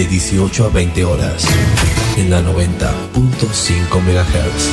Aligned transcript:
De 0.00 0.06
18 0.06 0.64
a 0.64 0.68
20 0.70 1.04
horas, 1.04 1.44
en 2.16 2.30
la 2.30 2.40
90.5 2.40 4.00
MHz. 4.00 4.70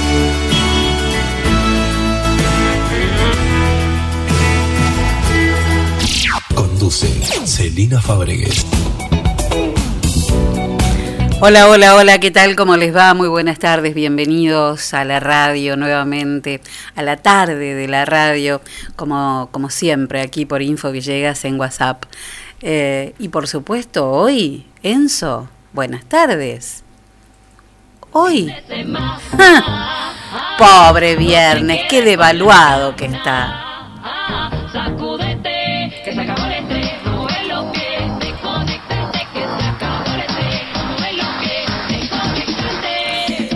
Conduce 6.55 7.07
Celina 7.45 7.99
Fabregues. 7.99 8.65
Hola, 11.41 11.67
hola, 11.67 11.95
hola, 11.95 12.19
¿qué 12.19 12.31
tal? 12.31 12.55
¿Cómo 12.55 12.77
les 12.77 12.95
va? 12.95 13.13
Muy 13.13 13.27
buenas 13.27 13.59
tardes, 13.59 13.93
bienvenidos 13.93 14.93
a 14.93 15.03
la 15.03 15.19
radio 15.19 15.75
nuevamente, 15.75 16.61
a 16.95 17.03
la 17.03 17.17
tarde 17.17 17.75
de 17.75 17.87
la 17.89 18.05
radio, 18.05 18.61
como, 18.95 19.49
como 19.51 19.69
siempre, 19.69 20.21
aquí 20.21 20.45
por 20.45 20.61
Info 20.61 20.89
Villegas 20.89 21.43
en 21.43 21.59
WhatsApp. 21.59 22.05
Eh, 22.69 23.13
y 23.17 23.29
por 23.29 23.47
supuesto, 23.47 24.11
hoy, 24.11 24.65
Enzo, 24.83 25.47
buenas 25.71 26.03
tardes. 26.03 26.83
Hoy. 28.11 28.53
Pobre 30.57 31.15
viernes, 31.15 31.83
qué 31.89 32.01
devaluado 32.01 32.93
que 32.97 33.05
está. 33.05 33.63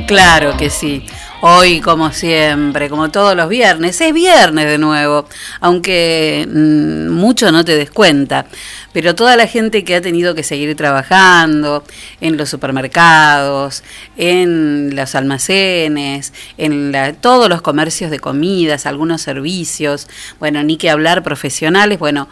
Claro 0.08 0.56
que 0.56 0.70
sí. 0.70 1.06
Hoy, 1.44 1.82
como 1.82 2.12
siempre, 2.12 2.88
como 2.88 3.10
todos 3.10 3.36
los 3.36 3.50
viernes, 3.50 4.00
es 4.00 4.14
viernes 4.14 4.68
de 4.68 4.78
nuevo, 4.78 5.28
aunque 5.60 6.48
mm, 6.48 7.10
mucho 7.10 7.52
no 7.52 7.66
te 7.66 7.76
des 7.76 7.90
cuenta, 7.90 8.46
pero 8.94 9.16
toda 9.16 9.36
la 9.36 9.48
gente 9.48 9.84
que 9.84 9.96
ha 9.96 10.02
tenido 10.02 10.36
que 10.36 10.44
seguir 10.44 10.76
trabajando 10.76 11.84
en 12.20 12.38
los 12.38 12.48
supermercados, 12.48 13.84
en 14.18 14.96
los 14.96 15.16
almacenes, 15.16 16.32
en 16.60 16.94
todos 17.22 17.50
los 17.50 17.64
comercios 17.64 18.12
de 18.12 18.20
comidas, 18.20 18.86
algunos 18.86 19.24
servicios, 19.24 20.08
bueno, 20.40 20.62
ni 20.62 20.78
que 20.78 20.92
hablar 20.92 21.24
profesionales, 21.24 21.98
bueno, 21.98 22.30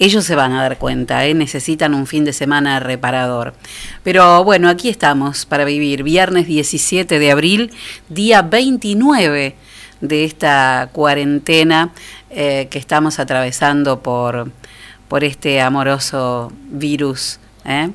ellos 0.00 0.24
se 0.24 0.34
van 0.34 0.52
a 0.52 0.62
dar 0.62 0.78
cuenta, 0.78 1.26
¿eh? 1.26 1.34
necesitan 1.34 1.92
un 1.92 2.06
fin 2.06 2.24
de 2.24 2.32
semana 2.32 2.80
reparador. 2.80 3.52
Pero 4.02 4.42
bueno, 4.44 4.70
aquí 4.70 4.88
estamos 4.88 5.44
para 5.44 5.66
vivir. 5.66 6.02
Viernes 6.02 6.46
17 6.46 7.18
de 7.18 7.30
abril, 7.30 7.70
día 8.08 8.40
29 8.40 9.56
de 10.00 10.24
esta 10.24 10.88
cuarentena 10.92 11.92
eh, 12.30 12.68
que 12.70 12.78
estamos 12.78 13.18
atravesando 13.18 14.00
por, 14.00 14.50
por 15.06 15.22
este 15.22 15.60
amoroso 15.60 16.50
virus. 16.70 17.38
¿eh? 17.66 17.90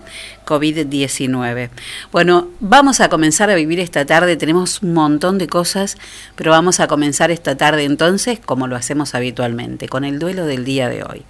COVID-19. 0.46 1.70
Bueno, 2.12 2.50
vamos 2.60 3.02
a 3.02 3.10
comenzar 3.10 3.50
a 3.50 3.56
vivir 3.56 3.80
esta 3.80 4.06
tarde, 4.06 4.38
tenemos 4.38 4.84
un 4.84 4.94
montón 4.94 5.40
de 5.40 5.48
cosas, 5.48 5.98
pero 6.36 6.52
vamos 6.52 6.80
a 6.80 6.86
comenzar 6.86 7.32
esta 7.32 7.58
tarde 7.58 7.84
entonces 7.84 8.40
como 8.40 8.68
lo 8.68 8.76
hacemos 8.76 9.16
habitualmente, 9.16 9.90
con 9.90 10.04
el 10.04 10.20
duelo 10.20 10.46
del 10.46 10.66
día 10.66 10.88
de 10.88 11.02
hoy 11.02 11.26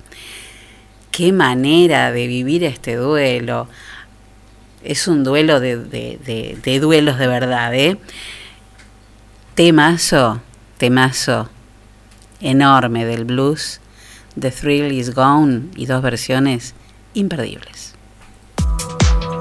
qué 1.15 1.31
manera 1.31 2.11
de 2.11 2.27
vivir 2.27 2.65
este 2.65 2.95
duelo. 2.97 3.69
Es 4.83 5.07
un 5.07 5.23
duelo 5.23 5.61
de, 5.61 5.77
de, 5.77 6.79
duelos 6.81 7.17
de 7.17 7.27
verdad, 7.27 7.73
¿eh? 7.73 7.97
Temazo, 9.55 10.41
temazo 10.77 11.49
enorme 12.41 13.05
del 13.05 13.23
blues, 13.23 13.79
The 14.37 14.51
Thrill 14.51 14.91
Is 14.91 15.15
Gone 15.15 15.69
y 15.77 15.85
dos 15.85 16.01
versiones 16.01 16.75
imperdibles. 17.13 17.94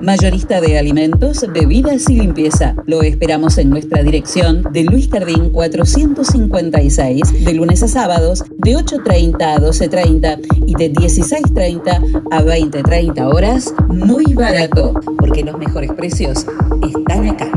Mayorista 0.00 0.60
de 0.60 0.76
alimentos, 0.76 1.46
bebidas 1.52 2.10
y 2.10 2.16
limpieza. 2.16 2.74
Lo 2.86 3.02
esperamos 3.02 3.58
en 3.58 3.70
nuestra 3.70 4.02
dirección 4.02 4.64
de 4.72 4.82
Luis 4.82 5.06
Cardín 5.06 5.50
456, 5.50 7.44
de 7.44 7.54
lunes 7.54 7.82
a 7.84 7.88
sábados, 7.88 8.44
de 8.58 8.76
8.30 8.76 9.40
a 9.40 9.58
12.30 9.60 10.64
y 10.66 10.74
de 10.74 10.92
16.30 10.92 12.24
a 12.32 12.42
20.30 12.42 13.32
horas. 13.32 13.72
Muy 13.88 14.34
barato, 14.34 14.94
porque 15.18 15.44
los 15.44 15.56
mejores 15.58 15.92
precios 15.92 16.44
están 16.82 17.28
acá. 17.28 17.50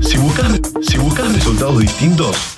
Si 0.00 0.16
buscas, 0.16 0.60
si 0.80 0.98
buscas 0.98 1.34
resultados 1.34 1.78
distintos, 1.78 2.57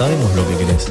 Sabemos 0.00 0.34
lo 0.34 0.48
que 0.48 0.56
querés. 0.56 0.90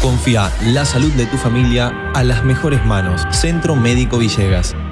Confía 0.00 0.52
la 0.66 0.84
salud 0.84 1.10
de 1.14 1.26
tu 1.26 1.36
familia 1.36 1.92
a 2.14 2.22
las 2.22 2.44
mejores 2.44 2.86
manos. 2.86 3.22
Centro 3.32 3.74
Médico 3.74 4.18
Villegas 4.18 4.76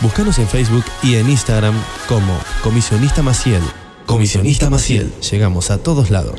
Búscanos 0.00 0.38
en 0.38 0.48
Facebook 0.48 0.84
y 1.02 1.16
en 1.16 1.28
Instagram 1.28 1.74
como 2.06 2.38
Comisionista 2.62 3.22
Maciel. 3.22 3.62
Comisionista 4.06 4.70
Maciel. 4.70 5.12
Llegamos 5.30 5.70
a 5.70 5.78
todos 5.78 6.10
lados. 6.10 6.38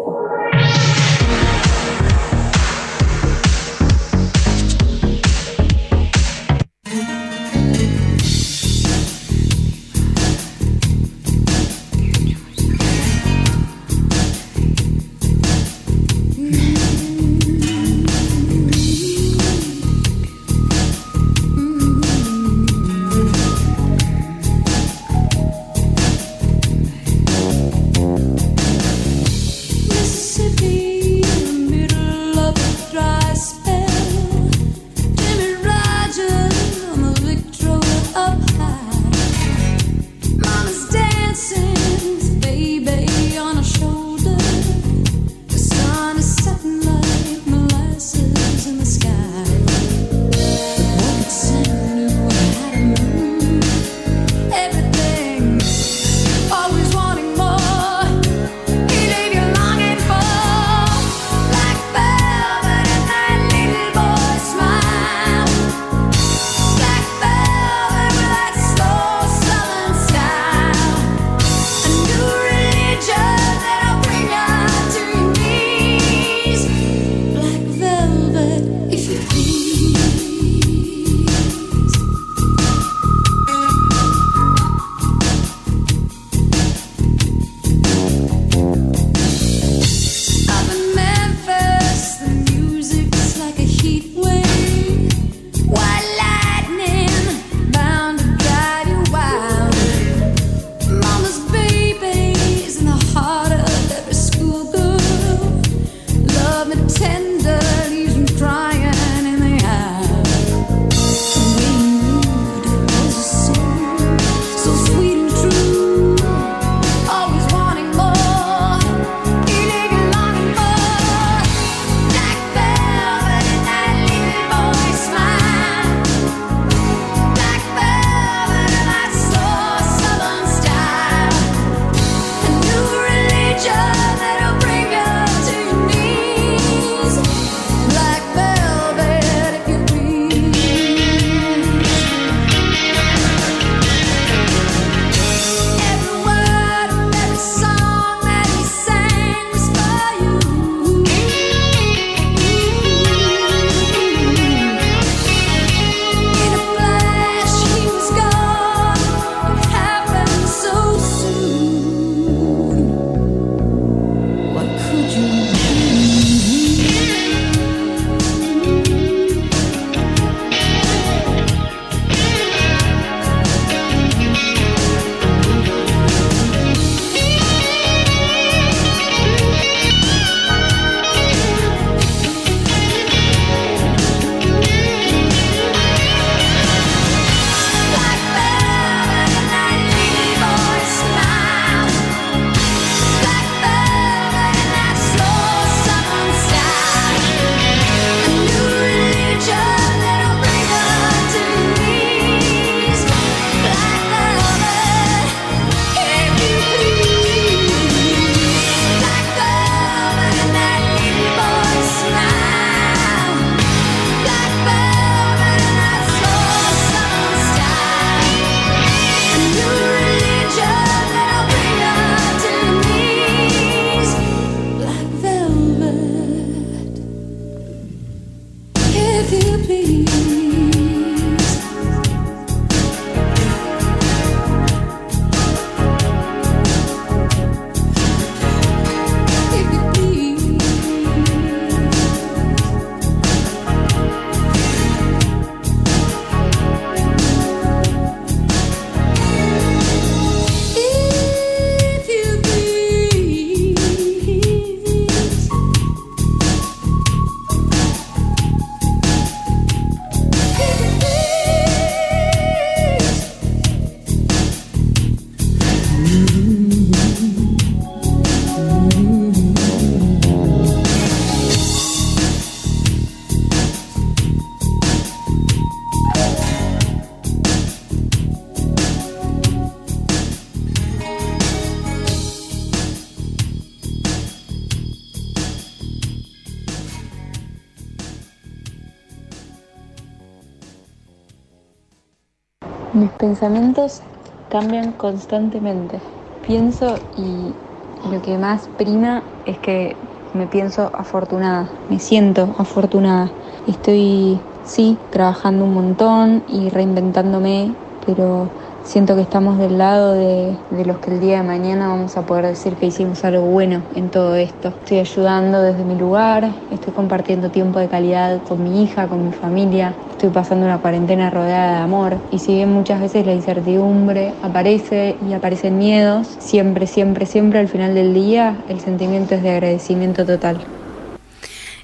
Pensamientos 293.31 294.01
cambian 294.49 294.91
constantemente. 294.91 296.01
Pienso 296.41 296.99
y 297.15 297.55
lo 298.03 298.21
que 298.21 298.37
más 298.37 298.67
prima 298.75 299.23
es 299.45 299.57
que 299.59 299.95
me 300.33 300.47
pienso 300.47 300.91
afortunada, 300.93 301.71
me 301.87 301.99
siento 301.99 302.53
afortunada. 302.57 303.31
Estoy, 303.65 304.41
sí, 304.63 304.99
trabajando 305.11 305.63
un 305.63 305.73
montón 305.73 306.43
y 306.45 306.67
reinventándome, 306.71 307.77
pero 308.05 308.51
siento 308.83 309.15
que 309.15 309.21
estamos 309.21 309.57
del 309.57 309.77
lado 309.77 310.13
de, 310.13 310.55
los 310.85 310.97
que 310.97 311.11
el 311.11 311.19
día 311.19 311.37
de 311.37 311.43
mañana 311.43 311.87
vamos 311.87 312.17
a 312.17 312.25
poder 312.25 312.45
decir 312.47 312.73
que 312.73 312.87
hicimos 312.87 313.23
algo 313.23 313.43
bueno 313.43 313.83
en 313.95 314.09
todo 314.09 314.35
esto. 314.35 314.69
Estoy 314.69 314.99
ayudando 314.99 315.61
desde 315.61 315.83
mi 315.83 315.95
lugar, 315.95 316.51
estoy 316.71 316.93
compartiendo 316.93 317.49
tiempo 317.51 317.79
de 317.79 317.87
calidad 317.87 318.41
con 318.47 318.63
mi 318.63 318.83
hija, 318.83 319.07
con 319.07 319.25
mi 319.25 319.33
familia, 319.33 319.93
estoy 320.11 320.29
pasando 320.29 320.65
una 320.65 320.79
cuarentena 320.79 321.29
rodeada 321.29 321.77
de 321.77 321.83
amor 321.83 322.17
y 322.31 322.39
si 322.39 322.55
bien 322.55 322.71
muchas 322.71 322.99
veces 322.99 323.25
la 323.25 323.33
incertidumbre 323.33 324.33
aparece 324.43 325.15
y 325.27 325.33
aparecen 325.33 325.77
miedos, 325.77 326.27
siempre, 326.39 326.87
siempre, 326.87 327.25
siempre 327.25 327.59
al 327.59 327.67
final 327.67 327.93
del 327.93 328.13
día 328.13 328.57
el 328.67 328.79
sentimiento 328.79 329.35
es 329.35 329.43
de 329.43 329.51
agradecimiento 329.51 330.25
total. 330.25 330.59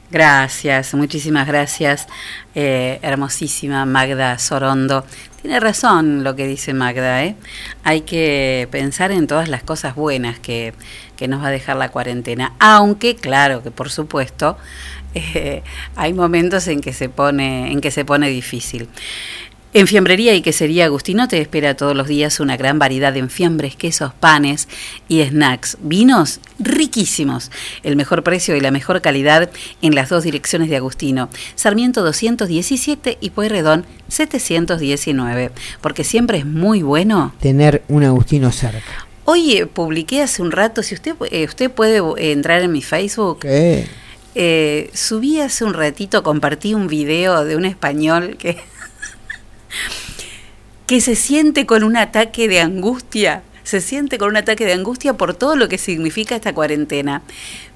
Gracias, 0.09 0.93
muchísimas 0.93 1.47
gracias, 1.47 2.07
eh, 2.55 2.97
hermosísima 3.01 3.85
Magda 3.85 4.39
Sorondo. 4.39 5.03
Tiene 5.47 5.61
razón 5.61 6.25
lo 6.25 6.35
que 6.35 6.45
dice 6.45 6.73
Magda, 6.73 7.23
¿eh? 7.23 7.37
hay 7.85 8.01
que 8.01 8.67
pensar 8.69 9.13
en 9.13 9.27
todas 9.27 9.47
las 9.47 9.63
cosas 9.63 9.95
buenas 9.95 10.39
que, 10.39 10.73
que 11.15 11.29
nos 11.29 11.41
va 11.41 11.47
a 11.47 11.51
dejar 11.51 11.77
la 11.77 11.87
cuarentena, 11.87 12.51
aunque 12.59 13.15
claro 13.15 13.63
que 13.63 13.71
por 13.71 13.89
supuesto 13.89 14.57
eh, 15.15 15.63
hay 15.95 16.11
momentos 16.11 16.67
en 16.67 16.81
que 16.81 16.91
se 16.91 17.07
pone, 17.07 17.71
en 17.71 17.79
que 17.79 17.91
se 17.91 18.03
pone 18.03 18.27
difícil. 18.27 18.89
En 19.77 19.85
Fiambrería 19.85 20.33
y 20.33 20.41
Quesería 20.41 20.85
Agustino 20.85 21.27
te 21.27 21.39
espera 21.39 21.77
todos 21.77 21.95
los 21.95 22.07
días 22.07 22.39
una 22.39 22.57
gran 22.57 22.79
variedad 22.79 23.13
de 23.13 23.19
enfiambres, 23.19 23.75
quesos, 23.75 24.11
panes 24.11 24.67
y 25.07 25.23
snacks. 25.23 25.77
Vinos 25.81 26.39
riquísimos. 26.57 27.51
El 27.83 27.95
mejor 27.95 28.23
precio 28.23 28.55
y 28.55 28.59
la 28.59 28.71
mejor 28.71 29.03
calidad 29.03 29.51
en 29.83 29.93
las 29.93 30.09
dos 30.09 30.23
direcciones 30.23 30.71
de 30.71 30.77
Agustino. 30.77 31.29
Sarmiento 31.53 32.03
217 32.03 33.19
y 33.21 33.29
Pueyrredón 33.29 33.85
719. 34.07 35.51
Porque 35.79 36.03
siempre 36.03 36.39
es 36.39 36.45
muy 36.47 36.81
bueno 36.81 37.35
tener 37.39 37.83
un 37.87 38.03
Agustino 38.03 38.51
cerca. 38.51 39.05
Hoy 39.25 39.57
eh, 39.57 39.67
publiqué 39.67 40.23
hace 40.23 40.41
un 40.41 40.51
rato, 40.51 40.81
si 40.81 40.95
usted, 40.95 41.13
eh, 41.29 41.45
usted 41.45 41.69
puede 41.69 41.99
eh, 41.99 42.31
entrar 42.31 42.63
en 42.63 42.71
mi 42.71 42.81
Facebook. 42.81 43.45
subí 44.93 45.39
hace 45.39 45.63
un 45.65 45.75
ratito, 45.75 46.23
compartí 46.23 46.73
un 46.73 46.87
video 46.87 47.45
de 47.45 47.55
un 47.55 47.65
español 47.65 48.37
que 48.39 48.57
que 50.87 51.01
se 51.01 51.15
siente 51.15 51.65
con 51.65 51.83
un 51.83 51.97
ataque 51.97 52.47
de 52.47 52.61
angustia, 52.61 53.43
se 53.63 53.81
siente 53.81 54.17
con 54.17 54.29
un 54.29 54.37
ataque 54.37 54.65
de 54.65 54.71
angustia 54.71 55.13
por 55.13 55.33
todo 55.33 55.57
lo 55.57 55.67
que 55.67 55.77
significa 55.77 56.35
esta 56.35 56.53
cuarentena. 56.53 57.21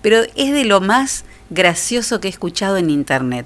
Pero 0.01 0.21
es 0.35 0.53
de 0.53 0.63
lo 0.63 0.79
más 0.79 1.25
gracioso 1.49 2.21
que 2.21 2.29
he 2.29 2.31
escuchado 2.31 2.77
en 2.77 2.89
internet. 2.89 3.45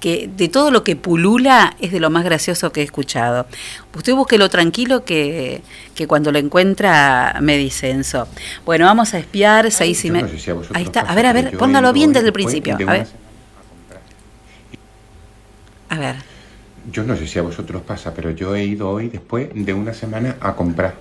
Que 0.00 0.30
de 0.34 0.48
todo 0.48 0.70
lo 0.70 0.82
que 0.84 0.96
pulula 0.96 1.76
es 1.80 1.92
de 1.92 2.00
lo 2.00 2.08
más 2.08 2.24
gracioso 2.24 2.72
que 2.72 2.80
he 2.80 2.84
escuchado. 2.84 3.46
Usted 3.94 4.14
búsquelo 4.14 4.48
tranquilo 4.48 5.04
que, 5.04 5.60
que 5.94 6.06
cuando 6.06 6.32
lo 6.32 6.38
encuentra 6.38 7.36
me 7.42 7.58
dice 7.58 7.90
eso. 7.90 8.26
Bueno, 8.64 8.86
vamos 8.86 9.12
a 9.12 9.18
espiar 9.18 9.70
seis 9.70 10.02
y 10.06 10.10
media. 10.10 10.30
Ahí 10.72 10.84
está. 10.84 11.00
A 11.00 11.14
ver, 11.14 11.26
a 11.26 11.34
ver, 11.34 11.56
póngalo 11.58 11.92
bien 11.92 12.14
desde 12.14 12.28
el 12.28 12.32
principio. 12.32 12.76
A 12.76 12.92
ver. 12.92 13.06
A 15.90 15.98
ver 15.98 16.33
yo 16.90 17.04
no 17.04 17.16
sé 17.16 17.26
si 17.26 17.38
a 17.38 17.42
vosotros 17.42 17.82
pasa, 17.82 18.12
pero 18.14 18.30
yo 18.30 18.54
he 18.54 18.64
ido 18.64 18.90
hoy 18.90 19.08
después 19.08 19.48
de 19.54 19.72
una 19.72 19.94
semana 19.94 20.36
a 20.40 20.54
comprar. 20.54 20.94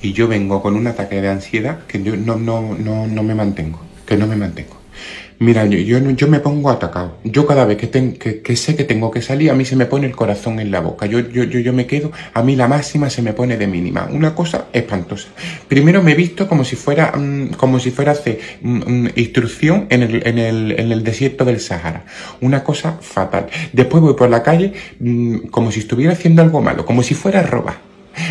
Y 0.00 0.12
yo 0.12 0.28
vengo 0.28 0.62
con 0.62 0.74
un 0.74 0.86
ataque 0.86 1.20
de 1.20 1.28
ansiedad 1.28 1.86
que 1.86 2.02
yo 2.02 2.16
no, 2.16 2.36
no, 2.36 2.76
no, 2.78 3.06
no 3.06 3.22
me 3.22 3.34
mantengo, 3.34 3.80
que 4.06 4.16
no 4.16 4.26
me 4.26 4.36
mantengo. 4.36 4.75
Mira, 5.38 5.66
yo, 5.66 5.78
yo, 5.78 5.98
yo 6.10 6.28
me 6.28 6.40
pongo 6.40 6.70
atacado. 6.70 7.18
Yo 7.22 7.46
cada 7.46 7.66
vez 7.66 7.76
que, 7.76 8.40
que, 8.42 8.56
sé 8.56 8.74
que 8.74 8.84
tengo 8.84 9.10
que 9.10 9.20
salir, 9.20 9.50
a 9.50 9.54
mí 9.54 9.66
se 9.66 9.76
me 9.76 9.84
pone 9.84 10.06
el 10.06 10.16
corazón 10.16 10.60
en 10.60 10.70
la 10.70 10.80
boca. 10.80 11.04
Yo, 11.04 11.20
yo, 11.20 11.44
yo, 11.44 11.60
yo 11.60 11.74
me 11.74 11.86
quedo, 11.86 12.10
a 12.32 12.42
mí 12.42 12.56
la 12.56 12.68
máxima 12.68 13.10
se 13.10 13.20
me 13.20 13.34
pone 13.34 13.58
de 13.58 13.66
mínima. 13.66 14.08
Una 14.10 14.34
cosa 14.34 14.68
espantosa. 14.72 15.28
Primero 15.68 16.02
me 16.02 16.12
he 16.12 16.14
visto 16.14 16.48
como 16.48 16.64
si 16.64 16.74
fuera, 16.76 17.12
mm, 17.14 17.50
como 17.58 17.78
si 17.78 17.90
fuera 17.90 18.12
hacer 18.12 18.38
mm, 18.62 18.76
mm, 18.78 19.08
instrucción 19.16 19.86
en 19.90 20.02
el, 20.02 20.26
en, 20.26 20.38
el, 20.38 20.80
en 20.80 20.92
el 20.92 21.04
desierto 21.04 21.44
del 21.44 21.60
Sahara. 21.60 22.06
Una 22.40 22.64
cosa 22.64 22.98
fatal. 23.02 23.48
Después 23.74 24.02
voy 24.02 24.14
por 24.14 24.30
la 24.30 24.42
calle 24.42 24.72
como 25.50 25.70
si 25.70 25.80
estuviera 25.80 26.12
haciendo 26.12 26.40
algo 26.40 26.62
malo, 26.62 26.86
como 26.86 27.02
si 27.02 27.14
fuera 27.14 27.42
roba. 27.42 27.85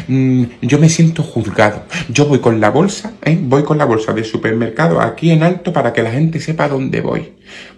Mm, 0.08 0.44
yo 0.62 0.80
me 0.80 0.90
siento 0.90 1.24
juzgado. 1.24 1.84
Yo 2.10 2.26
voy 2.26 2.40
con 2.40 2.60
la 2.60 2.70
bolsa, 2.70 3.14
¿eh? 3.24 3.38
voy 3.40 3.64
con 3.64 3.78
la 3.78 3.86
bolsa 3.86 4.14
del 4.14 4.26
supermercado 4.26 5.02
aquí 5.02 5.32
en 5.32 5.44
alto 5.44 5.74
para 5.74 5.94
que 5.94 6.04
la 6.04 6.12
gente 6.12 6.40
sepa 6.40 6.68
dónde 6.68 7.02
voy. 7.02 7.34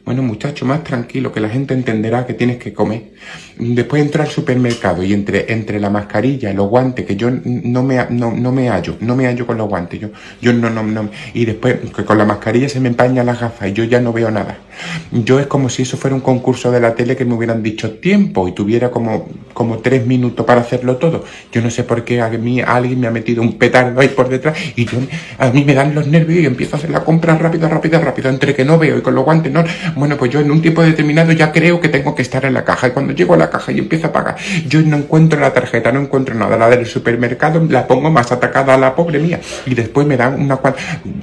Bueno, 0.06 0.24
muchacho, 0.24 0.66
más 0.66 0.84
tranquilo, 0.84 1.34
que 1.34 1.42
la 1.42 1.50
gente 1.50 1.74
entenderá 1.74 2.26
que 2.26 2.34
tienes 2.34 2.58
que 2.58 2.74
comer. 2.74 3.12
Después 3.58 4.02
entro 4.02 4.24
al 4.24 4.30
supermercado 4.30 5.04
y 5.04 5.13
entre, 5.13 5.52
entre 5.52 5.80
la 5.80 5.90
mascarilla 5.90 6.54
los 6.58 6.70
guantes, 6.70 7.06
que 7.06 7.16
yo 7.16 7.30
no 7.30 7.84
me, 7.84 8.06
no, 8.10 8.32
no 8.32 8.52
me 8.52 8.70
hallo, 8.70 8.98
no 9.00 9.16
me 9.16 9.26
hallo 9.26 9.46
con 9.46 9.58
los 9.58 9.68
guantes, 9.70 10.00
yo, 10.00 10.10
yo 10.42 10.54
no, 10.54 10.70
no, 10.70 10.84
no, 10.84 11.10
y 11.34 11.46
después 11.46 11.78
con 12.06 12.18
la 12.18 12.26
mascarilla 12.26 12.68
se 12.68 12.80
me 12.80 12.90
empañan 12.90 13.26
las 13.26 13.40
gafas 13.40 13.70
y 13.70 13.74
yo 13.74 13.84
ya 13.84 14.02
no 14.02 14.12
veo 14.12 14.32
nada. 14.32 14.58
Yo 15.12 15.40
es 15.40 15.48
como 15.48 15.70
si 15.70 15.84
eso 15.84 15.98
fuera 15.98 16.16
un 16.16 16.22
concurso 16.22 16.72
de 16.72 16.80
la 16.80 16.94
tele 16.94 17.16
que 17.16 17.26
me 17.26 17.34
hubieran 17.34 17.63
dicho 17.63 17.92
tiempo 18.00 18.48
y 18.48 18.52
tuviera 18.52 18.92
como, 18.92 19.28
como 19.54 19.80
tres 19.80 20.06
minutos 20.06 20.46
para 20.46 20.62
hacerlo 20.62 20.98
todo. 20.98 21.24
Yo 21.52 21.62
no 21.62 21.70
sé 21.70 21.84
por 21.84 22.04
qué 22.04 22.22
a 22.22 22.30
mí 22.30 22.62
alguien 22.62 23.00
me 23.00 23.08
ha 23.08 23.12
metido 23.12 23.42
un 23.42 23.58
petardo 23.58 24.00
ahí 24.02 24.10
por 24.10 24.30
detrás 24.30 24.58
y 24.76 24.86
yo, 24.86 25.00
a 25.38 25.50
mí 25.50 25.63
me 25.63 25.74
dan 25.74 25.96
los 25.96 26.08
nervios 26.08 26.42
y 26.42 26.46
empiezo 26.46 26.76
a 26.76 26.80
hacer 26.80 26.92
la 26.92 27.04
compra 27.04 27.38
rápido, 27.38 27.68
rápido, 27.68 28.00
rápido, 28.02 28.30
entre 28.30 28.56
que 28.56 28.66
no 28.66 28.78
veo 28.78 28.98
y 28.98 29.02
con 29.02 29.16
los 29.16 29.26
guantes 29.26 29.52
no. 29.52 29.63
Bueno, 29.95 30.17
pues 30.17 30.32
yo 30.32 30.39
en 30.39 30.51
un 30.51 30.62
tiempo 30.62 30.82
determinado 30.84 31.32
ya 31.32 31.51
creo 31.51 31.80
que 31.80 31.89
tengo 31.89 32.15
que 32.15 32.21
estar 32.21 32.45
en 32.45 32.53
la 32.53 32.63
caja 32.63 32.88
y 32.88 32.91
cuando 32.91 33.13
llego 33.13 33.34
a 33.34 33.38
la 33.38 33.49
caja 33.49 33.71
y 33.71 33.80
empiezo 33.80 34.08
a 34.08 34.12
pagar, 34.12 34.36
yo 34.67 34.82
no 34.82 34.97
encuentro 34.97 35.39
la 35.39 35.53
tarjeta, 35.53 35.91
no 35.91 36.01
encuentro 36.01 36.36
nada, 36.36 36.58
la 36.58 36.69
del 36.69 36.86
supermercado 36.86 37.65
la 37.69 37.88
pongo 37.88 38.10
más 38.10 38.32
atacada 38.32 38.75
a 38.75 38.77
la 38.77 38.95
pobre 38.95 39.19
mía 39.19 39.39
y 39.65 39.73
después 39.73 40.06
me 40.08 40.17
dan 40.17 40.39
una 40.39 40.60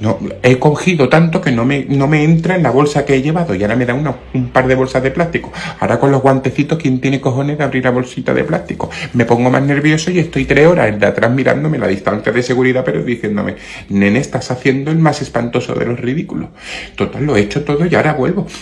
no, 0.01 0.19
he 0.43 0.57
cogido 0.59 1.09
tanto 1.09 1.41
que 1.41 1.51
no 1.51 1.65
me, 1.65 1.85
no 1.85 2.07
me 2.07 2.23
entra 2.23 2.55
en 2.55 2.63
la 2.63 2.71
bolsa 2.71 3.05
que 3.05 3.15
he 3.15 3.21
llevado 3.21 3.55
y 3.55 3.61
ahora 3.63 3.75
me 3.75 3.85
dan 3.85 4.15
un 4.33 4.49
par 4.49 4.67
de 4.67 4.75
bolsas 4.75 5.03
de 5.03 5.11
plástico. 5.11 5.51
Ahora 5.79 5.99
con 5.99 6.11
los 6.11 6.21
guantecitos, 6.21 6.77
¿quién 6.77 6.99
tiene 6.99 7.21
cojones 7.21 7.57
de 7.57 7.63
abrir 7.63 7.83
la 7.83 7.91
bolsita 7.91 8.33
de 8.33 8.43
plástico? 8.43 8.89
Me 9.13 9.25
pongo 9.25 9.49
más 9.49 9.63
nervioso 9.63 10.11
y 10.11 10.19
estoy 10.19 10.45
tres 10.45 10.67
horas 10.67 10.99
de 10.99 11.05
atrás 11.05 11.31
mirándome 11.31 11.77
la 11.77 11.87
distancia 11.87 12.31
de 12.31 12.43
seguridad, 12.43 12.83
pero 12.83 13.03
diciéndome, 13.03 13.55
nene, 13.89 14.19
estás 14.19 14.51
haciendo 14.51 14.91
el 14.91 14.97
más 14.97 15.21
espantoso 15.21 15.73
de 15.73 15.85
los 15.85 15.99
ridículos. 15.99 16.49
Total, 16.95 17.25
lo 17.25 17.35
he 17.35 17.41
hecho 17.41 17.63
todo 17.63 17.85
y 17.85 17.95
ahora 17.95 18.13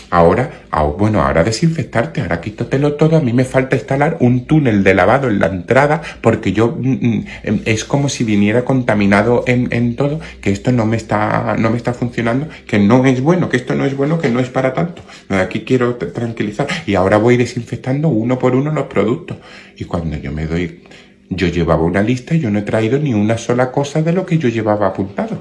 Ahora, 0.09 0.63
bueno, 0.97 1.21
ahora 1.21 1.43
desinfectarte, 1.43 2.21
ahora 2.21 2.41
quítatelo 2.41 2.93
todo. 2.93 3.17
A 3.17 3.21
mí 3.21 3.33
me 3.33 3.45
falta 3.45 3.75
instalar 3.75 4.17
un 4.19 4.45
túnel 4.45 4.83
de 4.83 4.93
lavado 4.93 5.29
en 5.29 5.39
la 5.39 5.47
entrada 5.47 6.01
porque 6.21 6.53
yo 6.53 6.75
mm, 6.79 6.91
mm, 6.91 7.25
em, 7.43 7.61
es 7.65 7.85
como 7.85 8.09
si 8.09 8.23
viniera 8.23 8.65
contaminado 8.65 9.43
en, 9.47 9.67
en 9.71 9.95
todo, 9.95 10.19
que 10.41 10.51
esto 10.51 10.71
no 10.71 10.85
me 10.85 10.97
está, 10.97 11.55
no 11.57 11.69
me 11.69 11.77
está 11.77 11.93
funcionando, 11.93 12.47
que 12.67 12.79
no 12.79 13.05
es 13.05 13.21
bueno, 13.21 13.49
que 13.49 13.57
esto 13.57 13.75
no 13.75 13.85
es 13.85 13.95
bueno, 13.95 14.19
que 14.19 14.29
no 14.29 14.39
es 14.39 14.49
para 14.49 14.73
tanto. 14.73 15.01
Aquí 15.29 15.61
quiero 15.61 15.95
tranquilizar. 15.95 16.67
Y 16.85 16.95
ahora 16.95 17.17
voy 17.17 17.37
desinfectando 17.37 18.09
uno 18.09 18.39
por 18.39 18.55
uno 18.55 18.71
los 18.71 18.85
productos. 18.85 19.37
Y 19.77 19.85
cuando 19.85 20.17
yo 20.17 20.31
me 20.31 20.45
doy, 20.45 20.83
yo 21.29 21.47
llevaba 21.47 21.83
una 21.83 22.01
lista 22.01 22.35
y 22.35 22.39
yo 22.39 22.49
no 22.49 22.59
he 22.59 22.63
traído 22.63 22.99
ni 22.99 23.13
una 23.13 23.37
sola 23.37 23.71
cosa 23.71 24.01
de 24.01 24.13
lo 24.13 24.25
que 24.25 24.37
yo 24.37 24.49
llevaba 24.49 24.87
apuntado. 24.87 25.37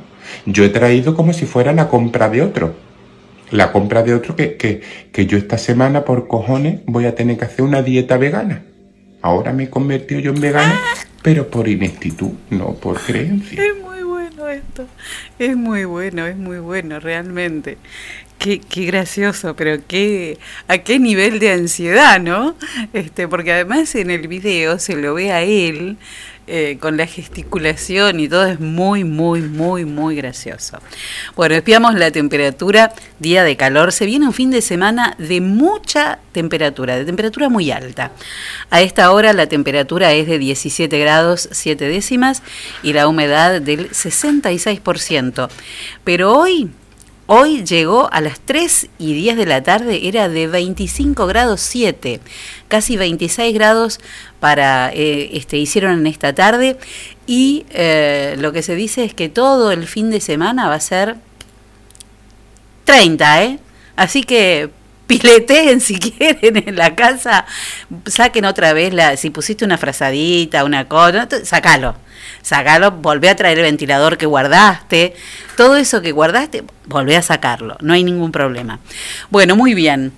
Yo 0.46 0.64
he 0.64 0.68
traído 0.68 1.14
como 1.14 1.32
si 1.32 1.46
fuera 1.46 1.72
la 1.72 1.88
compra 1.88 2.28
de 2.28 2.42
otro. 2.42 2.91
La 3.52 3.70
compra 3.70 4.02
de 4.02 4.14
otro 4.14 4.34
que, 4.34 4.56
que, 4.56 4.80
que 5.12 5.26
yo 5.26 5.38
esta 5.38 5.58
semana 5.58 6.04
por 6.04 6.26
cojones 6.26 6.80
voy 6.86 7.04
a 7.04 7.14
tener 7.14 7.38
que 7.38 7.44
hacer 7.44 7.64
una 7.64 7.82
dieta 7.82 8.16
vegana. 8.16 8.62
Ahora 9.22 9.52
me 9.52 9.64
he 9.64 9.70
convertido 9.70 10.20
yo 10.20 10.32
en 10.32 10.40
vegana, 10.40 10.80
pero 11.22 11.48
por 11.48 11.68
ineptitud, 11.68 12.32
no 12.50 12.74
por 12.74 12.98
creencia. 13.00 13.62
Es 13.62 13.80
muy 13.80 14.02
bueno 14.02 14.48
esto. 14.48 14.86
Es 15.38 15.56
muy 15.56 15.84
bueno, 15.84 16.26
es 16.26 16.36
muy 16.36 16.58
bueno, 16.58 16.98
realmente. 16.98 17.78
Qué, 18.38 18.58
qué, 18.58 18.86
gracioso, 18.86 19.54
pero 19.54 19.76
qué, 19.86 20.38
a 20.66 20.78
qué 20.78 20.98
nivel 20.98 21.38
de 21.38 21.52
ansiedad, 21.52 22.20
¿no? 22.20 22.56
Este, 22.92 23.28
porque 23.28 23.52
además 23.52 23.94
en 23.94 24.10
el 24.10 24.26
video 24.26 24.80
se 24.80 24.96
lo 24.96 25.14
ve 25.14 25.30
a 25.30 25.42
él 25.42 25.96
eh, 26.54 26.76
con 26.78 26.98
la 26.98 27.06
gesticulación 27.06 28.20
y 28.20 28.28
todo 28.28 28.44
es 28.44 28.60
muy, 28.60 29.04
muy, 29.04 29.40
muy, 29.40 29.86
muy 29.86 30.16
gracioso. 30.16 30.80
Bueno, 31.34 31.54
espiamos 31.54 31.94
la 31.94 32.10
temperatura, 32.10 32.92
día 33.18 33.42
de 33.42 33.56
calor. 33.56 33.90
Se 33.90 34.04
viene 34.04 34.26
un 34.26 34.34
fin 34.34 34.50
de 34.50 34.60
semana 34.60 35.16
de 35.16 35.40
mucha 35.40 36.18
temperatura, 36.32 36.96
de 36.96 37.06
temperatura 37.06 37.48
muy 37.48 37.70
alta. 37.70 38.12
A 38.68 38.82
esta 38.82 39.12
hora 39.12 39.32
la 39.32 39.46
temperatura 39.46 40.12
es 40.12 40.26
de 40.26 40.38
17 40.38 40.98
grados 40.98 41.48
7 41.52 41.88
décimas 41.88 42.42
y 42.82 42.92
la 42.92 43.08
humedad 43.08 43.62
del 43.62 43.88
66%. 43.88 45.48
Pero 46.04 46.36
hoy 46.36 46.70
Hoy 47.34 47.64
llegó 47.64 48.12
a 48.12 48.20
las 48.20 48.40
3 48.40 48.88
y 48.98 49.14
10 49.14 49.36
de 49.38 49.46
la 49.46 49.62
tarde, 49.62 50.06
era 50.06 50.28
de 50.28 50.48
25 50.48 51.26
grados 51.26 51.62
7, 51.62 52.20
casi 52.68 52.96
26 52.98 53.54
grados 53.54 54.00
para 54.42 54.90
eh, 54.92 55.30
este 55.34 55.56
hicieron 55.56 56.00
en 56.00 56.08
esta 56.08 56.32
tarde 56.32 56.76
y 57.28 57.64
eh, 57.70 58.34
lo 58.40 58.50
que 58.50 58.64
se 58.64 58.74
dice 58.74 59.04
es 59.04 59.14
que 59.14 59.28
todo 59.28 59.70
el 59.70 59.86
fin 59.86 60.10
de 60.10 60.20
semana 60.20 60.68
va 60.68 60.74
a 60.74 60.80
ser 60.80 61.14
30, 62.84 63.44
¿eh? 63.44 63.60
Así 63.94 64.24
que 64.24 64.68
pileteen 65.06 65.80
si 65.80 65.96
quieren 66.00 66.56
en 66.56 66.74
la 66.74 66.96
casa, 66.96 67.46
saquen 68.06 68.44
otra 68.44 68.72
vez 68.72 68.92
la, 68.92 69.16
si 69.16 69.30
pusiste 69.30 69.64
una 69.64 69.78
frazadita, 69.78 70.64
una 70.64 70.88
cosa, 70.88 71.28
sacalo, 71.44 71.94
sacalo, 72.42 72.90
volvé 72.90 73.28
a 73.28 73.36
traer 73.36 73.58
el 73.58 73.62
ventilador 73.62 74.18
que 74.18 74.26
guardaste, 74.26 75.14
todo 75.56 75.76
eso 75.76 76.02
que 76.02 76.10
guardaste, 76.10 76.64
volvé 76.86 77.16
a 77.16 77.22
sacarlo, 77.22 77.76
no 77.80 77.92
hay 77.92 78.02
ningún 78.02 78.32
problema. 78.32 78.80
Bueno, 79.30 79.54
muy 79.54 79.74
bien. 79.74 80.12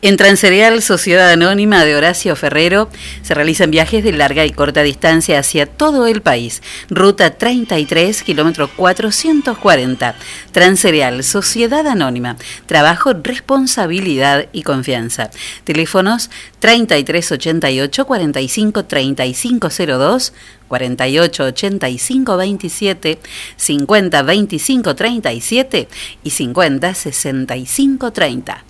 En 0.00 0.16
Transerial 0.16 0.80
Sociedad 0.80 1.28
Anónima 1.28 1.84
de 1.84 1.96
Horacio 1.96 2.36
Ferrero 2.36 2.88
se 3.22 3.34
realizan 3.34 3.72
viajes 3.72 4.04
de 4.04 4.12
larga 4.12 4.46
y 4.46 4.52
corta 4.52 4.84
distancia 4.84 5.40
hacia 5.40 5.66
todo 5.66 6.06
el 6.06 6.22
país. 6.22 6.62
Ruta 6.88 7.36
33, 7.36 8.22
kilómetro 8.22 8.70
440. 8.76 10.14
Transerial 10.52 11.24
Sociedad 11.24 11.84
Anónima. 11.84 12.36
Trabajo, 12.66 13.12
responsabilidad 13.12 14.46
y 14.52 14.62
confianza. 14.62 15.30
Teléfonos 15.64 16.30
3388 16.60 18.06
45 18.06 18.84
3502 18.84 20.32
48 20.68 21.44
85 21.44 22.36
27 22.36 23.18
50 23.56 24.22
25 24.22 24.94
37 24.94 25.88
y 26.22 26.30
50 26.30 26.94
65 26.94 28.12
30. 28.12 28.67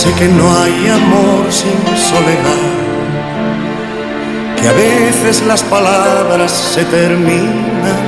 Sé 0.00 0.10
que 0.14 0.28
no 0.28 0.46
hay 0.58 0.88
amor 0.88 1.44
sin 1.50 1.78
soledad, 1.94 2.64
que 4.58 4.66
a 4.66 4.72
veces 4.72 5.42
las 5.46 5.62
palabras 5.62 6.50
se 6.50 6.84
terminan, 6.86 8.00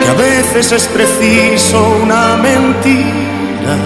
que 0.00 0.08
a 0.08 0.14
veces 0.14 0.72
es 0.72 0.86
preciso 0.86 1.98
una 2.02 2.38
mentira 2.38 3.76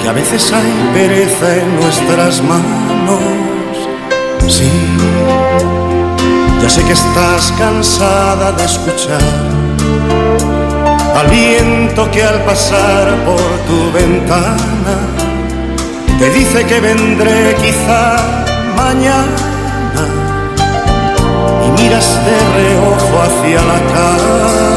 que 0.00 0.08
a 0.08 0.12
veces 0.12 0.50
hay 0.50 0.72
pereza 0.94 1.56
en 1.56 1.76
nuestras 1.76 2.42
manos. 2.42 3.20
Sí, 4.48 4.70
ya 6.62 6.70
sé 6.70 6.82
que 6.84 6.94
estás 6.94 7.52
cansada 7.58 8.52
de 8.52 8.64
escuchar 8.64 9.20
al 11.14 11.26
viento 11.28 12.10
que 12.10 12.22
al 12.24 12.42
pasar 12.44 13.14
por 13.26 13.50
tu 13.68 13.92
ventana 13.92 14.71
dice 16.52 16.66
que 16.66 16.80
vendré 16.80 17.54
quizá 17.54 18.16
mañana 18.76 19.36
y 21.66 21.82
miras 21.82 22.20
de 22.26 22.38
reojo 22.56 23.22
hacia 23.22 23.62
la 23.62 23.78
calle. 23.94 24.71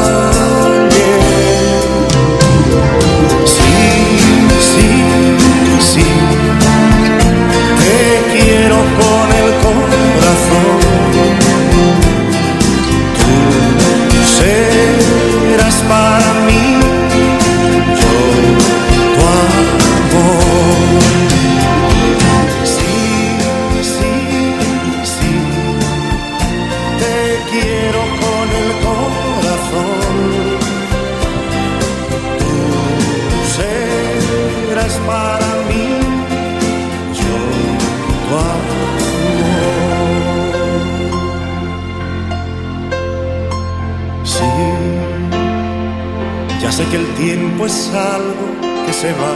Tiempo 47.16 47.66
es 47.66 47.90
algo 47.94 48.46
que 48.86 48.92
se 48.92 49.10
va, 49.12 49.34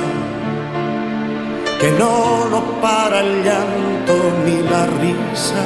que 1.80 1.90
no 1.92 2.46
lo 2.50 2.80
para 2.80 3.20
el 3.20 3.42
llanto 3.42 4.14
ni 4.44 4.62
la 4.68 4.86
risa, 4.86 5.64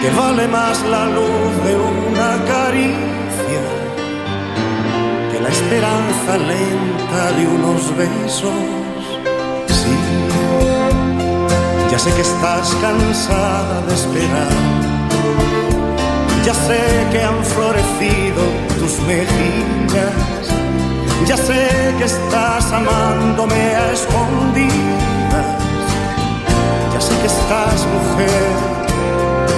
que 0.00 0.10
vale 0.10 0.46
más 0.48 0.82
la 0.86 1.06
luz 1.06 1.52
de 1.66 1.74
una 1.76 2.44
caricia 2.44 3.14
que 5.32 5.40
la 5.40 5.48
esperanza 5.48 6.36
lenta 6.38 7.32
de 7.36 7.46
unos 7.46 7.96
besos. 7.96 8.52
Sí, 9.66 9.96
ya 11.90 11.98
sé 11.98 12.12
que 12.12 12.20
estás 12.20 12.74
cansada 12.80 13.80
de 13.86 13.94
esperar. 13.94 14.84
Ya 16.44 16.52
sé 16.52 16.80
que 17.10 17.22
han 17.22 17.42
florecido 17.42 18.42
tus 18.78 19.00
mejillas. 19.06 20.43
Ya 21.26 21.36
sé 21.36 21.94
que 21.98 22.04
estás 22.04 22.72
amándome 22.72 23.54
a 23.54 23.92
escondidas. 23.92 25.46
Ya 26.92 27.00
sé 27.00 27.14
que 27.20 27.26
estás 27.26 27.86
mujer 27.86 28.52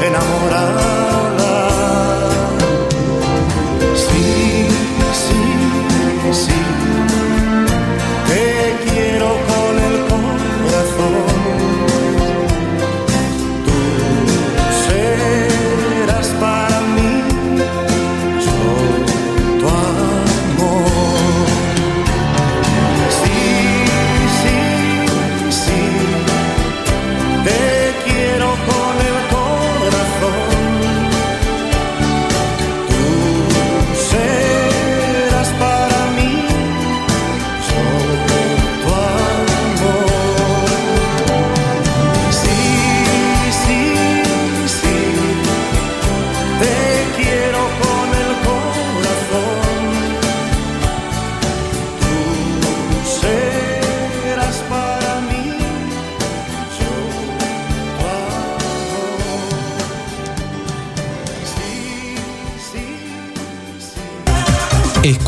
enamorada. 0.07 1.36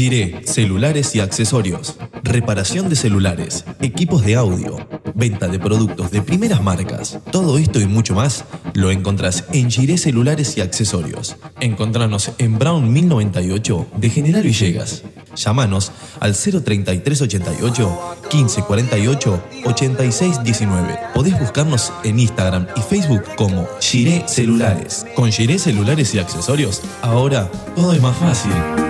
Giré, 0.00 0.40
celulares 0.46 1.14
y 1.14 1.20
accesorios. 1.20 1.96
Reparación 2.22 2.88
de 2.88 2.96
celulares, 2.96 3.66
equipos 3.82 4.24
de 4.24 4.34
audio, 4.34 4.78
venta 5.14 5.46
de 5.46 5.58
productos 5.58 6.10
de 6.10 6.22
primeras 6.22 6.62
marcas. 6.62 7.18
Todo 7.30 7.58
esto 7.58 7.78
y 7.80 7.86
mucho 7.86 8.14
más 8.14 8.46
lo 8.72 8.90
encontrás 8.90 9.44
en 9.52 9.70
Giré 9.70 9.98
Celulares 9.98 10.56
y 10.56 10.62
Accesorios. 10.62 11.36
Encontranos 11.60 12.30
en 12.38 12.58
Brown 12.58 12.90
1098 12.90 13.88
de 13.98 14.08
General 14.08 14.42
Villegas. 14.42 15.02
Llámanos 15.36 15.92
al 16.18 16.32
03388 16.32 17.98
1548 18.32 19.42
8619. 19.66 20.98
Podés 21.12 21.38
buscarnos 21.38 21.92
en 22.04 22.20
Instagram 22.20 22.68
y 22.74 22.80
Facebook 22.80 23.24
como 23.36 23.68
Giré 23.82 24.26
Celulares. 24.26 25.04
Con 25.14 25.30
Giré 25.30 25.58
Celulares 25.58 26.14
y 26.14 26.20
Accesorios, 26.20 26.80
ahora 27.02 27.50
todo 27.76 27.92
es 27.92 28.00
más 28.00 28.16
fácil. 28.16 28.89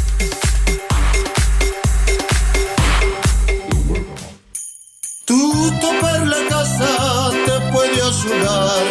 Tutto 5.31 5.87
per 6.01 6.27
la 6.27 6.43
casa 6.49 7.31
te 7.45 7.55
puede 7.71 8.01
ayudar 8.01 8.83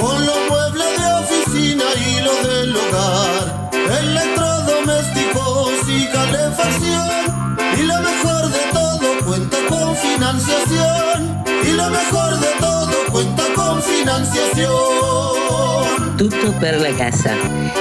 con 0.00 0.24
los 0.24 0.38
muebles 0.48 0.96
de 0.96 1.04
oficina 1.20 1.84
y 2.08 2.22
los 2.24 2.42
del 2.48 2.74
hogar, 2.74 3.68
electrodomésticos 4.00 5.84
y 5.88 6.06
calefacción. 6.06 7.28
Y 7.76 7.82
lo 7.82 8.00
mejor 8.00 8.48
de 8.48 8.64
todo 8.72 9.18
cuenta 9.26 9.58
con 9.68 9.94
financiación. 9.94 11.44
Y 11.62 11.72
lo 11.72 11.90
mejor 11.90 12.40
de 12.40 12.48
todo 12.58 12.94
cuenta 13.12 13.44
con 13.54 13.82
financiación. 13.82 16.16
Tutto 16.16 16.54
per 16.58 16.80
la 16.80 16.96
casa. 16.96 17.36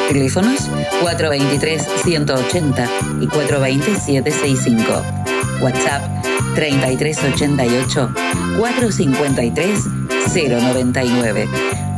Teléfonos 0.09 0.69
423-180 1.01 2.89
y 3.21 3.27
420-765. 3.27 5.30
WhatsApp 5.61 6.23
3388 6.55 8.11
453 8.57 10.09
099. 10.33 11.47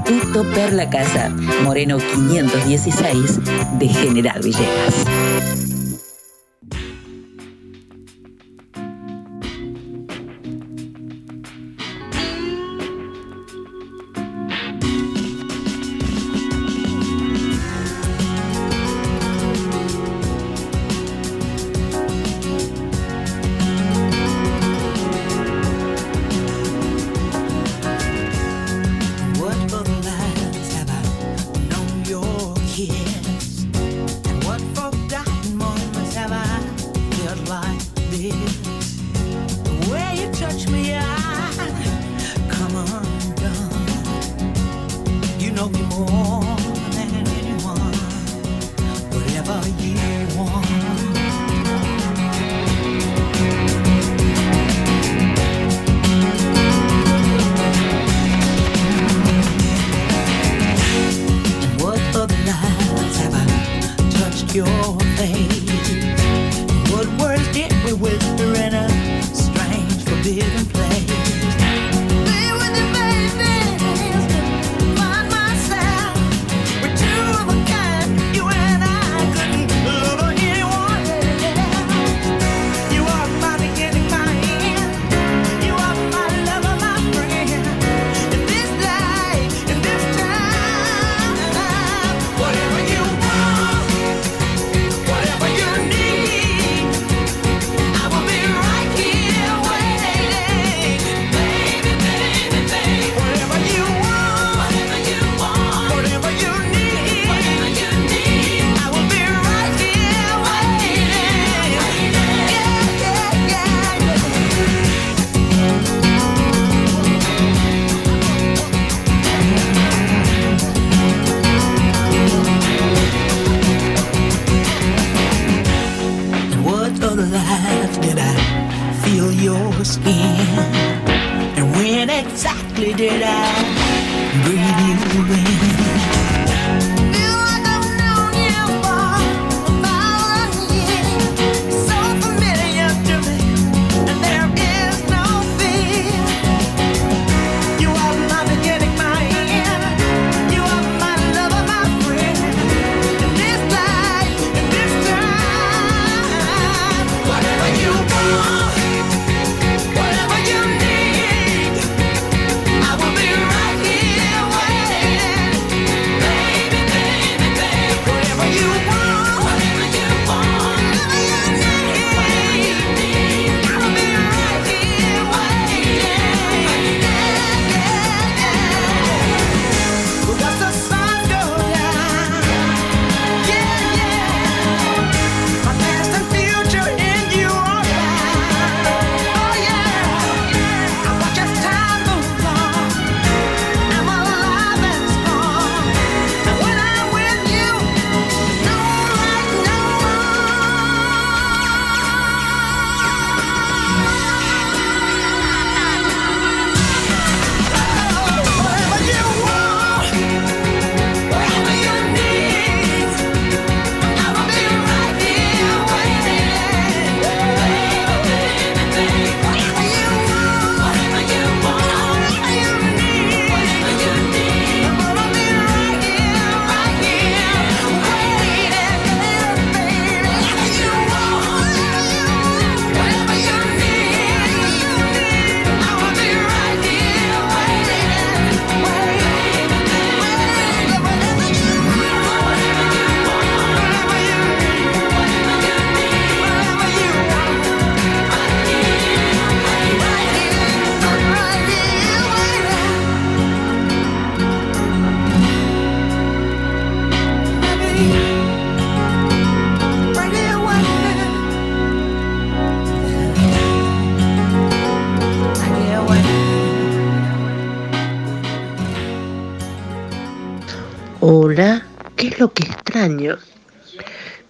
Tutto 0.04 0.44
per 0.44 0.74
la 0.74 0.88
casa. 0.88 1.32
Moreno 1.62 1.98
516 1.98 3.40
de 3.78 3.88
General 3.88 4.40
Villegas. 4.42 5.73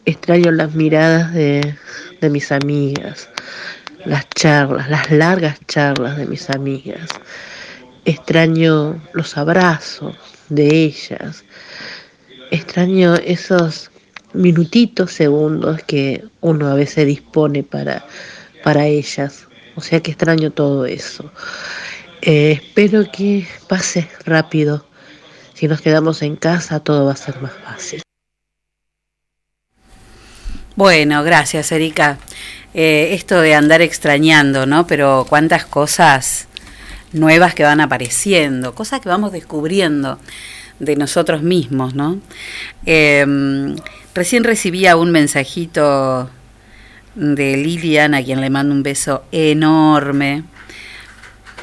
Extraño 0.05 0.51
las 0.51 0.73
miradas 0.73 1.33
de, 1.33 1.75
de 2.21 2.29
mis 2.29 2.51
amigas, 2.51 3.29
las 4.05 4.29
charlas, 4.29 4.89
las 4.89 5.11
largas 5.11 5.59
charlas 5.67 6.17
de 6.17 6.25
mis 6.25 6.49
amigas. 6.49 7.09
Extraño 8.05 9.01
los 9.13 9.37
abrazos 9.37 10.15
de 10.49 10.83
ellas. 10.85 11.43
Extraño 12.51 13.15
esos 13.15 13.91
minutitos, 14.33 15.11
segundos 15.11 15.81
que 15.83 16.23
uno 16.41 16.67
a 16.67 16.75
veces 16.75 17.07
dispone 17.07 17.63
para, 17.63 18.05
para 18.63 18.85
ellas. 18.87 19.47
O 19.75 19.81
sea 19.81 20.01
que 20.01 20.11
extraño 20.11 20.51
todo 20.51 20.85
eso. 20.85 21.31
Eh, 22.21 22.53
espero 22.53 23.05
que 23.11 23.47
pase 23.67 24.07
rápido. 24.25 24.85
Si 25.53 25.67
nos 25.67 25.81
quedamos 25.81 26.21
en 26.21 26.35
casa 26.35 26.79
todo 26.79 27.05
va 27.05 27.13
a 27.13 27.15
ser 27.15 27.39
más 27.41 27.53
fácil. 27.53 28.01
Bueno, 30.75 31.23
gracias 31.23 31.71
Erika. 31.71 32.17
Eh, 32.73 33.09
esto 33.13 33.39
de 33.41 33.53
andar 33.53 33.83
extrañando, 33.83 34.65
¿no? 34.65 34.87
Pero 34.87 35.27
cuántas 35.29 35.65
cosas 35.65 36.47
nuevas 37.11 37.53
que 37.53 37.61
van 37.61 37.79
apareciendo, 37.79 38.73
cosas 38.73 38.99
que 38.99 39.07
vamos 39.07 39.31
descubriendo 39.31 40.17
de 40.79 40.95
nosotros 40.95 41.43
mismos, 41.43 41.93
¿no? 41.93 42.19
Eh, 42.87 43.23
recién 44.15 44.43
recibía 44.43 44.95
un 44.95 45.11
mensajito 45.11 46.31
de 47.13 47.55
Lilian, 47.55 48.15
a 48.15 48.23
quien 48.23 48.41
le 48.41 48.49
mando 48.49 48.73
un 48.73 48.81
beso 48.81 49.25
enorme 49.31 50.43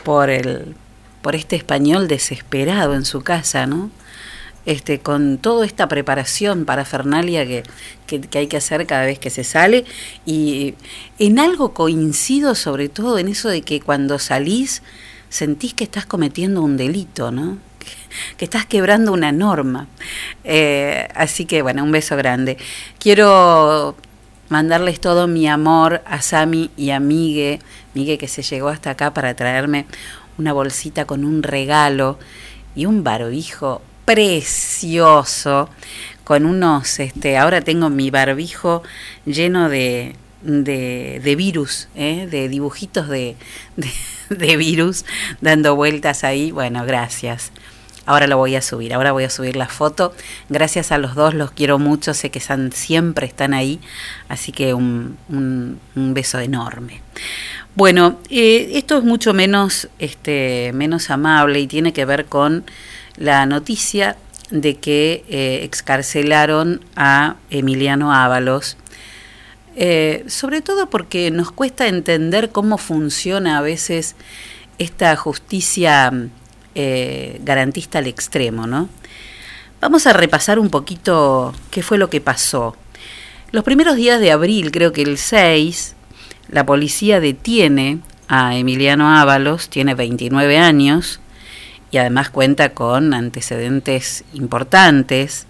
por 0.05 0.31
el 0.31 0.77
por 1.21 1.35
este 1.35 1.57
español 1.57 2.07
desesperado 2.07 2.95
en 2.95 3.05
su 3.05 3.23
casa, 3.23 3.67
¿no? 3.67 3.91
Este, 4.71 5.01
con 5.01 5.39
toda 5.39 5.67
esta 5.67 5.89
preparación 5.89 6.65
para 6.65 6.85
Fernalia 6.85 7.45
que, 7.45 7.65
que, 8.07 8.39
hay 8.39 8.47
que 8.47 8.57
hacer 8.57 8.87
cada 8.87 9.05
vez 9.05 9.19
que 9.19 9.29
se 9.29 9.43
sale. 9.43 9.85
Y 10.25 10.77
en 11.19 11.41
algo 11.41 11.75
coincido 11.75 12.55
sobre 12.55 12.89
todo 12.89 13.19
en 13.19 13.27
eso 13.27 13.49
de 13.49 13.63
que 13.63 13.81
cuando 13.81 14.21
salís 14.21 14.85
sentís 15.29 15.75
que 15.75 15.83
estás 15.83 16.07
cometiendo 16.07 16.63
un 16.63 16.77
delito, 16.77 17.33
¿no? 17.33 17.59
que 18.37 18.45
estás 18.45 18.65
quebrando 18.65 19.13
una 19.13 19.33
norma. 19.33 19.89
Eh, 20.45 21.09
así 21.17 21.47
que 21.47 21.63
bueno, 21.63 21.83
un 21.83 21.91
beso 21.91 22.17
grande. 22.17 22.57
Quiero 23.01 23.97
mandarles 24.51 25.01
todo 25.01 25.27
mi 25.27 25.49
amor 25.49 26.01
a 26.07 26.23
Sami 26.23 26.71
y 26.77 26.91
a 26.91 27.01
Migue, 27.01 27.59
Migue 27.95 28.19
que 28.19 28.29
se 28.29 28.45
llegó 28.45 28.69
hasta 28.69 28.91
acá 28.91 29.13
para 29.13 29.35
traerme 29.35 29.87
una 30.39 30.53
bolsita 30.53 31.07
con 31.07 31.25
un 31.25 31.43
regalo 31.43 32.21
y 32.77 32.87
un 32.87 33.03
barbijo 33.03 33.83
precioso 34.13 35.71
con 36.25 36.45
unos, 36.45 36.99
este, 36.99 37.39
ahora 37.39 37.61
tengo 37.61 37.91
mi 37.91 38.11
barbijo 38.11 38.83
lleno 39.25 39.69
de, 39.69 40.17
de, 40.43 41.35
virus, 41.37 41.87
¿eh? 41.95 42.27
de 42.29 42.49
dibujitos 42.49 43.09
de, 43.09 43.37
de, 44.31 44.57
virus 44.57 45.05
dando 45.41 45.77
vueltas 45.77 46.25
ahí. 46.25 46.51
Bueno, 46.51 46.85
gracias. 46.85 47.53
Ahora 48.05 48.27
lo 48.27 48.37
voy 48.37 48.57
a 48.57 48.63
subir, 48.63 48.95
ahora 48.95 49.13
voy 49.13 49.23
a 49.23 49.31
subir 49.31 49.55
la 49.55 49.69
foto. 49.69 50.13
Gracias 50.49 50.91
a 50.91 50.99
los 50.99 51.15
dos, 51.15 51.33
los 51.33 51.53
quiero 51.53 51.79
mucho, 51.79 52.13
sé 52.13 52.33
que 52.33 52.41
siempre 52.73 53.29
están 53.29 53.55
ahí, 53.55 53.79
así 54.29 54.51
que 54.51 54.75
un, 54.75 55.19
un, 55.29 55.79
un 55.95 56.15
beso 56.15 56.41
enorme. 56.41 57.01
Bueno, 57.77 58.19
eh, 58.29 58.73
esto 58.75 58.99
es 58.99 59.05
mucho 59.05 59.35
menos, 59.35 59.89
este, 60.01 60.73
menos 60.75 61.11
amable 61.11 61.61
y 61.61 61.69
tiene 61.69 61.93
que 61.93 62.05
ver 62.05 62.25
con 62.25 62.65
la 63.21 63.47
noticia 63.47 64.17
de 64.51 64.79
que 64.79 65.25
eh, 65.29 65.61
excarcelaron 65.63 66.81
a 66.97 67.37
Emiliano 67.51 68.13
Ábalos, 68.13 68.77
eh, 69.77 70.25
sobre 70.27 70.63
todo 70.63 70.91
porque 70.91 71.31
nos 71.31 71.53
cuesta 71.53 71.87
entender 71.87 72.51
cómo 72.51 72.79
funciona 72.79 73.59
a 73.59 73.61
veces 73.61 74.17
esta 74.79 75.15
justicia 75.15 76.13
garantista 77.45 77.99
al 77.99 78.07
extremo, 78.07 78.67
¿no? 78.67 78.89
Vamos 79.81 80.07
a 80.07 80.15
repasar 80.15 80.59
un 80.59 80.71
poquito 80.71 81.55
qué 81.71 81.83
fue 81.83 81.99
lo 81.99 82.09
que 82.09 82.21
pasó. 82.23 82.75
Los 83.53 83.65
primeros 83.65 83.97
días 83.97 84.21
de 84.21 84.31
abril, 84.31 84.71
creo 84.71 84.93
que 84.93 85.03
el 85.03 85.19
6, 85.19 85.95
la 86.49 86.65
policía 86.65 87.21
detiene 87.21 87.99
a 88.29 88.57
Emiliano 88.57 89.15
Ábalos, 89.15 89.69
tiene 89.69 89.95
29 89.95 90.57
años 90.57 91.21
y 91.91 91.99
además 91.99 92.31
cuenta 92.31 92.71
con 92.73 93.15
antecedentes 93.15 94.25
importantes. 94.33 95.47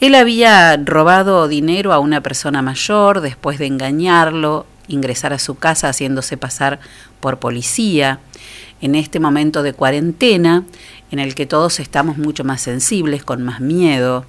Él 0.00 0.14
había 0.14 0.76
robado 0.76 1.48
dinero 1.48 1.92
a 1.92 1.98
una 1.98 2.20
persona 2.20 2.62
mayor 2.62 3.20
después 3.20 3.58
de 3.58 3.66
engañarlo, 3.66 4.66
ingresar 4.86 5.32
a 5.32 5.38
su 5.38 5.56
casa 5.56 5.88
haciéndose 5.88 6.36
pasar 6.36 6.78
por 7.20 7.38
policía. 7.38 8.20
En 8.80 8.94
este 8.94 9.18
momento 9.18 9.64
de 9.64 9.72
cuarentena, 9.72 10.64
en 11.10 11.18
el 11.18 11.34
que 11.34 11.46
todos 11.46 11.80
estamos 11.80 12.16
mucho 12.16 12.44
más 12.44 12.60
sensibles, 12.60 13.24
con 13.24 13.42
más 13.42 13.60
miedo, 13.60 14.24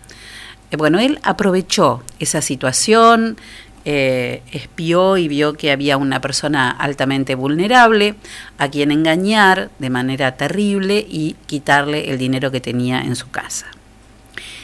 eh, 0.71 0.77
bueno, 0.77 0.99
él 0.99 1.19
aprovechó 1.23 2.03
esa 2.19 2.41
situación, 2.41 3.37
eh, 3.85 4.41
espió 4.51 5.17
y 5.17 5.27
vio 5.27 5.53
que 5.53 5.71
había 5.71 5.97
una 5.97 6.21
persona 6.21 6.69
altamente 6.69 7.35
vulnerable 7.35 8.15
a 8.57 8.69
quien 8.69 8.91
engañar 8.91 9.71
de 9.79 9.89
manera 9.89 10.35
terrible 10.35 11.05
y 11.09 11.35
quitarle 11.45 12.09
el 12.09 12.17
dinero 12.17 12.51
que 12.51 12.61
tenía 12.61 13.01
en 13.01 13.15
su 13.15 13.29
casa. 13.29 13.67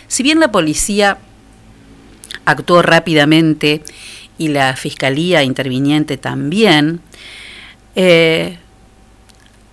Si 0.07 0.24
bien 0.24 0.39
la 0.39 0.51
policía 0.51 1.18
actuó 2.45 2.82
rápidamente 2.82 3.82
y 4.38 4.49
la 4.49 4.76
fiscalía 4.76 5.43
interviniente 5.43 6.18
también, 6.18 6.99
eh, 7.95 8.57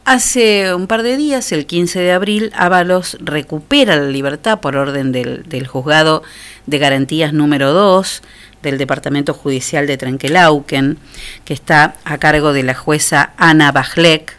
Hace 0.05 0.75
un 0.75 0.89
par 0.89 1.05
de 1.05 1.17
días, 1.17 1.53
el 1.53 1.65
15 1.65 2.01
de 2.01 2.11
abril, 2.11 2.51
Ábalos 2.57 3.17
recupera 3.21 3.95
la 3.95 4.09
libertad 4.09 4.59
por 4.59 4.75
orden 4.75 5.13
del, 5.13 5.45
del, 5.45 5.69
juzgado 5.69 6.25
de 6.67 6.79
garantías 6.79 7.33
número 7.33 7.73
2 7.73 8.21
del 8.63 8.79
Departamento 8.79 9.33
Judicial 9.33 9.87
de 9.87 9.97
Trenquelauquen, 9.97 10.99
que 11.45 11.55
está 11.55 11.95
a 12.05 12.19
cargo 12.19 12.53
de 12.53 12.65
la 12.65 12.75
jueza 12.75 13.33
Ana 13.37 13.71
Bajlek, 13.71 14.37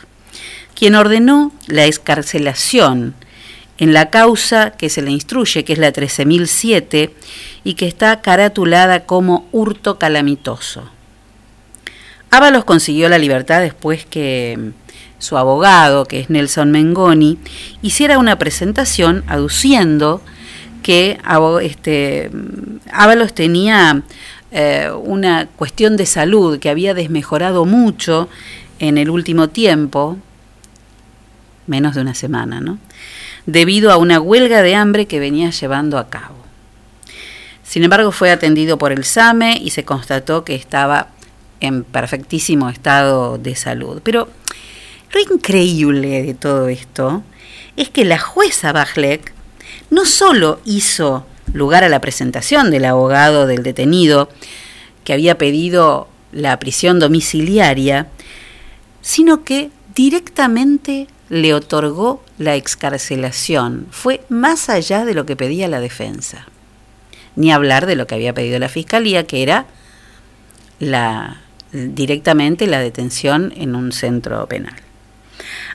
quien 0.75 0.95
ordenó 0.95 1.53
la 1.67 1.85
escarcelación 1.85 3.15
en 3.77 3.93
la 3.93 4.09
causa 4.09 4.71
que 4.71 4.89
se 4.89 5.01
le 5.01 5.11
instruye, 5.11 5.63
que 5.63 5.73
es 5.73 5.79
la 5.79 5.93
13.007, 5.93 7.11
y 7.63 7.75
que 7.75 7.87
está 7.87 8.19
caratulada 8.19 9.05
como 9.05 9.47
hurto 9.53 9.97
calamitoso. 9.97 10.89
Ábalos 12.31 12.65
consiguió 12.65 13.07
la 13.07 13.17
libertad 13.17 13.61
después 13.61 14.05
que 14.05 14.73
su 15.23 15.37
abogado, 15.37 16.05
que 16.05 16.19
es 16.19 16.29
Nelson 16.29 16.69
Mengoni, 16.71 17.39
hiciera 17.81 18.17
una 18.19 18.37
presentación 18.37 19.23
aduciendo 19.27 20.21
que 20.83 21.17
este, 21.61 22.29
Ábalos 22.91 23.33
tenía 23.33 24.03
eh, 24.51 24.89
una 25.03 25.47
cuestión 25.47 25.95
de 25.95 26.05
salud 26.05 26.59
que 26.59 26.69
había 26.69 26.93
desmejorado 26.93 27.65
mucho 27.65 28.27
en 28.79 28.97
el 28.97 29.09
último 29.09 29.47
tiempo, 29.49 30.17
menos 31.67 31.95
de 31.95 32.01
una 32.01 32.13
semana, 32.13 32.59
¿no? 32.59 32.77
debido 33.45 33.91
a 33.91 33.97
una 33.97 34.19
huelga 34.19 34.61
de 34.61 34.75
hambre 34.75 35.05
que 35.05 35.19
venía 35.19 35.49
llevando 35.49 35.97
a 35.97 36.09
cabo. 36.09 36.35
Sin 37.63 37.83
embargo, 37.83 38.11
fue 38.11 38.31
atendido 38.31 38.77
por 38.77 38.91
el 38.91 39.03
SAME 39.03 39.57
y 39.61 39.69
se 39.71 39.83
constató 39.83 40.43
que 40.43 40.55
estaba 40.55 41.07
en 41.59 41.83
perfectísimo 41.83 42.69
estado 42.69 43.37
de 43.37 43.55
salud. 43.55 44.01
Pero 44.03 44.29
lo 45.13 45.19
increíble 45.19 46.23
de 46.23 46.33
todo 46.33 46.67
esto 46.67 47.23
es 47.75 47.89
que 47.89 48.03
la 48.03 48.19
jueza 48.19 48.71
Bajlek 48.71 49.33
no 49.89 50.05
solo 50.05 50.59
hizo 50.65 51.25
lugar 51.53 51.83
a 51.83 51.89
la 51.89 52.01
presentación 52.01 52.71
del 52.71 52.85
abogado 52.85 53.45
del 53.45 53.63
detenido 53.63 54.29
que 55.03 55.13
había 55.13 55.37
pedido 55.37 56.07
la 56.31 56.57
prisión 56.57 56.99
domiciliaria, 56.99 58.07
sino 59.01 59.43
que 59.43 59.69
directamente 59.95 61.07
le 61.29 61.53
otorgó 61.53 62.23
la 62.37 62.55
excarcelación. 62.55 63.87
Fue 63.91 64.23
más 64.29 64.69
allá 64.69 65.05
de 65.05 65.13
lo 65.13 65.25
que 65.25 65.35
pedía 65.35 65.67
la 65.67 65.79
defensa. 65.79 66.47
Ni 67.35 67.51
hablar 67.51 67.85
de 67.85 67.95
lo 67.95 68.07
que 68.07 68.15
había 68.15 68.33
pedido 68.33 68.59
la 68.59 68.69
fiscalía, 68.69 69.25
que 69.27 69.43
era 69.43 69.65
directamente 71.71 72.67
la 72.67 72.79
detención 72.79 73.53
en 73.55 73.75
un 73.75 73.91
centro 73.91 74.47
penal. 74.47 74.75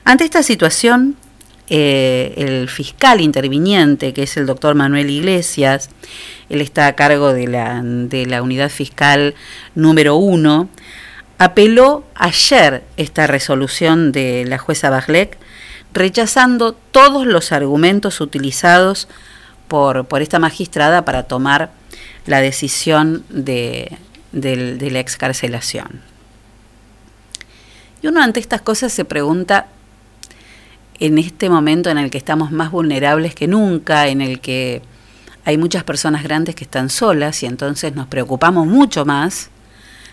Ante 0.03 0.23
esta 0.23 0.43
situación, 0.43 1.15
eh, 1.69 2.33
el 2.37 2.67
fiscal 2.67 3.21
interviniente, 3.21 4.13
que 4.13 4.23
es 4.23 4.37
el 4.37 4.47
doctor 4.47 4.73
Manuel 4.73 5.09
Iglesias, 5.09 5.89
él 6.49 6.61
está 6.61 6.87
a 6.87 6.95
cargo 6.95 7.31
de 7.31 7.47
la, 7.47 7.81
de 7.83 8.25
la 8.25 8.41
unidad 8.41 8.69
fiscal 8.69 9.35
número 9.75 10.15
uno, 10.15 10.67
apeló 11.37 12.03
ayer 12.15 12.83
esta 12.97 13.27
resolución 13.27 14.11
de 14.11 14.45
la 14.47 14.57
jueza 14.57 14.89
Bajlek, 14.89 15.37
rechazando 15.93 16.73
todos 16.73 17.27
los 17.27 17.51
argumentos 17.51 18.19
utilizados 18.19 19.07
por, 19.67 20.05
por 20.05 20.21
esta 20.23 20.39
magistrada 20.39 21.05
para 21.05 21.23
tomar 21.23 21.71
la 22.25 22.41
decisión 22.41 23.23
de, 23.29 23.95
de 24.31 24.89
la 24.91 24.99
excarcelación. 24.99 26.01
Y 28.01 28.07
uno 28.07 28.21
ante 28.21 28.39
estas 28.39 28.61
cosas 28.61 28.93
se 28.93 29.05
pregunta, 29.05 29.67
en 30.99 31.17
este 31.17 31.49
momento 31.49 31.89
en 31.89 31.97
el 31.97 32.09
que 32.09 32.17
estamos 32.17 32.51
más 32.51 32.71
vulnerables 32.71 33.33
que 33.33 33.47
nunca, 33.47 34.07
en 34.07 34.21
el 34.21 34.39
que 34.39 34.81
hay 35.45 35.57
muchas 35.57 35.83
personas 35.83 36.23
grandes 36.23 36.55
que 36.55 36.65
están 36.65 36.89
solas 36.89 37.41
y 37.43 37.45
entonces 37.45 37.95
nos 37.95 38.07
preocupamos 38.07 38.67
mucho 38.67 39.05
más 39.05 39.49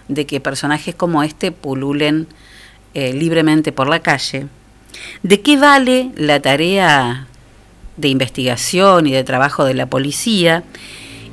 de 0.08 0.26
que 0.26 0.40
personajes 0.40 0.94
como 0.94 1.22
este 1.22 1.50
pululen 1.50 2.28
eh, 2.94 3.12
libremente 3.12 3.72
por 3.72 3.88
la 3.88 4.00
calle, 4.00 4.46
¿de 5.22 5.40
qué 5.42 5.56
vale 5.56 6.12
la 6.16 6.40
tarea 6.40 7.26
de 7.96 8.08
investigación 8.08 9.06
y 9.06 9.12
de 9.12 9.24
trabajo 9.24 9.64
de 9.64 9.74
la 9.74 9.86
policía 9.86 10.62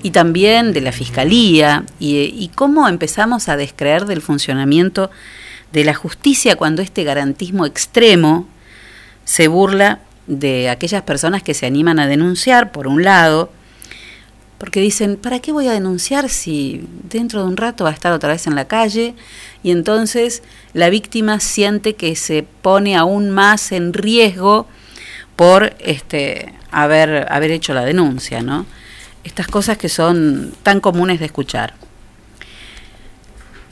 y 0.01 0.11
también 0.11 0.73
de 0.73 0.81
la 0.81 0.91
fiscalía 0.91 1.85
y, 1.99 2.17
y 2.17 2.49
cómo 2.55 2.87
empezamos 2.87 3.47
a 3.47 3.55
descreer 3.55 4.05
del 4.05 4.21
funcionamiento 4.21 5.11
de 5.73 5.83
la 5.83 5.95
justicia 5.95 6.55
cuando 6.55 6.81
este 6.81 7.03
garantismo 7.03 7.65
extremo 7.65 8.47
se 9.25 9.47
burla 9.47 9.99
de 10.27 10.69
aquellas 10.69 11.01
personas 11.01 11.43
que 11.43 11.53
se 11.53 11.65
animan 11.65 11.99
a 11.99 12.07
denunciar, 12.07 12.71
por 12.71 12.87
un 12.87 13.03
lado, 13.03 13.51
porque 14.59 14.79
dicen, 14.79 15.17
¿para 15.17 15.39
qué 15.39 15.51
voy 15.51 15.67
a 15.67 15.73
denunciar 15.73 16.29
si 16.29 16.87
dentro 17.09 17.41
de 17.41 17.47
un 17.47 17.57
rato 17.57 17.83
va 17.83 17.89
a 17.89 17.93
estar 17.93 18.13
otra 18.13 18.29
vez 18.29 18.47
en 18.47 18.55
la 18.55 18.65
calle? 18.65 19.15
Y 19.63 19.71
entonces 19.71 20.43
la 20.73 20.89
víctima 20.89 21.39
siente 21.39 21.95
que 21.95 22.15
se 22.15 22.43
pone 22.61 22.95
aún 22.95 23.31
más 23.31 23.71
en 23.71 23.91
riesgo 23.91 24.67
por 25.35 25.73
este, 25.79 26.53
haber, 26.71 27.25
haber 27.29 27.51
hecho 27.51 27.73
la 27.73 27.83
denuncia, 27.83 28.41
¿no? 28.41 28.65
Estas 29.23 29.47
cosas 29.47 29.77
que 29.77 29.89
son 29.89 30.53
tan 30.63 30.79
comunes 30.79 31.19
de 31.19 31.25
escuchar. 31.25 31.73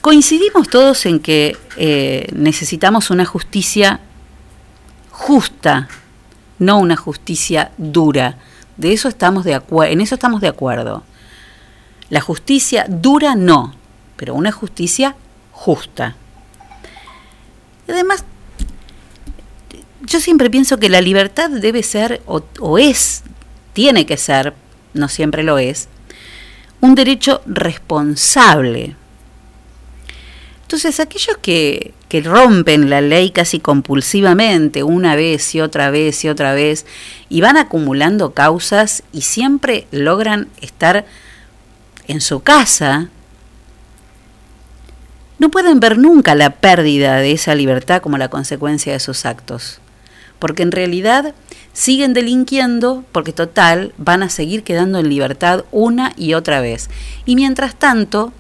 Coincidimos 0.01 0.67
todos 0.67 1.05
en 1.05 1.19
que 1.19 1.55
eh, 1.77 2.27
necesitamos 2.33 3.11
una 3.11 3.23
justicia 3.23 3.99
justa, 5.11 5.89
no 6.57 6.79
una 6.79 6.97
justicia 6.97 7.71
dura. 7.77 8.39
De 8.77 8.93
eso 8.93 9.07
estamos 9.07 9.45
en 9.45 10.01
eso 10.01 10.15
estamos 10.15 10.41
de 10.41 10.47
acuerdo. 10.47 11.03
La 12.09 12.19
justicia 12.19 12.87
dura 12.89 13.35
no, 13.35 13.75
pero 14.17 14.33
una 14.33 14.51
justicia 14.51 15.15
justa. 15.51 16.15
Además, 17.87 18.25
yo 20.01 20.19
siempre 20.19 20.49
pienso 20.49 20.79
que 20.79 20.89
la 20.89 21.01
libertad 21.01 21.51
debe 21.51 21.83
ser, 21.83 22.23
o 22.25 22.77
es, 22.79 23.21
tiene 23.73 24.07
que 24.07 24.17
ser, 24.17 24.55
no 24.95 25.07
siempre 25.09 25.43
lo 25.43 25.59
es, 25.59 25.89
un 26.79 26.95
derecho 26.95 27.43
responsable. 27.45 28.95
Entonces, 30.71 31.01
aquellos 31.01 31.35
que, 31.41 31.93
rompen 32.23 32.89
la 32.89 33.01
ley 33.01 33.31
casi 33.31 33.59
compulsivamente, 33.59 34.83
una 34.83 35.17
vez 35.17 35.53
y 35.53 35.59
otra 35.59 35.91
vez 35.91 36.23
y 36.23 36.29
otra 36.29 36.53
vez, 36.53 36.85
y 37.27 37.41
van 37.41 37.57
acumulando 37.57 38.33
causas 38.33 39.03
y 39.11 39.23
siempre 39.23 39.85
logran 39.91 40.47
estar 40.61 41.05
en 42.07 42.21
su 42.21 42.39
casa, 42.39 43.09
no 45.39 45.51
pueden 45.51 45.81
ver 45.81 45.97
nunca 45.97 46.35
la 46.35 46.51
pérdida 46.51 47.17
de 47.17 47.33
esa 47.33 47.53
libertad 47.53 48.01
como 48.01 48.17
la 48.17 48.29
consecuencia 48.29 48.93
de 48.93 49.01
sus 49.01 49.25
actos, 49.25 49.81
porque 50.39 50.63
en 50.63 50.71
realidad 50.71 51.35
siguen 51.73 52.13
delinquiendo 52.13 53.03
porque 53.11 53.33
total 53.33 53.93
van 53.97 54.23
a 54.23 54.29
seguir 54.29 54.63
quedando 54.63 54.99
en 54.99 55.09
libertad 55.09 55.65
una 55.73 56.13
y 56.15 56.33
otra 56.33 56.61
vez. 56.61 56.89
Y 57.25 57.35
mientras 57.35 57.75
tanto, 57.75 58.31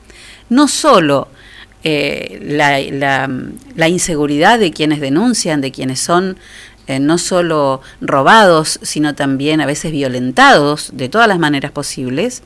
no 0.47 0.69
solo 0.69 1.27
eh, 1.83 2.39
la, 2.43 3.27
la, 3.75 3.87
inseguridad 3.87 4.59
de 4.59 4.71
quienes 4.71 4.99
denuncian, 4.99 5.61
de 5.61 5.71
quienes 5.71 5.99
son 5.99 6.37
eh, 6.87 6.99
no 6.99 7.17
solo 7.17 7.81
robados, 8.01 8.79
sino 8.83 9.15
también 9.15 9.61
a 9.61 9.65
veces 9.65 9.91
violentados 9.91 10.91
de 10.93 11.09
todas 11.09 11.27
las 11.27 11.39
maneras 11.39 11.71
posibles, 11.71 12.43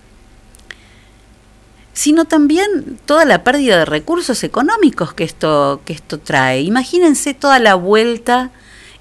sino 1.94 2.26
también 2.26 3.00
toda 3.06 3.26
la 3.26 3.44
pérdida 3.44 3.80
de 3.80 3.86
recursos 3.86 4.44
económicos 4.44 5.14
que 5.14 5.24
esto, 5.24 5.82
que 5.86 5.94
esto 5.94 6.20
trae. 6.20 6.62
Imagínense 6.62 7.34
toda 7.34 7.60
la 7.60 7.76
vuelta, 7.76 8.52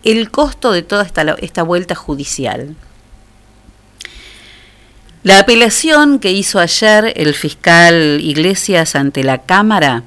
el 0.02 0.30
costo 0.30 0.72
de 0.72 0.82
toda 0.82 1.02
esta, 1.02 1.22
esta 1.38 1.62
vuelta 1.62 1.94
judicial. 1.94 2.76
La 5.24 5.38
apelación 5.38 6.18
que 6.18 6.32
hizo 6.32 6.60
ayer 6.60 7.12
el 7.16 7.34
fiscal 7.34 8.20
Iglesias 8.20 8.94
ante 8.94 9.24
la 9.24 9.38
Cámara, 9.38 10.04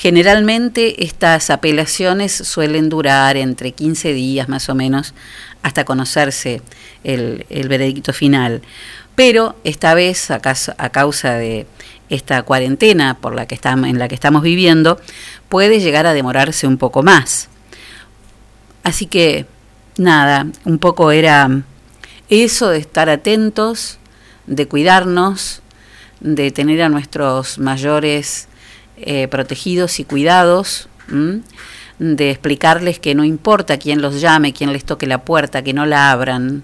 generalmente 0.00 1.04
estas 1.04 1.50
apelaciones 1.50 2.32
suelen 2.32 2.88
durar 2.88 3.36
entre 3.36 3.72
15 3.72 4.14
días 4.14 4.48
más 4.48 4.70
o 4.70 4.74
menos 4.74 5.12
hasta 5.62 5.84
conocerse 5.84 6.62
el, 7.04 7.44
el 7.50 7.68
veredicto 7.68 8.14
final. 8.14 8.62
Pero 9.14 9.56
esta 9.62 9.92
vez, 9.92 10.30
a, 10.30 10.40
a 10.78 10.88
causa 10.88 11.34
de 11.34 11.66
esta 12.08 12.42
cuarentena 12.44 13.18
por 13.20 13.34
la 13.34 13.44
que 13.44 13.54
estamos, 13.54 13.90
en 13.90 13.98
la 13.98 14.08
que 14.08 14.14
estamos 14.14 14.40
viviendo, 14.40 14.98
puede 15.50 15.80
llegar 15.80 16.06
a 16.06 16.14
demorarse 16.14 16.66
un 16.66 16.78
poco 16.78 17.02
más. 17.02 17.50
Así 18.82 19.04
que, 19.04 19.44
nada, 19.98 20.46
un 20.64 20.78
poco 20.78 21.10
era 21.10 21.60
eso 22.30 22.70
de 22.70 22.78
estar 22.78 23.10
atentos, 23.10 23.98
de 24.46 24.66
cuidarnos, 24.66 25.60
de 26.20 26.50
tener 26.52 26.80
a 26.80 26.88
nuestros 26.88 27.58
mayores 27.58 28.48
eh, 29.02 29.28
protegidos 29.28 30.00
y 30.00 30.04
cuidados, 30.04 30.88
de 31.98 32.30
explicarles 32.30 32.98
que 32.98 33.14
no 33.14 33.24
importa 33.24 33.78
quién 33.78 34.00
los 34.00 34.20
llame, 34.20 34.52
quién 34.52 34.72
les 34.72 34.84
toque 34.84 35.06
la 35.06 35.24
puerta, 35.24 35.62
que 35.62 35.72
no 35.72 35.86
la 35.86 36.12
abran, 36.12 36.62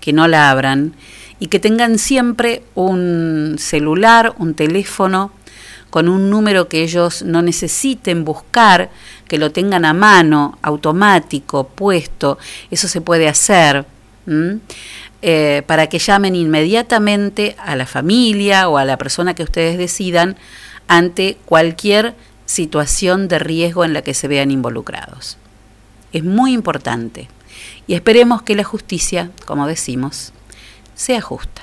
que 0.00 0.12
no 0.12 0.26
la 0.26 0.50
abran, 0.50 0.94
y 1.38 1.48
que 1.48 1.60
tengan 1.60 1.98
siempre 1.98 2.62
un 2.74 3.56
celular, 3.58 4.34
un 4.38 4.54
teléfono 4.54 5.32
con 5.90 6.08
un 6.08 6.28
número 6.28 6.68
que 6.68 6.82
ellos 6.82 7.22
no 7.22 7.40
necesiten 7.40 8.24
buscar, 8.24 8.90
que 9.28 9.38
lo 9.38 9.52
tengan 9.52 9.84
a 9.84 9.92
mano, 9.92 10.58
automático, 10.60 11.68
puesto, 11.68 12.38
eso 12.70 12.88
se 12.88 13.00
puede 13.00 13.28
hacer, 13.28 13.84
eh, 15.22 15.62
para 15.66 15.86
que 15.86 16.00
llamen 16.00 16.34
inmediatamente 16.34 17.54
a 17.58 17.76
la 17.76 17.86
familia 17.86 18.68
o 18.68 18.76
a 18.76 18.84
la 18.84 18.98
persona 18.98 19.34
que 19.34 19.44
ustedes 19.44 19.78
decidan 19.78 20.36
ante 20.88 21.36
cualquier 21.44 22.14
situación 22.46 23.28
de 23.28 23.38
riesgo 23.38 23.84
en 23.84 23.92
la 23.92 24.02
que 24.02 24.14
se 24.14 24.28
vean 24.28 24.50
involucrados. 24.50 25.38
Es 26.12 26.24
muy 26.24 26.52
importante 26.52 27.28
y 27.86 27.94
esperemos 27.94 28.42
que 28.42 28.54
la 28.54 28.64
justicia, 28.64 29.30
como 29.46 29.66
decimos, 29.66 30.32
sea 30.94 31.20
justa. 31.20 31.62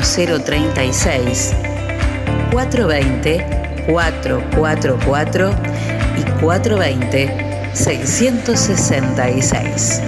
036 0.00 1.54
420 2.52 3.64
444 3.86 5.50
y 6.18 6.22
420 6.40 7.54
666. 7.74 10.02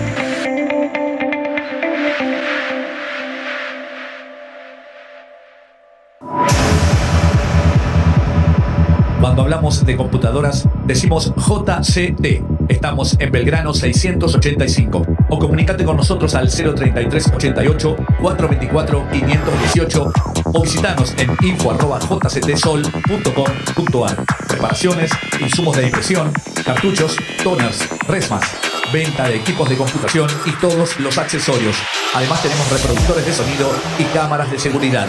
Cuando 9.20 9.42
hablamos 9.42 9.84
de 9.84 9.96
computadoras, 9.96 10.68
decimos 10.84 11.34
JCT. 11.36 12.44
Estamos 12.68 13.16
en 13.18 13.32
Belgrano 13.32 13.74
685. 13.74 15.15
O 15.28 15.38
comunícate 15.38 15.84
con 15.84 15.96
nosotros 15.96 16.34
al 16.34 16.48
033 16.48 17.32
88 17.34 17.96
424 18.20 19.08
518 19.10 20.12
o 20.44 20.62
visitanos 20.62 21.14
en 21.18 21.36
info.jctsol.com.ar. 21.42 24.24
Reparaciones, 24.48 25.10
insumos 25.40 25.76
de 25.76 25.86
impresión, 25.86 26.32
cartuchos, 26.64 27.16
toners, 27.42 27.88
resmas, 28.06 28.44
venta 28.92 29.28
de 29.28 29.36
equipos 29.36 29.68
de 29.68 29.76
computación 29.76 30.30
y 30.44 30.52
todos 30.52 31.00
los 31.00 31.18
accesorios. 31.18 31.76
Además 32.14 32.40
tenemos 32.42 32.70
reproductores 32.70 33.26
de 33.26 33.32
sonido 33.32 33.72
y 33.98 34.04
cámaras 34.04 34.48
de 34.50 34.58
seguridad. 34.58 35.08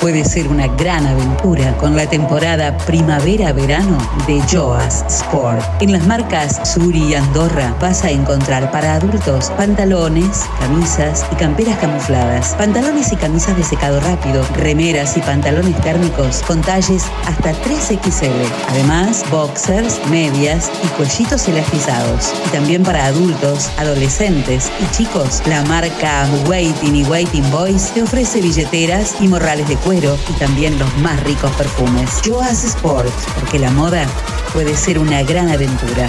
puede 0.00 0.24
ser 0.24 0.48
una 0.48 0.66
gran 0.68 1.06
aventura 1.06 1.76
con 1.78 1.96
la 1.96 2.06
temporada 2.06 2.76
primavera-verano 2.78 3.98
de 4.26 4.42
Joas 4.50 5.04
Sport. 5.08 5.62
En 5.80 5.92
las 5.92 6.06
marcas 6.06 6.60
Suri 6.64 7.02
y 7.04 7.14
Andorra 7.14 7.74
vas 7.80 8.04
a 8.04 8.10
encontrar 8.10 8.70
para 8.70 8.94
adultos 8.94 9.50
pantalones, 9.56 10.44
camisas 10.60 11.24
y 11.32 11.36
camperas 11.36 11.78
camufladas, 11.78 12.54
pantalones 12.56 13.12
y 13.12 13.16
camisas 13.16 13.56
de 13.56 13.64
secado 13.64 14.00
rápido, 14.00 14.44
remeras 14.54 15.16
y 15.16 15.20
pantalones 15.20 15.80
térmicos 15.80 16.42
con 16.46 16.60
talles 16.60 17.04
hasta 17.26 17.52
3XL. 17.52 18.30
Además, 18.68 19.24
boxers, 19.30 20.00
medias 20.10 20.70
y 20.84 20.86
cuellitos 20.88 21.48
elastizados. 21.48 22.32
Y 22.46 22.48
también 22.50 22.82
para 22.82 23.06
adultos, 23.06 23.70
adolescentes 23.78 24.70
y 24.80 24.96
chicos, 24.96 25.42
la 25.46 25.62
marca 25.62 26.26
Waiting 26.48 26.96
y 26.96 27.04
Waiting 27.04 27.50
Boys 27.50 27.92
te 27.92 28.02
ofrece 28.02 28.40
billeteras 28.40 29.16
y 29.20 29.28
morrales 29.28 29.68
de 29.68 29.76
cuero 29.86 30.18
y 30.28 30.32
también 30.40 30.76
los 30.80 30.96
más 30.98 31.22
ricos 31.22 31.50
perfumes. 31.52 32.20
Joas 32.26 32.64
Sport, 32.64 33.12
porque 33.38 33.60
la 33.60 33.70
moda 33.70 34.04
puede 34.52 34.76
ser 34.76 34.98
una 34.98 35.22
gran 35.22 35.48
aventura. 35.48 36.08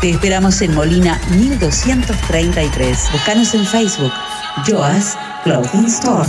Te 0.00 0.08
esperamos 0.08 0.62
en 0.62 0.74
Molina 0.74 1.20
1233. 1.36 3.12
Búscanos 3.12 3.52
en 3.54 3.66
Facebook, 3.66 4.12
Joas 4.66 5.18
Clothing 5.44 5.84
Store. 5.84 6.28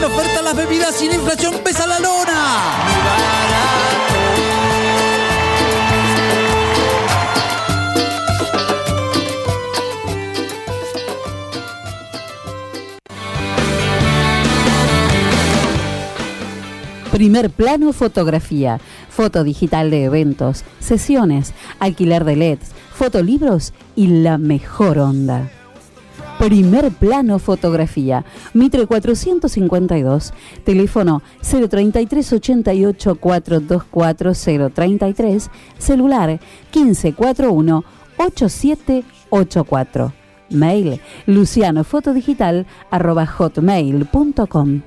Ponen 0.00 0.18
oferta 0.18 0.40
las 0.40 0.56
bebidas 0.56 1.02
la 1.02 1.14
inflación 1.14 1.54
pesa 1.62 1.86
la 1.86 2.00
lona. 2.00 2.56
Primer 17.12 17.50
plano 17.50 17.92
fotografía, 17.92 18.80
foto 19.10 19.44
digital 19.44 19.90
de 19.90 20.04
eventos, 20.04 20.64
sesiones, 20.78 21.52
alquiler 21.78 22.24
de 22.24 22.36
LEDs, 22.36 22.70
fotolibros 22.94 23.74
y 23.96 24.06
la 24.06 24.38
mejor 24.38 24.98
onda. 24.98 25.50
Primer 26.40 26.90
plano 26.90 27.38
fotografía, 27.38 28.24
Mitre 28.54 28.86
452, 28.86 30.32
teléfono 30.64 31.20
033 31.42 32.32
88 32.32 33.14
424 33.14 34.32
033, 34.72 35.50
celular 35.76 36.40
1541 36.74 37.84
8784. 38.16 40.12
Mail 40.48 40.98
lucianofotodigital 41.26 42.66
arroba 42.90 43.26
hotmail.com. 43.26 44.80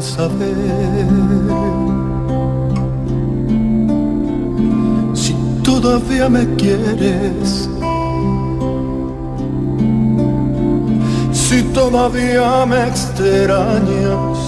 Saber. 0.00 1.06
Si 5.14 5.34
todavía 5.62 6.28
me 6.28 6.46
quieres. 6.56 7.68
Si 11.32 11.62
todavía 11.72 12.66
me 12.66 12.88
extrañas, 12.88 14.38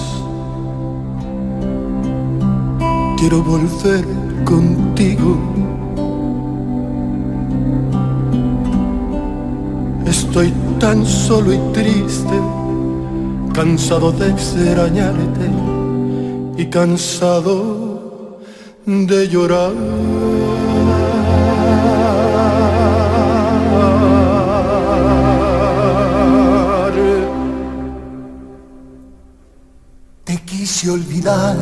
quiero 3.17 3.43
volver 3.43 4.05
contigo. 4.45 5.37
Estoy 10.05 10.53
tan 10.79 11.07
solo 11.07 11.53
y 11.55 11.59
triste, 11.73 12.39
cansado 13.59 14.13
de 14.13 14.29
extrañarte 14.31 15.51
y 16.57 16.67
cansado 16.67 18.39
de 18.87 19.29
llorar. 19.29 19.73
Te 30.23 30.37
quise 30.45 30.91
olvidar, 30.93 31.57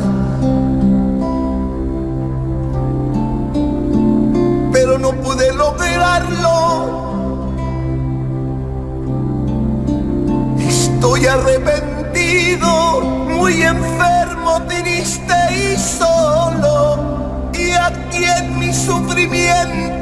pero 4.71 4.99
no 4.99 5.13
pude 5.13 5.51
lograrlo. 5.51 6.57
Estoy 10.59 11.25
arrepentido, 11.25 11.86
muy 12.59 13.61
enfermo, 13.61 14.61
triste 14.67 15.33
y 15.53 15.77
solo. 15.77 17.49
Y 17.53 17.71
aquí 17.71 18.23
en 18.23 18.59
mi 18.59 18.73
sufrimiento, 18.73 19.96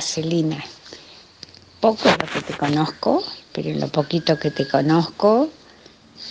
Celina, 0.00 0.62
poco 1.80 2.08
es 2.08 2.16
lo 2.18 2.26
que 2.26 2.40
te 2.40 2.56
conozco, 2.56 3.22
pero 3.52 3.70
en 3.70 3.80
lo 3.80 3.88
poquito 3.88 4.38
que 4.38 4.50
te 4.50 4.66
conozco, 4.68 5.48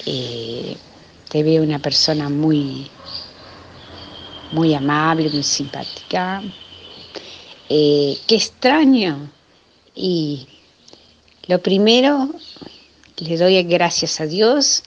eh, 0.05 0.75
te 1.29 1.43
veo 1.43 1.63
una 1.63 1.79
persona 1.79 2.29
muy, 2.29 2.89
muy 4.51 4.73
amable, 4.73 5.29
muy 5.29 5.43
simpática. 5.43 6.43
Eh, 7.69 8.17
qué 8.27 8.35
extraño. 8.35 9.31
Y 9.95 10.47
lo 11.47 11.61
primero, 11.61 12.29
le 13.17 13.37
doy 13.37 13.61
gracias 13.63 14.19
a 14.19 14.25
Dios, 14.25 14.83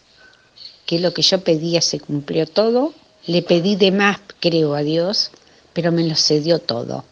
que 0.86 0.98
lo 0.98 1.12
que 1.12 1.22
yo 1.22 1.40
pedía 1.42 1.80
se 1.80 2.00
cumplió 2.00 2.46
todo. 2.46 2.94
Le 3.26 3.42
pedí 3.42 3.76
de 3.76 3.92
más, 3.92 4.18
creo, 4.40 4.74
a 4.74 4.82
Dios, 4.82 5.30
pero 5.72 5.92
me 5.92 6.06
lo 6.06 6.14
cedió 6.14 6.58
todo. 6.58 7.04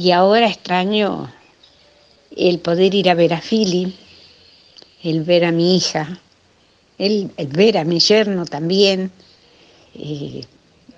Y 0.00 0.12
ahora 0.12 0.48
extraño 0.48 1.30
el 2.34 2.58
poder 2.60 2.94
ir 2.94 3.10
a 3.10 3.14
ver 3.14 3.34
a 3.34 3.42
Philly, 3.42 3.94
el 5.02 5.24
ver 5.24 5.44
a 5.44 5.52
mi 5.52 5.76
hija, 5.76 6.18
el, 6.96 7.30
ver 7.48 7.76
a 7.76 7.84
mi 7.84 8.00
yerno 8.00 8.46
también, 8.46 9.12
eh, 9.94 10.40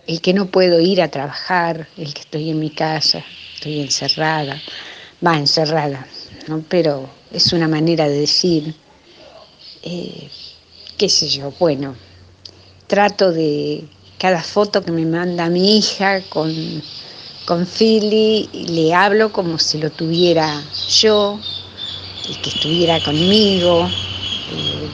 el 0.06 0.20
que 0.20 0.32
no 0.32 0.46
puedo 0.52 0.78
ir 0.78 1.02
a 1.02 1.08
trabajar, 1.08 1.88
el 1.96 2.14
que 2.14 2.20
estoy 2.20 2.50
en 2.50 2.60
mi 2.60 2.70
casa, 2.70 3.24
estoy 3.56 3.80
encerrada, 3.80 4.62
va 5.26 5.36
encerrada, 5.36 6.06
¿no? 6.46 6.64
pero 6.68 7.10
es 7.32 7.52
una 7.52 7.66
manera 7.66 8.08
de 8.08 8.20
decir, 8.20 8.72
eh, 9.82 10.28
qué 10.96 11.08
sé 11.08 11.28
yo, 11.28 11.52
bueno, 11.58 11.96
trato 12.86 13.32
de 13.32 13.82
cada 14.16 14.44
foto 14.44 14.84
que 14.84 14.92
me 14.92 15.06
manda 15.06 15.48
mi 15.48 15.76
hija 15.76 16.20
con 16.28 16.52
con 17.52 17.66
Philly 17.66 18.48
le 18.66 18.94
hablo 18.94 19.30
como 19.30 19.58
si 19.58 19.76
lo 19.76 19.90
tuviera 19.90 20.62
yo, 20.88 21.38
y 22.30 22.34
que 22.36 22.48
estuviera 22.48 22.98
conmigo. 23.02 23.86
eh, 24.48 24.88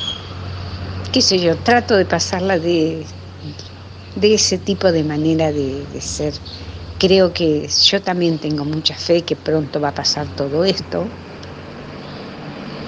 qué 1.12 1.22
sé 1.22 1.38
yo, 1.38 1.56
trato 1.56 1.96
de 1.96 2.04
pasarla 2.04 2.58
de, 2.58 3.06
de 4.16 4.34
ese 4.34 4.58
tipo 4.58 4.90
de 4.92 5.04
manera 5.04 5.52
de, 5.52 5.86
de 5.86 6.00
ser 6.00 6.34
creo 6.98 7.32
que 7.32 7.68
yo 7.68 8.02
también 8.02 8.40
tengo 8.40 8.64
mucha 8.64 8.94
fe 8.96 9.22
que 9.24 9.36
pronto 9.36 9.80
va 9.80 9.88
a 9.90 9.94
pasar 9.94 10.26
todo 10.34 10.64
esto. 10.64 11.06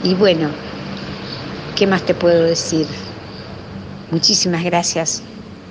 Y 0.02 0.14
bueno, 0.14 0.50
¿qué 1.76 1.86
más 1.86 2.04
te 2.04 2.14
puedo 2.14 2.44
decir? 2.44 2.86
Muchísimas 4.10 4.64
gracias 4.64 5.22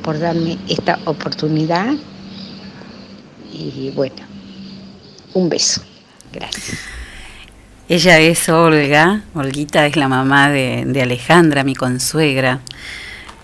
por 0.02 0.20
darme 0.20 0.58
esta 0.68 1.02
oportunidad. 1.06 1.94
Y 3.52 3.92
bueno, 3.96 4.18
un 5.34 5.50
beso. 5.50 5.82
Gracias. 6.32 6.78
Ella 7.88 8.20
es 8.20 8.48
Olga, 8.50 9.24
Olguita 9.34 9.88
es 9.88 9.96
la 9.96 10.08
mamá 10.08 10.52
de, 10.52 10.84
de 10.86 11.02
Alejandra, 11.02 11.64
mi 11.64 11.74
consuegra. 11.74 12.60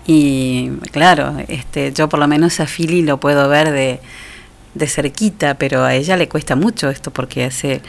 Y 0.06 0.70
claro, 0.92 1.36
este, 1.48 1.92
yo 1.92 2.08
por 2.08 2.20
lo 2.20 2.28
menos 2.28 2.60
a 2.60 2.66
Fili 2.66 3.02
lo 3.02 3.18
puedo 3.18 3.48
ver 3.48 3.72
de, 3.72 4.00
de 4.74 4.86
cerquita, 4.86 5.54
pero 5.54 5.82
a 5.82 5.94
ella 5.94 6.16
le 6.16 6.28
cuesta 6.28 6.54
mucho 6.54 6.90
esto 6.90 7.10
porque 7.10 7.44
hace, 7.44 7.82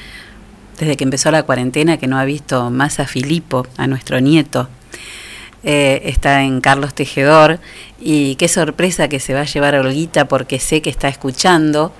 desde 0.79 0.97
que 0.97 1.03
empezó 1.03 1.29
la 1.29 1.43
cuarentena, 1.43 1.97
que 1.97 2.07
no 2.07 2.17
ha 2.17 2.25
visto 2.25 2.71
más 2.71 2.99
a 2.99 3.05
Filipo, 3.05 3.67
a 3.77 3.85
nuestro 3.85 4.19
nieto. 4.19 4.67
Eh, 5.63 6.03
está 6.05 6.43
en 6.43 6.61
Carlos 6.61 6.93
Tejedor 6.93 7.59
y 7.99 8.35
qué 8.35 8.47
sorpresa 8.47 9.07
que 9.07 9.19
se 9.19 9.33
va 9.33 9.41
a 9.41 9.45
llevar 9.45 9.73
a 9.75 9.81
Olguita 9.81 10.25
porque 10.25 10.59
sé 10.59 10.83
que 10.83 10.89
está 10.91 11.07
escuchando 11.07 11.91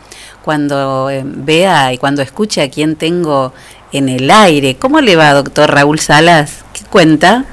cuando 0.44 1.10
eh, 1.10 1.24
vea 1.26 1.92
y 1.92 1.98
cuando 1.98 2.22
escuche 2.22 2.62
a 2.62 2.70
quién 2.70 2.96
tengo 2.96 3.54
en 3.92 4.10
el 4.10 4.30
aire. 4.30 4.76
¿Cómo 4.78 5.02
le 5.02 5.16
va, 5.16 5.34
doctor 5.34 5.72
Raúl 5.72 6.00
Salas? 6.00 6.64
¿Qué 6.72 6.86
cuenta? 6.86 7.46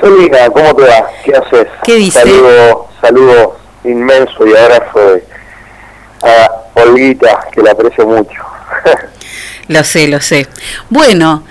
Selina, 0.00 0.50
¿cómo 0.50 0.74
te 0.74 0.82
va? 0.82 1.06
¿Qué 1.24 1.34
haces? 1.34 1.68
¿Qué 1.84 1.94
dice? 1.94 2.18
Saludo, 2.18 2.88
saludo 3.00 3.56
inmenso 3.84 4.46
y 4.46 4.56
abrazo 4.56 4.98
de, 4.98 5.24
a 6.22 6.50
Olguita, 6.82 7.48
que 7.52 7.62
la 7.62 7.72
aprecio 7.72 8.06
mucho. 8.06 8.42
Lo 9.68 9.84
sé, 9.84 10.08
lo 10.08 10.20
sé. 10.20 10.48
Bueno, 10.90 11.44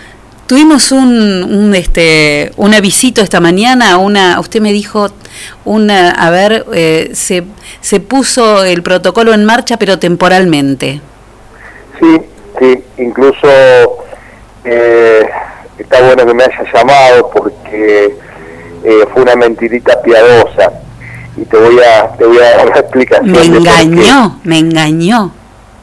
tuvimos 0.51 0.91
un, 0.91 1.43
un 1.43 1.73
este 1.75 2.51
una 2.57 2.81
visita 2.81 3.21
esta 3.21 3.39
mañana, 3.39 3.95
una 3.95 4.37
usted 4.37 4.59
me 4.59 4.73
dijo 4.73 5.07
una 5.63 6.11
a 6.11 6.29
ver 6.29 6.65
eh, 6.73 7.11
se 7.13 7.45
se 7.79 8.01
puso 8.01 8.65
el 8.65 8.83
protocolo 8.83 9.33
en 9.33 9.45
marcha 9.45 9.77
pero 9.77 9.97
temporalmente. 9.97 10.99
Sí, 11.97 12.21
sí, 12.59 12.83
incluso 12.97 13.47
eh, 14.65 15.25
está 15.77 16.01
bueno 16.01 16.25
que 16.25 16.33
me 16.33 16.43
haya 16.43 16.65
llamado 16.73 17.31
porque 17.33 18.17
eh, 18.83 19.05
fue 19.13 19.21
una 19.21 19.37
mentirita 19.37 20.01
piadosa 20.01 20.73
y 21.37 21.45
te 21.45 21.55
voy 21.55 21.77
a 21.79 22.09
te 22.17 22.25
voy 22.25 22.39
a 22.39 22.57
dar 22.57 22.65
la 22.67 22.79
explicación. 22.81 23.31
Me 23.31 23.45
engañó, 23.45 24.41
me 24.43 24.59
engañó. 24.59 25.31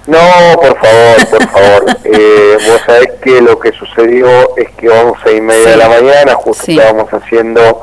No, 0.09 0.19
por 0.61 0.77
favor, 0.79 1.27
por 1.31 1.49
favor. 1.51 1.85
Eh, 2.05 2.57
vos 2.67 2.81
sabés 2.87 3.11
que 3.23 3.41
lo 3.43 3.59
que 3.59 3.73
sucedió 3.73 4.57
es 4.57 4.69
que 4.71 4.89
11 4.89 5.37
y 5.37 5.41
media 5.41 5.65
Sí. 5.65 5.71
de 5.71 5.77
la 5.77 5.89
mañana, 5.89 6.35
justo 6.35 6.65
Sí. 6.65 6.79
estábamos 6.79 7.11
haciendo 7.13 7.83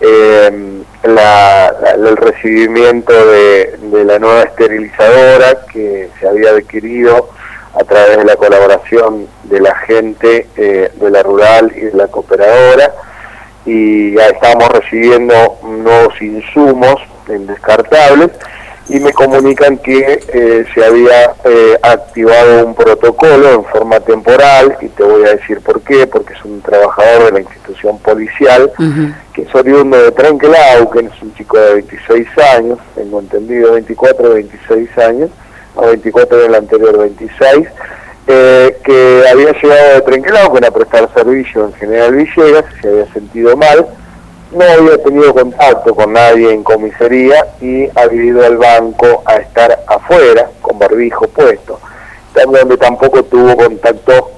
eh, 0.00 0.82
la- 1.04 1.74
la- 1.80 1.90
el 1.92 2.16
recibimiento 2.16 3.12
de, 3.12 3.78
de 3.80 4.04
la 4.04 4.18
nueva 4.18 4.42
esterilizadora 4.42 5.66
que 5.72 6.10
se 6.20 6.28
había 6.28 6.50
adquirido 6.50 7.30
a 7.74 7.82
través 7.84 8.18
de 8.18 8.24
la 8.24 8.36
colaboración 8.36 9.26
de 9.44 9.60
la 9.60 9.74
gente 9.74 10.46
eh, 10.56 10.90
de 10.94 11.10
la 11.10 11.22
rural 11.22 11.72
y 11.74 11.80
de 11.80 11.92
la 11.94 12.08
cooperadora 12.08 12.92
y 13.64 14.14
ya 14.14 14.26
estábamos 14.28 14.68
recibiendo 14.68 15.58
nuevos 15.62 16.20
insumos 16.20 16.96
en 17.28 17.46
descartables 17.46 18.30
y 18.88 19.00
me 19.00 19.12
comunican 19.12 19.78
que 19.78 20.20
eh, 20.28 20.64
se 20.72 20.84
había 20.84 21.32
eh, 21.44 21.76
activado 21.82 22.66
un 22.66 22.74
protocolo 22.74 23.52
en 23.52 23.64
forma 23.64 23.98
temporal 24.00 24.76
y 24.80 24.88
te 24.88 25.02
voy 25.02 25.24
a 25.24 25.34
decir 25.36 25.60
por 25.60 25.80
qué, 25.80 26.06
porque 26.06 26.34
es 26.34 26.44
un 26.44 26.60
trabajador 26.62 27.24
de 27.24 27.32
la 27.32 27.40
institución 27.40 27.98
policial 27.98 28.70
que 29.32 29.42
es 29.42 29.54
oriundo 29.54 29.96
de 29.96 30.12
Trenquelauquen, 30.12 31.06
es 31.06 31.22
un 31.22 31.34
chico 31.34 31.58
de 31.58 31.74
26 31.74 32.26
años, 32.54 32.78
tengo 32.94 33.20
entendido 33.20 33.72
24 33.72 34.34
26 34.34 34.98
años, 34.98 35.30
o 35.74 35.86
24 35.88 36.38
del 36.38 36.54
anterior 36.54 36.98
26, 36.98 37.68
eh, 38.28 38.78
que 38.84 39.24
había 39.30 39.52
llegado 39.52 39.94
de 39.94 40.00
Trenquelauquen 40.02 40.64
a 40.64 40.70
prestar 40.70 41.08
servicio 41.12 41.66
en 41.66 41.72
General 41.74 42.14
Villegas, 42.14 42.64
se 42.80 42.88
había 42.88 43.12
sentido 43.12 43.56
mal, 43.56 43.86
no 44.52 44.64
había 44.64 45.02
tenido 45.02 45.34
contacto 45.34 45.94
con 45.94 46.12
nadie 46.12 46.52
en 46.52 46.62
comisaría 46.62 47.46
y 47.60 47.88
había 47.98 48.24
ido 48.24 48.44
al 48.44 48.56
banco 48.56 49.22
a 49.26 49.36
estar 49.36 49.78
afuera 49.86 50.48
con 50.60 50.78
barbijo 50.78 51.26
puesto, 51.28 51.80
donde 52.34 52.76
tampoco 52.76 53.22
tuvo 53.24 53.56
contacto 53.56 54.30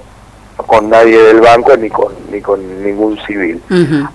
con 0.57 0.89
nadie 0.89 1.17
del 1.17 1.41
banco 1.41 1.75
ni 1.77 1.89
con 1.89 2.13
ni 2.31 2.41
con 2.41 2.83
ningún 2.83 3.17
civil. 3.25 3.61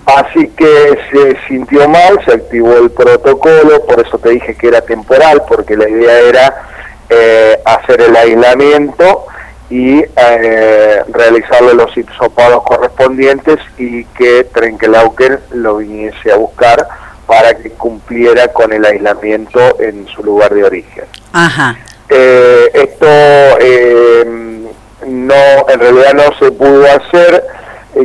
Así 0.05 0.47
que 0.49 0.97
se 1.11 1.37
sintió 1.47 1.87
mal, 1.87 2.19
se 2.25 2.33
activó 2.33 2.77
el 2.77 2.91
protocolo, 2.91 3.83
por 3.85 4.05
eso 4.05 4.17
te 4.17 4.29
dije 4.29 4.55
que 4.55 4.67
era 4.67 4.81
temporal, 4.81 5.43
porque 5.47 5.75
la 5.75 5.89
idea 5.89 6.19
era 6.19 6.53
eh, 7.09 7.59
hacer 7.65 8.01
el 8.01 8.15
aislamiento 8.15 9.25
y 9.69 9.99
eh, 9.99 11.03
realizarle 11.09 11.73
los 11.73 11.95
hisopados 11.97 12.63
correspondientes 12.63 13.57
y 13.77 14.05
que 14.05 14.43
Trenkelauken 14.45 15.39
lo 15.51 15.77
viniese 15.77 16.31
a 16.31 16.37
buscar 16.37 16.87
para 17.25 17.55
que 17.55 17.71
cumpliera 17.71 18.49
con 18.49 18.71
el 18.71 18.85
aislamiento 18.85 19.59
en 19.79 20.07
su 20.07 20.23
lugar 20.23 20.53
de 20.53 20.63
origen. 20.63 21.05
Ajá. 21.33 21.75
Eh, 22.09 22.69
esto 22.73 23.07
eh, 23.07 24.23
no, 25.07 25.69
en 25.69 25.79
realidad 25.79 26.13
no 26.13 26.37
se 26.37 26.51
pudo 26.51 26.85
hacer. 26.85 27.43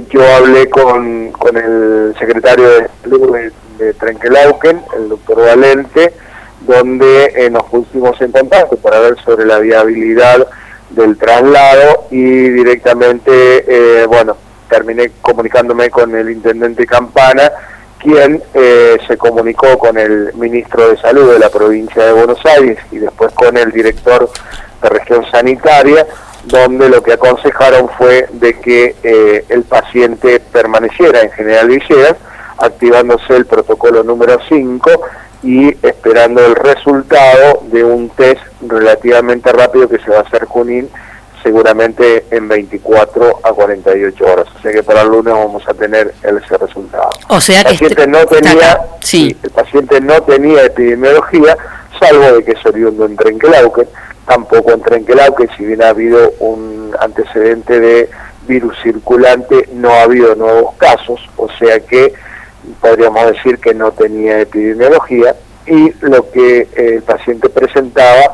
Yo 0.09 0.23
hablé 0.37 0.71
con, 0.71 1.33
con 1.33 1.57
el 1.57 2.15
secretario 2.19 2.69
de 2.69 2.89
salud 3.03 3.37
de, 3.37 3.53
de 3.85 3.95
Trenkelauken, 3.95 4.83
el 4.97 5.09
doctor 5.09 5.45
Valente, 5.45 6.15
donde 6.61 7.33
eh, 7.35 7.51
nos 7.51 7.65
pusimos 7.65 8.21
en 8.21 8.33
contacto 8.33 8.77
para 8.77 9.01
ver 9.01 9.17
sobre 9.25 9.45
la 9.45 9.59
viabilidad 9.59 10.47
del 10.91 11.17
traslado 11.17 12.07
y 12.11 12.23
directamente, 12.51 13.33
eh, 13.33 14.07
bueno, 14.07 14.37
terminé 14.69 15.11
comunicándome 15.21 15.91
con 15.91 16.15
el 16.15 16.31
intendente 16.31 16.87
Campana, 16.87 17.51
quien 17.99 18.43
eh, 18.55 18.99
se 19.07 19.17
comunicó 19.17 19.79
con 19.79 19.99
el 19.99 20.33
ministro 20.35 20.89
de 20.89 20.97
Salud 20.99 21.33
de 21.33 21.39
la 21.39 21.51
provincia 21.51 22.05
de 22.05 22.13
Buenos 22.13 22.45
Aires 22.47 22.79
y 22.91 22.99
después 22.99 23.33
con 23.35 23.57
el 23.57 23.71
director 23.73 24.31
de 24.83 24.89
región 24.89 25.25
sanitaria, 25.31 26.07
donde 26.45 26.89
lo 26.89 27.03
que 27.03 27.13
aconsejaron 27.13 27.91
fue 27.99 28.27
de 28.33 28.59
que 28.61 28.97
eh, 29.03 29.45
el 29.49 29.65
paciente 29.65 30.41
permaneciera 30.41 31.21
en 31.21 31.31
General 31.33 31.69
Villegas, 31.69 32.17
activándose 32.57 33.37
el 33.37 33.47
protocolo 33.47 34.03
número 34.03 34.39
5 34.49 34.91
y 35.43 35.69
esperando 35.87 36.45
el 36.45 36.55
resultado 36.55 37.63
de 37.71 37.83
un 37.85 38.09
test 38.11 38.41
relativamente 38.67 39.51
rápido 39.53 39.89
que 39.89 39.99
se 39.99 40.11
va 40.11 40.19
a 40.19 40.23
hacer 40.23 40.45
Junín 40.45 40.89
seguramente 41.43 42.27
en 42.31 42.49
24 42.49 43.41
a 43.43 43.53
48 43.53 44.25
horas. 44.25 44.47
O 44.59 44.61
sea 44.61 44.73
que 44.73 44.83
para 44.83 45.03
el 45.03 45.09
lunes 45.09 45.33
vamos 45.33 45.63
a 45.67 45.73
tener 45.75 46.13
ese 46.23 46.59
resultado. 46.59 47.09
O 47.29 47.41
sea 47.41 47.61
el 47.63 47.67
que 47.67 47.73
paciente 47.73 48.03
este- 48.03 48.07
no 48.07 48.27
tenía. 48.27 48.81
Sí. 49.01 49.37
el 49.43 49.51
paciente 49.51 50.01
no 50.01 50.21
tenía 50.23 50.65
epidemiología, 50.65 51.57
salvo 51.99 52.33
de 52.37 52.45
que 52.45 52.53
es 52.53 52.67
oriundo 52.67 53.07
en 53.07 53.17
Trenquelauquen, 53.17 53.89
tampoco 54.27 54.73
en 54.73 54.83
Trenquelauquen, 54.83 55.49
si 55.57 55.65
bien 55.65 55.83
ha 55.83 55.89
habido 55.89 56.33
un 56.41 56.95
antecedente 57.01 57.81
de 57.81 58.11
virus 58.47 58.77
circulante, 58.83 59.69
no 59.73 59.91
ha 59.91 60.03
habido 60.03 60.35
nuevos 60.35 60.75
casos, 60.77 61.21
o 61.37 61.49
sea 61.59 61.81
que 61.81 62.13
podríamos 62.81 63.27
decir 63.33 63.59
que 63.59 63.75
no 63.75 63.93
tenía 63.93 64.41
epidemiología 64.41 65.35
y 65.67 65.93
lo 66.01 66.31
que 66.31 66.69
el 66.77 67.03
paciente 67.03 67.49
presentaba 67.49 68.33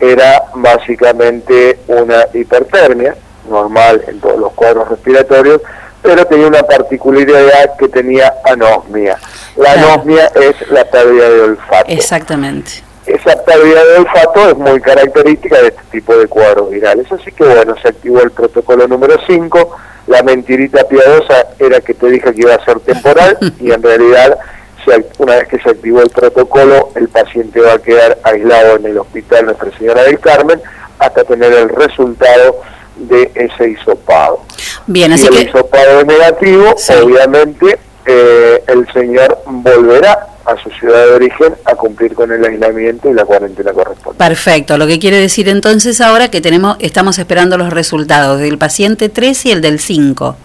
era 0.00 0.44
básicamente 0.54 1.78
una 1.88 2.24
hipertermia, 2.32 3.16
normal 3.50 4.02
en 4.06 4.20
todos 4.20 4.38
los 4.38 4.52
cuadros 4.52 4.88
respiratorios, 4.88 5.60
pero 6.02 6.24
tenía 6.26 6.46
una 6.46 6.62
particularidad 6.62 7.76
que 7.78 7.88
tenía 7.88 8.32
anosmia. 8.44 9.18
La 9.56 9.72
Claro. 9.74 9.92
anosmia 9.94 10.30
es 10.36 10.68
la 10.70 10.84
pérdida 10.84 11.28
de 11.28 11.40
olfato. 11.40 11.84
Exactamente. 11.90 12.70
Esa 13.08 13.42
pérdida 13.44 13.84
de 13.84 13.98
olfato 13.98 14.50
es 14.50 14.56
muy 14.58 14.80
característica 14.80 15.60
de 15.60 15.68
este 15.68 15.82
tipo 15.90 16.16
de 16.16 16.26
cuadros 16.26 16.70
virales. 16.70 17.10
Así 17.10 17.32
que 17.32 17.44
bueno, 17.44 17.74
se 17.80 17.88
activó 17.88 18.20
el 18.22 18.30
protocolo 18.30 18.86
número 18.86 19.16
5. 19.26 19.76
La 20.08 20.22
mentirita 20.22 20.84
piadosa 20.84 21.48
era 21.58 21.80
que 21.80 21.94
te 21.94 22.06
dije 22.08 22.32
que 22.32 22.40
iba 22.40 22.54
a 22.54 22.64
ser 22.64 22.80
temporal 22.80 23.38
y 23.60 23.70
en 23.72 23.82
realidad 23.82 24.38
una 25.18 25.36
vez 25.36 25.48
que 25.48 25.58
se 25.58 25.70
activó 25.70 26.02
el 26.02 26.10
protocolo, 26.10 26.90
el 26.94 27.08
paciente 27.08 27.60
va 27.60 27.74
a 27.74 27.78
quedar 27.78 28.18
aislado 28.22 28.76
en 28.76 28.86
el 28.86 28.98
hospital 28.98 29.46
Nuestra 29.46 29.76
Señora 29.76 30.02
del 30.04 30.18
Carmen 30.18 30.60
hasta 30.98 31.24
tener 31.24 31.52
el 31.52 31.68
resultado 31.68 32.60
de 32.96 33.30
ese 33.34 33.70
hisopado. 33.70 34.40
Bien, 34.86 35.16
si 35.18 35.26
así 35.26 35.36
el 35.38 35.44
que 35.44 35.50
hisopado 35.50 36.00
es 36.00 36.06
negativo, 36.06 36.74
obviamente 37.02 37.78
eh, 38.06 38.62
el 38.66 38.90
señor 38.92 39.38
volverá 39.46 40.26
a 40.48 40.56
su 40.62 40.70
ciudad 40.70 41.04
de 41.06 41.12
origen 41.12 41.54
a 41.66 41.74
cumplir 41.74 42.14
con 42.14 42.32
el 42.32 42.42
aislamiento 42.44 43.10
y 43.10 43.14
la 43.14 43.24
cuarentena 43.24 43.72
correspondiente. 43.72 44.24
Perfecto, 44.24 44.78
lo 44.78 44.86
que 44.86 44.98
quiere 44.98 45.18
decir 45.18 45.48
entonces 45.48 46.00
ahora 46.00 46.30
que 46.30 46.40
tenemos 46.40 46.76
estamos 46.80 47.18
esperando 47.18 47.58
los 47.58 47.70
resultados 47.70 48.40
del 48.40 48.56
paciente 48.56 49.08
3 49.10 49.46
y 49.46 49.50
el 49.52 49.60
del 49.60 49.78
5. 49.78 50.36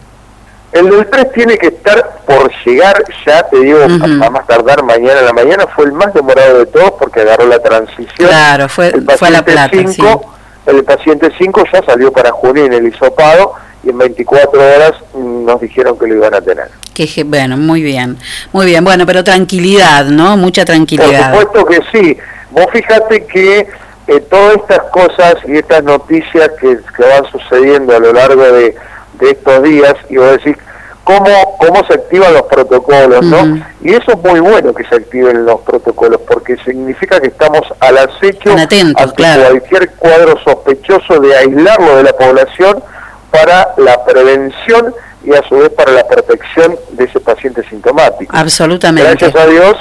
El 0.74 0.90
del 0.90 1.08
3 1.08 1.32
tiene 1.32 1.58
que 1.58 1.68
estar 1.68 2.22
por 2.26 2.52
llegar, 2.66 3.04
ya 3.26 3.48
te 3.48 3.60
digo, 3.60 3.80
a, 3.80 3.86
a 3.86 4.30
más 4.30 4.46
tardar 4.48 4.84
mañana 4.84 5.20
en 5.20 5.26
la 5.26 5.34
mañana, 5.34 5.68
fue 5.68 5.86
el 5.86 5.94
más 5.94 6.14
demorado 6.14 6.60
de 6.60 6.66
todos 6.66 6.94
porque 7.00 7.22
agarró 7.22 7.48
la 7.48 7.60
transición. 7.60 8.28
Claro, 8.28 8.68
fue, 8.68 8.88
el 8.88 9.06
fue 9.18 9.28
a 9.30 9.32
la 9.32 9.46
paciente 9.46 9.84
plata, 9.84 9.88
sí. 9.88 10.02
5, 10.02 10.34
el 10.66 10.84
paciente 10.84 11.32
5 11.38 11.64
ya 11.72 11.84
salió 11.86 12.12
para 12.12 12.32
junio 12.32 12.66
en 12.66 12.74
el 12.74 12.88
hisopado 12.88 13.54
y 13.84 13.90
en 13.90 13.98
24 14.00 14.60
horas 14.60 14.94
nos 15.14 15.62
dijeron 15.62 15.98
que 15.98 16.08
lo 16.08 16.16
iban 16.16 16.34
a 16.34 16.42
tener. 16.42 16.70
Que, 16.94 17.24
bueno, 17.24 17.58
muy 17.58 17.82
bien, 17.82 18.18
muy 18.52 18.66
bien. 18.66 18.84
Bueno, 18.84 19.06
pero 19.06 19.24
tranquilidad, 19.24 20.06
¿no? 20.06 20.38
Mucha 20.38 20.64
tranquilidad. 20.66 21.34
Por 21.34 21.42
supuesto 21.42 21.66
que 21.66 21.98
sí. 21.98 22.18
Vos 22.52 22.68
fíjate 22.72 23.26
que 23.26 23.68
eh, 24.08 24.20
todas 24.30 24.58
estas 24.58 24.84
cosas 24.92 25.36
y 25.48 25.58
estas 25.58 25.84
noticias 25.84 26.52
que, 26.60 26.78
que 26.96 27.04
van 27.04 27.26
sucediendo 27.32 27.96
a 27.96 28.00
lo 28.00 28.14
largo 28.14 28.44
de, 28.44 28.76
de 29.20 29.30
estos 29.32 29.64
días, 29.64 29.96
y 30.10 30.18
vos 30.18 30.32
decís, 30.32 30.56
¿cómo, 31.04 31.58
cómo 31.58 31.86
se 31.88 31.94
activan 31.94 32.34
los 32.34 32.44
protocolos, 32.44 33.26
¿no? 33.26 33.66
Y 33.82 33.94
eso 33.94 34.12
es 34.12 34.18
muy 34.24 34.40
bueno 34.40 34.74
que 34.74 34.84
se 34.86 34.96
activen 34.96 35.46
los 35.46 35.62
protocolos, 35.62 36.22
porque 36.28 36.58
significa 36.64 37.20
que 37.20 37.28
estamos 37.28 37.62
al 37.80 37.98
acecho 37.98 38.54
atentos, 38.58 39.02
ante 39.02 39.16
claro. 39.16 39.42
cualquier 39.44 39.90
cuadro 39.92 40.40
sospechoso 40.44 41.20
de 41.20 41.36
aislarlo 41.36 41.98
de 41.98 42.04
la 42.04 42.14
población 42.14 42.84
para 43.32 43.74
la 43.78 44.04
prevención 44.06 44.94
y 45.24 45.34
a 45.34 45.44
su 45.48 45.58
vez 45.58 45.70
para 45.70 45.92
la 45.92 46.06
protección 46.06 46.78
de 46.92 47.06
ese 47.06 47.20
paciente 47.20 47.64
sintomático. 47.70 48.36
Absolutamente. 48.36 49.10
Gracias 49.10 49.36
a 49.36 49.48
Dios, 49.48 49.78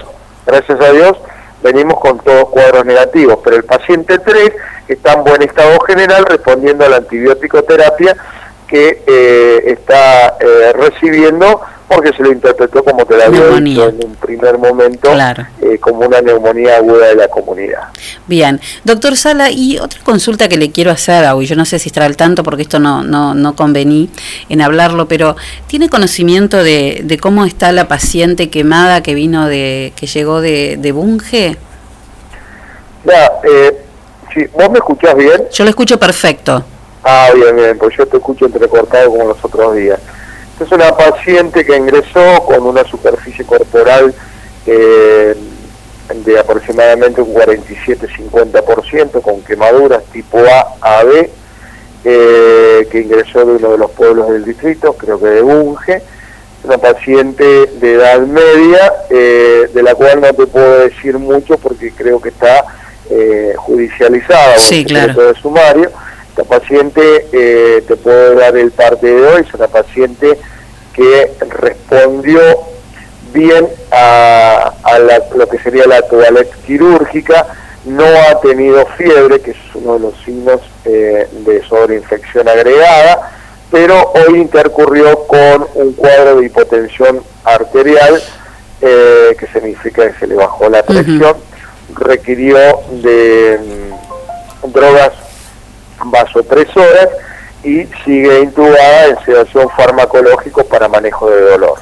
gracias 0.47 0.81
a 0.81 0.93
Dios, 0.93 1.17
venimos 1.63 1.99
con 2.01 2.19
todos 2.21 2.49
cuadros 2.51 2.85
negativos, 2.85 3.39
pero 3.43 3.57
el 3.57 3.65
paciente 3.65 4.19
3 4.19 4.53
está 4.89 5.15
en 5.15 5.25
buen 5.25 5.43
estado 5.43 5.79
general 5.81 6.25
respondiendo 6.27 6.85
a 6.85 6.89
la 6.89 6.97
antibiótico 6.97 7.63
terapia 7.63 8.17
que 8.73 9.03
eh, 9.07 9.63
está 9.67 10.39
eh, 10.41 10.73
recibiendo 10.73 11.61
porque 11.87 12.11
se 12.17 12.23
lo 12.23 12.33
interpretó 12.33 12.83
como 12.83 13.05
te 13.05 13.15
lo 13.19 13.23
había 13.25 13.49
dicho 13.61 13.89
en 13.91 13.97
un 14.03 14.15
primer 14.15 14.57
momento 14.57 15.11
Claro. 15.13 15.47
eh, 15.61 15.77
como 15.79 16.07
una 16.07 16.23
neumonía 16.23 16.77
aguda 16.77 17.09
de 17.09 17.17
la 17.17 17.29
comunidad. 17.29 17.83
Bien, 18.27 18.59
doctor 18.85 19.15
Sala, 19.15 19.51
y 19.51 19.77
otra 19.79 20.01
consulta 20.03 20.49
que 20.49 20.57
le 20.57 20.71
quiero 20.71 20.91
hacer, 20.91 21.27
hoy 21.33 21.45
yo 21.45 21.55
no 21.55 21.67
sé 21.67 21.79
si 21.79 21.91
estará 21.91 22.07
al 22.07 22.17
tanto 22.17 22.43
porque 22.43 22.63
esto 22.63 22.79
no, 22.79 23.03
no, 23.03 23.35
no 23.35 23.55
convení 23.55 24.09
en 24.49 24.63
hablarlo, 24.63 25.07
pero 25.07 25.37
¿tiene 25.67 25.91
conocimiento 25.91 26.65
de, 26.65 27.03
de 27.05 27.19
cómo 27.19 27.45
está 27.45 27.73
la 27.73 27.89
paciente 27.89 28.49
quemada 28.49 29.03
que 29.03 29.13
vino 29.15 29.47
de, 29.47 29.93
que 29.95 30.07
llegó 30.07 30.41
de, 30.41 30.79
de 30.79 30.93
Bunge? 30.93 31.59
Ya, 33.05 33.33
eh, 33.45 33.77
si 34.33 34.45
vos 34.47 34.71
me 34.71 34.79
escuchás 34.79 35.15
bien, 35.15 35.43
Yo 35.53 35.65
lo 35.65 35.69
escucho 35.71 35.99
perfecto. 36.01 36.65
Ah, 37.05 37.31
bien, 37.35 37.57
bien, 37.57 37.79
pues 37.79 37.97
yo 37.97 38.07
te 38.07 38.17
escucho 38.19 38.47
entrecortado 38.47 39.11
como 39.11 39.29
los 39.29 39.45
otros 39.45 39.75
días. 39.75 39.99
Es 40.61 40.71
una 40.71 40.97
paciente 40.97 41.65
que 41.65 41.77
ingresó 41.77 42.45
con 42.47 42.65
una 42.65 42.85
superficie 42.85 43.45
corporal 43.45 44.15
eh, 44.67 45.35
de 46.15 46.39
aproximadamente 46.39 47.21
un 47.21 47.35
47-50%, 47.35 49.21
con 49.21 49.43
quemaduras 49.43 50.05
tipo 50.13 50.39
A 50.39 50.77
a 50.99 51.03
B, 51.03 51.31
eh, 52.05 52.87
que 52.91 53.01
ingresó 53.01 53.45
de 53.45 53.53
uno 53.57 53.73
de 53.73 53.79
los 53.79 53.91
pueblos 53.91 54.29
del 54.31 54.45
distrito, 54.45 54.93
creo 54.93 55.19
que 55.19 55.27
de 55.27 55.43
Bunge. 55.43 55.97
Es 55.97 56.03
una 56.65 56.79
paciente 56.79 57.45
de 57.45 57.95
edad 57.95 58.21
media, 58.21 58.93
eh, 59.11 59.69
de 59.75 59.83
la 59.83 59.97
cual 59.97 60.21
no 60.21 60.33
te 60.33 60.47
puedo 60.47 60.79
decir 60.79 61.19
mucho 61.19 61.59
porque 61.59 61.91
creo 61.91 62.21
que 62.21 62.29
está 62.29 62.65
judicializada 63.57 64.57
Sí, 64.59 64.85
claro. 64.87 65.21
de 65.21 65.35
sumario. 65.35 65.91
Esta 66.37 66.45
paciente, 66.45 67.27
eh, 67.33 67.83
te 67.87 67.95
puedo 67.97 68.35
dar 68.37 68.57
el 68.57 68.71
parte 68.73 69.07
de 69.07 69.27
hoy, 69.27 69.43
es 69.47 69.53
una 69.53 69.69
paciente 69.69 70.39
que 70.95 71.31
respondió 71.49 72.41
bien 73.35 73.69
a, 73.91 74.73
a 74.83 74.99
la- 74.99 75.23
lo 75.37 75.47
que 75.47 75.59
sería 75.59 75.87
la 75.87 76.01
toilette 76.03 76.55
quirúrgica, 76.67 77.47
no 77.85 78.05
ha 78.05 78.41
tenido 78.41 78.87
fiebre, 78.97 79.41
que 79.41 79.51
es 79.51 79.57
uno 79.75 79.95
de 79.95 79.99
los 80.01 80.15
signos 80.25 80.61
eh, 80.87 81.27
de 81.45 81.63
sobreinfección 81.69 82.49
agregada, 82.49 83.31
pero 83.71 84.13
hoy 84.27 84.41
intercurrió 84.41 85.27
con 85.27 85.67
un 85.75 85.93
cuadro 85.95 86.37
de 86.41 86.47
hipotensión 86.47 87.23
arterial, 87.45 88.23
eh, 88.81 89.37
que 89.39 89.47
significa 89.49 90.11
que 90.11 90.19
se 90.19 90.27
le 90.27 90.35
bajó 90.37 90.69
la 90.71 90.83
presión, 90.83 91.37
requirió 91.95 92.59
de 93.03 93.59
mm, 94.63 94.73
drogas 94.73 95.13
vasopresoras 96.05 97.09
y 97.65 97.85
sigue 98.05 98.41
intubada 98.41 99.07
en 99.07 99.25
sedación 99.25 99.69
farmacológico 99.77 100.65
para 100.65 100.89
manejo 100.89 101.31
de 101.31 101.41
dolor. 101.43 101.79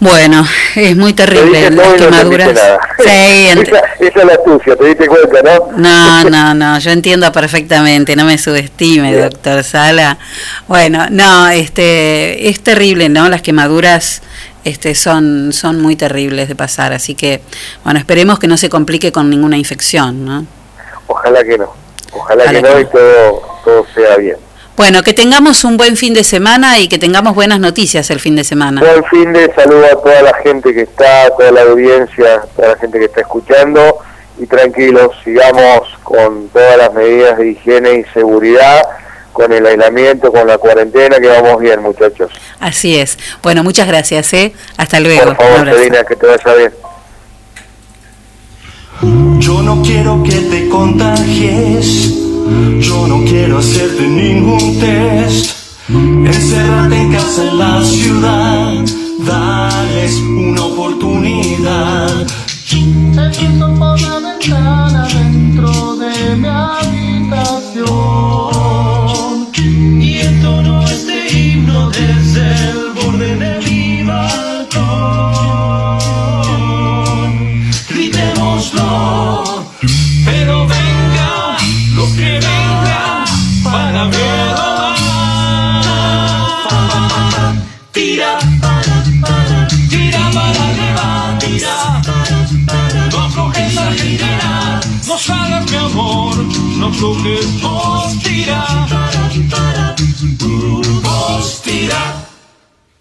Bueno, 0.00 0.46
es 0.76 0.96
muy 0.96 1.12
Te 1.12 1.24
terrible 1.24 1.60
las 1.62 1.72
no 1.72 1.96
quemaduras. 1.96 2.50
Sí, 2.98 3.04
ent- 3.52 3.62
esa, 3.66 3.78
esa 3.98 4.20
es 4.20 4.24
la 4.24 4.32
astucia, 4.34 4.76
te 4.76 4.84
diste 4.84 5.08
cuenta, 5.08 5.42
¿no? 5.42 5.72
No, 5.76 6.24
no, 6.30 6.54
no, 6.54 6.78
yo 6.78 6.92
entiendo 6.92 7.32
perfectamente, 7.32 8.14
no 8.14 8.24
me 8.24 8.38
subestime, 8.38 9.10
Bien. 9.10 9.22
doctor 9.28 9.64
Sala. 9.64 10.16
Bueno, 10.68 11.06
no, 11.10 11.48
este, 11.48 12.48
es 12.48 12.60
terrible, 12.62 13.08
¿no? 13.08 13.28
Las 13.28 13.42
quemaduras 13.42 14.22
este, 14.62 14.94
son, 14.94 15.52
son 15.52 15.80
muy 15.82 15.96
terribles 15.96 16.46
de 16.46 16.54
pasar, 16.54 16.92
así 16.92 17.16
que, 17.16 17.42
bueno, 17.82 17.98
esperemos 17.98 18.38
que 18.38 18.46
no 18.46 18.56
se 18.56 18.68
complique 18.68 19.10
con 19.10 19.28
ninguna 19.28 19.56
infección, 19.56 20.24
¿no? 20.24 20.46
Ojalá 21.08 21.42
que 21.42 21.58
no. 21.58 21.74
Ojalá, 22.12 22.44
Ojalá 22.44 22.62
que 22.62 22.62
no 22.62 22.80
y 22.80 22.84
todo, 22.86 23.42
todo 23.64 23.86
sea 23.94 24.16
bien. 24.16 24.36
Bueno, 24.78 25.02
que 25.02 25.12
tengamos 25.12 25.64
un 25.64 25.76
buen 25.76 25.96
fin 25.96 26.14
de 26.14 26.22
semana 26.22 26.78
y 26.78 26.86
que 26.86 26.98
tengamos 26.98 27.34
buenas 27.34 27.58
noticias 27.58 28.10
el 28.10 28.20
fin 28.20 28.36
de 28.36 28.44
semana. 28.44 28.80
Buen 28.80 29.04
fin 29.06 29.32
de 29.32 29.52
saludo 29.52 29.84
a 29.86 30.00
toda 30.00 30.22
la 30.22 30.34
gente 30.34 30.72
que 30.72 30.82
está, 30.82 31.24
a 31.24 31.30
toda 31.30 31.50
la 31.50 31.62
audiencia, 31.62 32.36
a 32.36 32.46
toda 32.46 32.68
la 32.68 32.76
gente 32.76 33.00
que 33.00 33.06
está 33.06 33.22
escuchando 33.22 33.98
y 34.38 34.46
tranquilos, 34.46 35.10
sigamos 35.24 35.98
con 36.04 36.48
todas 36.50 36.78
las 36.78 36.92
medidas 36.94 37.38
de 37.38 37.50
higiene 37.50 37.94
y 37.94 38.04
seguridad, 38.14 38.82
con 39.32 39.52
el 39.52 39.66
aislamiento, 39.66 40.30
con 40.30 40.46
la 40.46 40.58
cuarentena, 40.58 41.18
que 41.18 41.26
vamos 41.26 41.60
bien 41.60 41.82
muchachos. 41.82 42.30
Así 42.60 43.00
es. 43.00 43.18
Bueno, 43.42 43.64
muchas 43.64 43.88
gracias, 43.88 44.32
¿eh? 44.32 44.52
Hasta 44.76 45.00
luego. 45.00 45.34
Por 45.34 45.36
favor. 45.36 45.74
Selina, 45.74 46.04
que 46.04 46.14
te 46.14 46.26
vaya 46.26 46.54
bien. 46.54 46.72
Yo 49.38 49.62
no 49.62 49.80
quiero 49.82 50.22
que 50.24 50.32
te 50.32 50.68
contagies, 50.68 52.14
yo 52.80 53.06
no 53.06 53.24
quiero 53.24 53.58
hacerte 53.58 54.08
ningún 54.08 54.78
test. 54.80 55.56
Encerrate 55.88 56.96
en 56.96 57.12
casa 57.12 57.48
en 57.48 57.58
la 57.58 57.84
ciudad, 57.84 58.84
dales 59.24 60.16
una 60.16 60.64
oportunidad. 60.64 62.26
Se 62.64 62.76
hizo 62.76 63.74
por 63.78 64.00
la 64.00 64.18
ventana 64.18 65.06
dentro 65.06 65.96
de 65.96 66.36
mi 66.36 66.48
habitación. 66.48 67.88
Y 70.02 70.18
entono 70.18 70.82
este 70.84 71.38
himno 71.38 71.90
desde 71.90 72.70
el 72.70 72.92
borde 72.94 73.36
de 73.36 73.57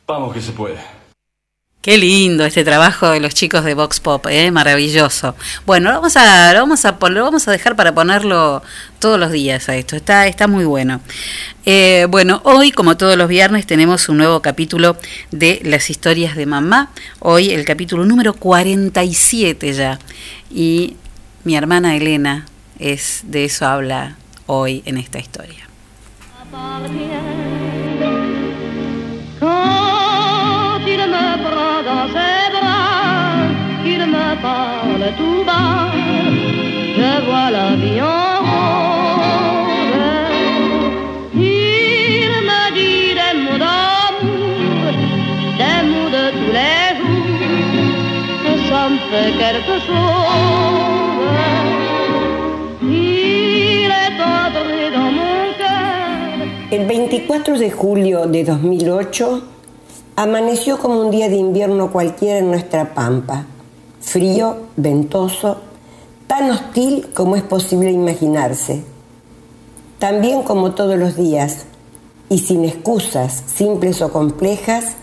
Vamos 0.05 0.34
que 0.34 0.41
se 0.41 0.51
puede. 0.51 0.77
Qué 1.81 1.97
lindo 1.97 2.43
este 2.43 2.65
trabajo 2.65 3.11
de 3.11 3.22
los 3.22 3.34
chicos 3.34 3.64
de 3.64 3.76
Vox 3.76 4.01
Pop, 4.01 4.27
¿eh? 4.30 4.51
maravilloso. 4.51 5.35
Bueno, 5.65 5.89
lo 5.89 5.95
vamos 5.95 6.18
a, 6.18 6.51
vamos 6.53 6.84
a, 6.84 6.97
lo 7.09 7.23
vamos 7.23 7.47
a 7.47 7.51
dejar 7.51 7.77
para 7.77 7.95
ponerlo 7.95 8.61
todos 8.99 9.18
los 9.18 9.31
días 9.31 9.69
a 9.69 9.77
esto. 9.77 9.95
Está, 9.95 10.27
está 10.27 10.47
muy 10.47 10.65
bueno. 10.65 10.99
Eh, 11.65 12.07
bueno, 12.09 12.41
hoy, 12.43 12.73
como 12.73 12.97
todos 12.97 13.15
los 13.15 13.30
viernes, 13.30 13.65
tenemos 13.65 14.09
un 14.09 14.18
nuevo 14.18 14.41
capítulo 14.41 14.97
de 15.31 15.61
las 15.64 15.89
historias 15.89 16.35
de 16.35 16.45
mamá. 16.45 16.91
Hoy 17.19 17.51
el 17.51 17.64
capítulo 17.64 18.03
número 18.03 18.34
47 18.34 19.72
ya. 19.72 19.97
Y 20.51 20.97
mi 21.45 21.55
hermana 21.55 21.95
Elena 21.95 22.47
es 22.80 23.22
de 23.24 23.45
eso 23.45 23.66
habla 23.66 24.18
hoy 24.45 24.84
en 24.86 24.98
esta 24.98 25.20
historia. 25.20 25.68
Quand 29.40 30.88
il 30.88 30.99
El 56.78 56.86
24 56.86 57.58
de 57.58 57.72
julio 57.72 58.28
de 58.28 58.44
2008 58.44 59.41
amaneció 60.16 60.78
como 60.78 61.02
un 61.02 61.10
día 61.10 61.28
de 61.28 61.36
invierno 61.36 61.91
cualquiera 61.91 62.38
en 62.38 62.52
nuestra 62.52 62.94
pampa, 62.94 63.48
frío, 63.99 64.58
ventoso, 64.76 65.58
tan 66.28 66.52
hostil 66.52 67.08
como 67.16 67.36
es 67.36 67.41
posible 67.41 67.90
imaginarse. 67.90 68.84
También 69.98 70.44
como 70.44 70.76
todos 70.76 70.99
los 70.99 71.16
días, 71.16 71.66
y 72.30 72.38
sin 72.38 72.64
excusas 72.64 73.44
simples 73.48 74.04
o 74.04 74.12
complejas, 74.12 74.98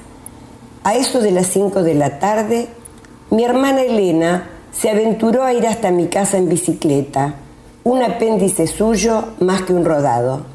a 0.85 0.95
eso 0.95 1.19
de 1.19 1.33
las 1.33 1.49
5 1.49 1.83
de 1.83 1.95
la 1.95 2.21
tarde, 2.21 2.69
mi 3.31 3.43
hermana 3.43 3.83
Elena 3.83 4.49
se 4.71 4.91
aventuró 4.91 5.43
a 5.43 5.53
ir 5.53 5.67
hasta 5.67 5.91
mi 5.91 6.07
casa 6.07 6.39
en 6.39 6.49
bicicleta, 6.49 7.35
un 7.83 8.01
apéndice 8.01 8.69
suyo 8.69 9.25
más 9.41 9.63
que 9.63 9.75
un 9.75 9.85
rodado. 9.85 10.54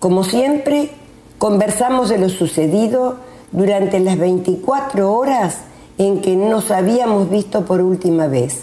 Como 0.00 0.24
siempre, 0.24 0.88
conversamos 1.36 2.08
de 2.08 2.16
lo 2.16 2.30
sucedido 2.30 3.16
durante 3.52 4.00
las 4.00 4.16
24 4.18 5.12
horas 5.12 5.58
en 5.98 6.22
que 6.22 6.36
nos 6.36 6.70
habíamos 6.70 7.28
visto 7.28 7.66
por 7.66 7.82
última 7.82 8.26
vez. 8.26 8.62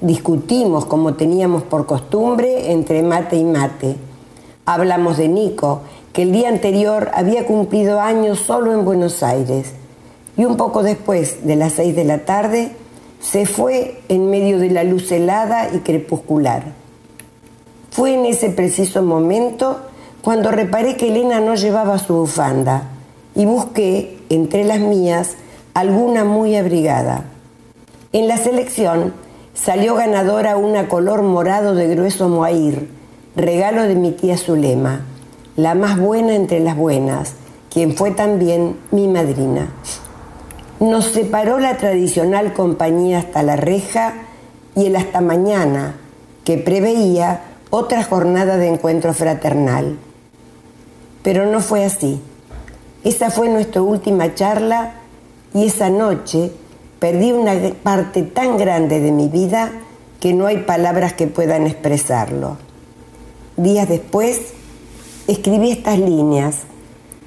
Discutimos 0.00 0.84
como 0.84 1.14
teníamos 1.14 1.62
por 1.62 1.86
costumbre 1.86 2.72
entre 2.72 3.04
mate 3.04 3.36
y 3.36 3.44
mate. 3.44 3.94
Hablamos 4.66 5.16
de 5.16 5.28
Nico, 5.28 5.82
que 6.12 6.22
el 6.22 6.32
día 6.32 6.48
anterior 6.48 7.12
había 7.14 7.46
cumplido 7.46 8.00
años 8.00 8.40
solo 8.40 8.72
en 8.72 8.84
Buenos 8.84 9.22
Aires 9.22 9.74
y 10.36 10.44
un 10.44 10.56
poco 10.56 10.82
después 10.82 11.46
de 11.46 11.54
las 11.54 11.74
seis 11.74 11.94
de 11.94 12.04
la 12.04 12.24
tarde 12.24 12.72
se 13.20 13.46
fue 13.46 14.02
en 14.08 14.28
medio 14.28 14.58
de 14.58 14.70
la 14.70 14.82
luz 14.82 15.12
helada 15.12 15.68
y 15.72 15.78
crepuscular. 15.78 16.64
Fue 17.92 18.14
en 18.14 18.26
ese 18.26 18.50
preciso 18.50 19.04
momento 19.04 19.87
cuando 20.28 20.50
reparé 20.50 20.98
que 20.98 21.08
Elena 21.08 21.40
no 21.40 21.54
llevaba 21.54 21.98
su 21.98 22.14
bufanda 22.14 22.82
y 23.34 23.46
busqué 23.46 24.18
entre 24.28 24.62
las 24.64 24.78
mías 24.78 25.36
alguna 25.72 26.24
muy 26.24 26.54
abrigada. 26.54 27.24
En 28.12 28.28
la 28.28 28.36
selección 28.36 29.14
salió 29.54 29.94
ganadora 29.94 30.58
una 30.58 30.86
color 30.86 31.22
morado 31.22 31.74
de 31.74 31.88
grueso 31.88 32.28
mohair, 32.28 32.90
regalo 33.36 33.84
de 33.84 33.94
mi 33.94 34.10
tía 34.10 34.36
Zulema, 34.36 35.00
la 35.56 35.74
más 35.74 35.98
buena 35.98 36.34
entre 36.34 36.60
las 36.60 36.76
buenas, 36.76 37.32
quien 37.72 37.96
fue 37.96 38.10
también 38.10 38.76
mi 38.90 39.08
madrina. 39.08 39.70
Nos 40.78 41.06
separó 41.06 41.58
la 41.58 41.78
tradicional 41.78 42.52
compañía 42.52 43.20
hasta 43.20 43.42
la 43.42 43.56
reja 43.56 44.12
y 44.76 44.84
el 44.84 44.96
hasta 44.96 45.22
mañana, 45.22 45.94
que 46.44 46.58
preveía 46.58 47.40
otra 47.70 48.04
jornada 48.04 48.58
de 48.58 48.68
encuentro 48.68 49.14
fraternal. 49.14 49.96
Pero 51.28 51.44
no 51.44 51.60
fue 51.60 51.84
así. 51.84 52.22
Esa 53.04 53.30
fue 53.30 53.50
nuestra 53.50 53.82
última 53.82 54.34
charla 54.34 54.94
y 55.52 55.66
esa 55.66 55.90
noche 55.90 56.50
perdí 57.00 57.32
una 57.32 57.52
parte 57.82 58.22
tan 58.22 58.56
grande 58.56 58.98
de 59.00 59.12
mi 59.12 59.28
vida 59.28 59.70
que 60.20 60.32
no 60.32 60.46
hay 60.46 60.62
palabras 60.62 61.12
que 61.12 61.26
puedan 61.26 61.66
expresarlo. 61.66 62.56
Días 63.58 63.90
después 63.90 64.54
escribí 65.26 65.70
estas 65.70 65.98
líneas 65.98 66.62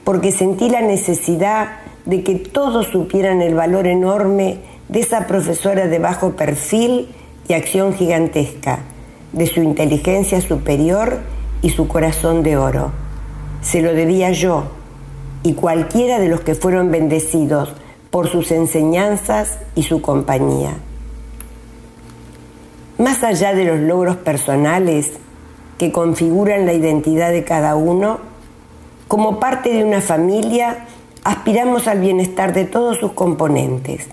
porque 0.04 0.32
sentí 0.32 0.68
la 0.68 0.82
necesidad 0.82 1.68
de 2.06 2.24
que 2.24 2.34
todos 2.34 2.88
supieran 2.88 3.44
el 3.44 3.54
valor 3.54 3.86
enorme 3.86 4.62
de 4.90 5.00
esa 5.00 5.28
profesora 5.28 5.86
de 5.86 6.00
bajo 6.00 6.32
perfil 6.32 7.10
y 7.48 7.54
acción 7.54 7.94
gigantesca, 7.94 8.80
de 9.32 9.46
su 9.46 9.62
inteligencia 9.62 10.42
superior 10.42 11.20
y 11.62 11.70
su 11.70 11.88
corazón 11.88 12.42
de 12.42 12.58
oro. 12.58 13.01
Se 13.62 13.82
lo 13.82 13.94
debía 13.94 14.32
yo 14.32 14.64
y 15.44 15.54
cualquiera 15.54 16.20
de 16.20 16.28
los 16.28 16.42
que 16.42 16.56
fueron 16.56 16.92
bendecidos 16.92 17.74
por 18.10 18.28
sus 18.28 18.52
enseñanzas 18.52 19.60
y 19.76 19.84
su 19.84 20.02
compañía. 20.02 20.76
Más 22.98 23.24
allá 23.24 23.54
de 23.54 23.66
los 23.66 23.80
logros 23.80 24.18
personales 24.18 25.14
que 25.78 25.92
configuran 25.92 26.66
la 26.66 26.74
identidad 26.74 27.32
de 27.32 27.44
cada 27.44 27.76
uno, 27.76 28.20
como 29.08 29.40
parte 29.40 29.74
de 29.74 29.84
una 29.84 30.02
familia 30.02 30.86
aspiramos 31.24 31.88
al 31.88 32.00
bienestar 32.00 32.54
de 32.54 32.66
todos 32.66 32.98
sus 32.98 33.14
componentes. 33.14 34.08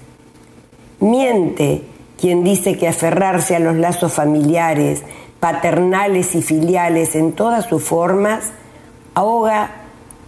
Miente 1.00 1.82
quien 2.18 2.42
dice 2.42 2.76
que 2.76 2.88
aferrarse 2.88 3.54
a 3.54 3.60
los 3.60 3.76
lazos 3.76 4.12
familiares, 4.12 5.02
paternales 5.38 6.34
y 6.34 6.42
filiales 6.42 7.14
en 7.14 7.32
todas 7.32 7.66
sus 7.66 7.82
formas, 7.82 8.52
ahoga 9.18 9.70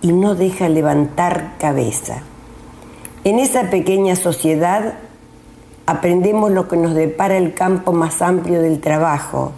y 0.03 0.13
no 0.13 0.35
deja 0.35 0.69
levantar 0.69 1.53
cabeza. 1.59 2.23
En 3.23 3.39
esa 3.39 3.71
pequeña 3.71 4.17
sociedad 4.17 4.95
aprendemos 5.87 6.51
lo 6.51 6.67
que 6.67 6.77
nos 6.77 6.95
depara 6.95 7.37
el 7.37 7.55
campo 7.55 7.93
más 7.93 8.21
amplio 8.21 8.61
del 8.61 8.81
trabajo, 8.81 9.53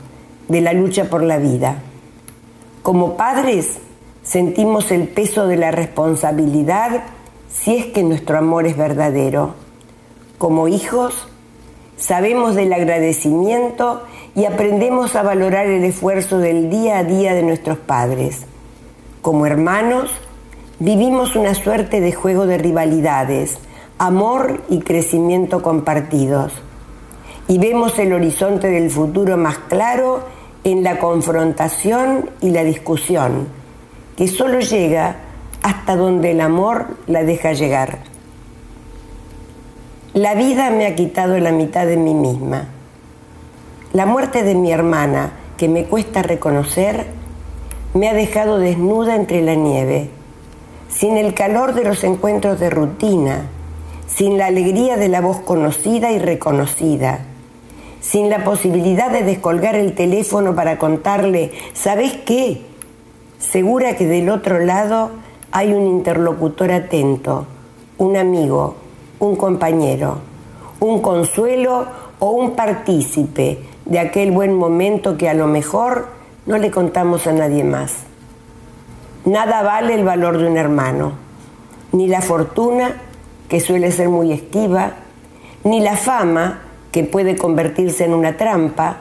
de 0.49 0.61
la 0.61 0.75
lucha 0.75 1.09
por 1.09 1.23
la 1.23 1.39
vida. 1.39 1.77
Como 2.83 3.17
padres 3.17 3.79
sentimos 4.23 4.91
el 4.91 5.09
peso 5.09 5.47
de 5.47 5.57
la 5.57 5.71
responsabilidad 5.71 7.03
si 7.51 7.77
es 7.77 7.87
que 7.87 8.03
nuestro 8.03 8.37
amor 8.37 8.67
es 8.67 8.77
verdadero. 8.77 9.55
Como 10.37 10.69
hijos 10.69 11.27
sabemos 11.97 12.55
del 12.55 12.73
agradecimiento 12.73 14.03
y 14.35 14.45
aprendemos 14.45 15.17
a 15.17 15.23
valorar 15.23 15.67
el 15.69 15.85
esfuerzo 15.85 16.39
del 16.39 16.69
día 16.69 16.99
a 16.99 17.05
día 17.05 17.33
de 17.35 17.43
nuestros 17.45 17.79
padres. 17.79 18.47
Como 19.23 19.47
hermanos, 19.47 20.11
vivimos 20.81 21.37
una 21.37 21.55
suerte 21.55 22.01
de 22.01 22.13
juego 22.13 22.45
de 22.45 22.59
rivalidades, 22.59 23.57
amor 23.97 24.65
y 24.69 24.81
crecimiento 24.81 25.63
compartidos. 25.63 26.53
Y 27.47 27.59
vemos 27.59 27.97
el 28.01 28.15
horizonte 28.15 28.69
del 28.69 28.91
futuro 28.91 29.37
más 29.37 29.59
claro 29.59 30.25
en 30.65 30.83
la 30.83 30.99
confrontación 30.99 32.31
y 32.41 32.51
la 32.51 32.65
discusión, 32.65 33.47
que 34.17 34.27
solo 34.27 34.59
llega 34.59 35.19
hasta 35.63 35.95
donde 35.95 36.33
el 36.33 36.41
amor 36.41 36.97
la 37.07 37.23
deja 37.23 37.53
llegar. 37.53 38.01
La 40.15 40.35
vida 40.35 40.71
me 40.71 40.85
ha 40.85 40.97
quitado 40.97 41.39
la 41.39 41.53
mitad 41.53 41.87
de 41.87 41.97
mí 41.97 42.13
misma. 42.13 42.65
La 43.93 44.05
muerte 44.05 44.43
de 44.43 44.57
mi 44.57 44.73
hermana, 44.73 45.31
que 45.57 45.69
me 45.69 45.85
cuesta 45.85 46.23
reconocer, 46.23 47.22
me 47.95 48.09
ha 48.09 48.15
dejado 48.15 48.59
desnuda 48.59 49.15
entre 49.15 49.43
la 49.43 49.55
nieve 49.55 50.11
sin 50.93 51.17
el 51.17 51.35
calor 51.35 51.75
de 51.75 51.85
los 51.85 52.05
encuentros 52.05 52.61
de 52.61 52.71
rutina, 52.71 53.47
sin 54.07 54.37
la 54.37 54.47
alegría 54.47 54.97
de 54.97 55.09
la 55.09 55.21
voz 55.21 55.41
conocida 55.41 56.13
y 56.13 56.19
reconocida, 56.19 57.21
sin 58.01 58.29
la 58.29 58.45
posibilidad 58.45 59.11
de 59.11 59.23
descolgar 59.23 59.75
el 59.75 59.95
teléfono 59.95 60.55
para 60.55 60.79
contarle, 60.79 61.53
¿sabes 61.73 62.13
qué? 62.27 62.63
Segura 63.39 63.97
que 63.97 64.07
del 64.07 64.29
otro 64.29 64.59
lado 64.59 65.11
hay 65.51 65.73
un 65.73 65.87
interlocutor 65.87 66.73
atento, 66.73 67.47
un 67.99 68.17
amigo, 68.17 68.77
un 69.19 69.37
compañero, 69.37 70.19
un 70.81 71.01
consuelo 71.01 71.87
o 72.19 72.31
un 72.31 72.55
partícipe 72.55 73.61
de 73.87 73.99
aquel 73.99 74.31
buen 74.31 74.55
momento 74.55 75.17
que 75.17 75.29
a 75.29 75.35
lo 75.35 75.47
mejor 75.47 76.09
no 76.47 76.59
le 76.59 76.71
contamos 76.71 77.27
a 77.27 77.33
nadie 77.33 77.65
más. 77.65 77.95
Nada 79.25 79.63
vale 79.63 79.95
el 79.95 80.05
valor 80.05 80.39
de 80.39 80.49
un 80.49 80.57
hermano, 80.57 81.13
ni 81.93 82.09
la 82.09 82.21
fortuna, 82.21 83.01
que 83.49 83.61
suele 83.61 83.93
ser 83.93 84.09
muy 84.09 84.33
esquiva, 84.33 84.95
ni 85.65 85.81
la 85.81 85.97
fama, 85.97 86.63
que 86.91 87.05
puede 87.05 87.37
convertirse 87.37 88.05
en 88.05 88.15
una 88.15 88.37
trampa, 88.37 88.97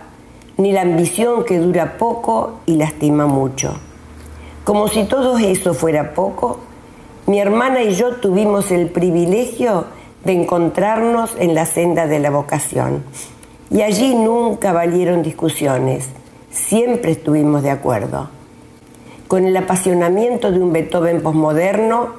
ni 0.57 0.71
la 0.71 0.81
ambición 0.81 1.43
que 1.43 1.57
dura 1.57 1.97
poco 1.97 2.59
y 2.65 2.75
lastima 2.75 3.25
mucho. 3.25 3.73
Como 4.63 4.87
si 4.87 5.05
todo 5.05 5.37
eso 5.39 5.73
fuera 5.73 6.13
poco, 6.13 6.59
mi 7.25 7.39
hermana 7.39 7.81
y 7.81 7.95
yo 7.95 8.17
tuvimos 8.17 8.71
el 8.71 8.89
privilegio 8.89 9.85
de 10.23 10.33
encontrarnos 10.33 11.35
en 11.39 11.55
la 11.55 11.65
senda 11.65 12.05
de 12.05 12.19
la 12.19 12.29
vocación. 12.29 13.03
Y 13.71 13.81
allí 13.81 14.13
nunca 14.13 14.71
valieron 14.71 15.23
discusiones, 15.23 16.09
siempre 16.51 17.11
estuvimos 17.11 17.63
de 17.63 17.71
acuerdo. 17.71 18.29
Con 19.27 19.45
el 19.45 19.55
apasionamiento 19.55 20.51
de 20.51 20.59
un 20.59 20.73
Beethoven 20.73 21.21
posmoderno, 21.21 22.09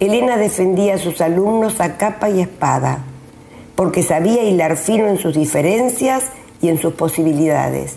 Elena 0.00 0.36
defendía 0.36 0.96
a 0.96 0.98
sus 0.98 1.20
alumnos 1.20 1.80
a 1.80 1.96
capa 1.96 2.28
y 2.28 2.40
espada. 2.40 3.04
porque 3.76 4.02
sabía 4.02 4.42
hilar 4.42 4.78
fino 4.78 5.06
en 5.06 5.18
sus 5.18 5.34
diferencias 5.34 6.24
y 6.62 6.70
en 6.70 6.78
sus 6.78 6.94
posibilidades. 6.94 7.96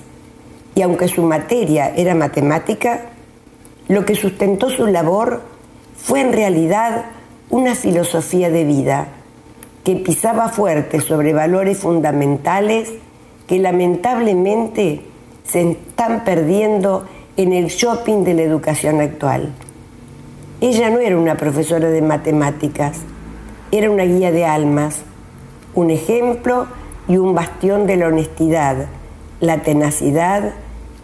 Y 0.76 0.82
aunque 0.82 1.08
su 1.08 1.24
materia 1.24 1.94
era 1.96 2.16
matemática, 2.16 3.06
lo 3.88 4.06
que 4.06 4.16
sustentó 4.16 4.70
su 4.70 4.88
labor 4.88 5.42
fue 5.96 6.20
en 6.20 6.34
realidad 6.34 7.06
una 7.50 7.76
filosofía 7.76 8.50
de 8.50 8.66
vida 8.66 9.08
que 9.86 9.96
pisaba 9.96 10.50
fuerte 10.50 11.00
sobre 11.00 11.34
valores 11.34 11.78
fundamentales 11.78 12.92
que 13.48 13.58
lamentablemente 13.58 15.02
se 15.52 15.72
están 15.72 16.24
perdiendo 16.24 17.06
en 17.38 17.54
el 17.54 17.68
shopping 17.68 18.24
de 18.24 18.34
la 18.34 18.42
educación 18.44 19.02
actual. 19.02 19.50
Ella 20.62 20.90
no 20.90 21.00
era 21.00 21.18
una 21.18 21.38
profesora 21.38 21.90
de 21.90 22.02
matemáticas, 22.02 22.98
era 23.72 23.90
una 23.90 24.04
guía 24.04 24.32
de 24.32 24.46
almas, 24.46 25.02
un 25.74 25.90
ejemplo 25.90 26.68
y 27.08 27.18
un 27.18 27.34
bastión 27.34 27.88
de 27.88 27.96
la 27.96 28.08
honestidad, 28.08 28.88
la 29.40 29.62
tenacidad, 29.62 30.54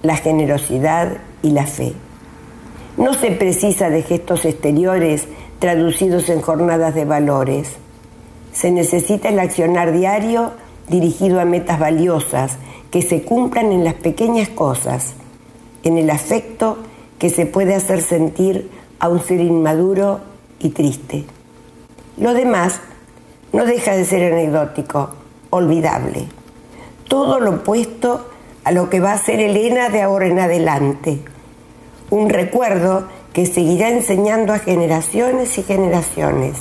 la 0.04 0.18
generosidad 0.18 1.18
y 1.42 1.52
la 1.52 1.66
fe. 1.66 1.94
No 2.98 3.14
se 3.14 3.32
precisa 3.32 3.90
de 3.90 4.04
gestos 4.04 4.46
exteriores 4.46 5.28
traducidos 5.60 6.30
en 6.30 6.42
jornadas 6.42 6.94
de 6.94 7.06
valores. 7.06 7.78
Se 8.52 8.72
necesita 8.72 9.30
el 9.30 9.40
accionar 9.40 9.92
diario 9.92 10.52
dirigido 10.88 11.40
a 11.40 11.46
metas 11.46 11.80
valiosas 11.80 12.58
que 12.96 13.02
se 13.02 13.24
cumplan 13.24 13.74
en 13.74 13.84
las 13.84 13.96
pequeñas 13.96 14.48
cosas, 14.48 15.16
en 15.84 15.98
el 15.98 16.10
afecto 16.10 16.78
que 17.20 17.30
se 17.30 17.46
puede 17.46 17.76
hacer 17.76 18.02
sentir 18.02 18.72
a 19.00 19.10
un 19.10 19.22
ser 19.22 19.42
inmaduro 19.42 20.22
y 20.60 20.70
triste. 20.70 21.26
Lo 22.16 22.34
demás 22.34 22.80
no 23.52 23.66
deja 23.66 23.98
de 23.98 24.06
ser 24.06 24.32
anecdótico, 24.32 25.10
olvidable. 25.50 26.28
Todo 27.10 27.42
lo 27.42 27.56
opuesto 27.56 28.30
a 28.64 28.72
lo 28.72 28.90
que 28.90 29.02
va 29.02 29.12
a 29.12 29.18
ser 29.18 29.42
Elena 29.42 29.90
de 29.90 30.02
ahora 30.02 30.28
en 30.28 30.40
adelante. 30.40 31.20
Un 32.12 32.30
recuerdo 32.30 33.10
que 33.34 33.46
seguirá 33.46 33.90
enseñando 33.90 34.54
a 34.54 34.60
generaciones 34.60 35.58
y 35.58 35.64
generaciones. 35.64 36.60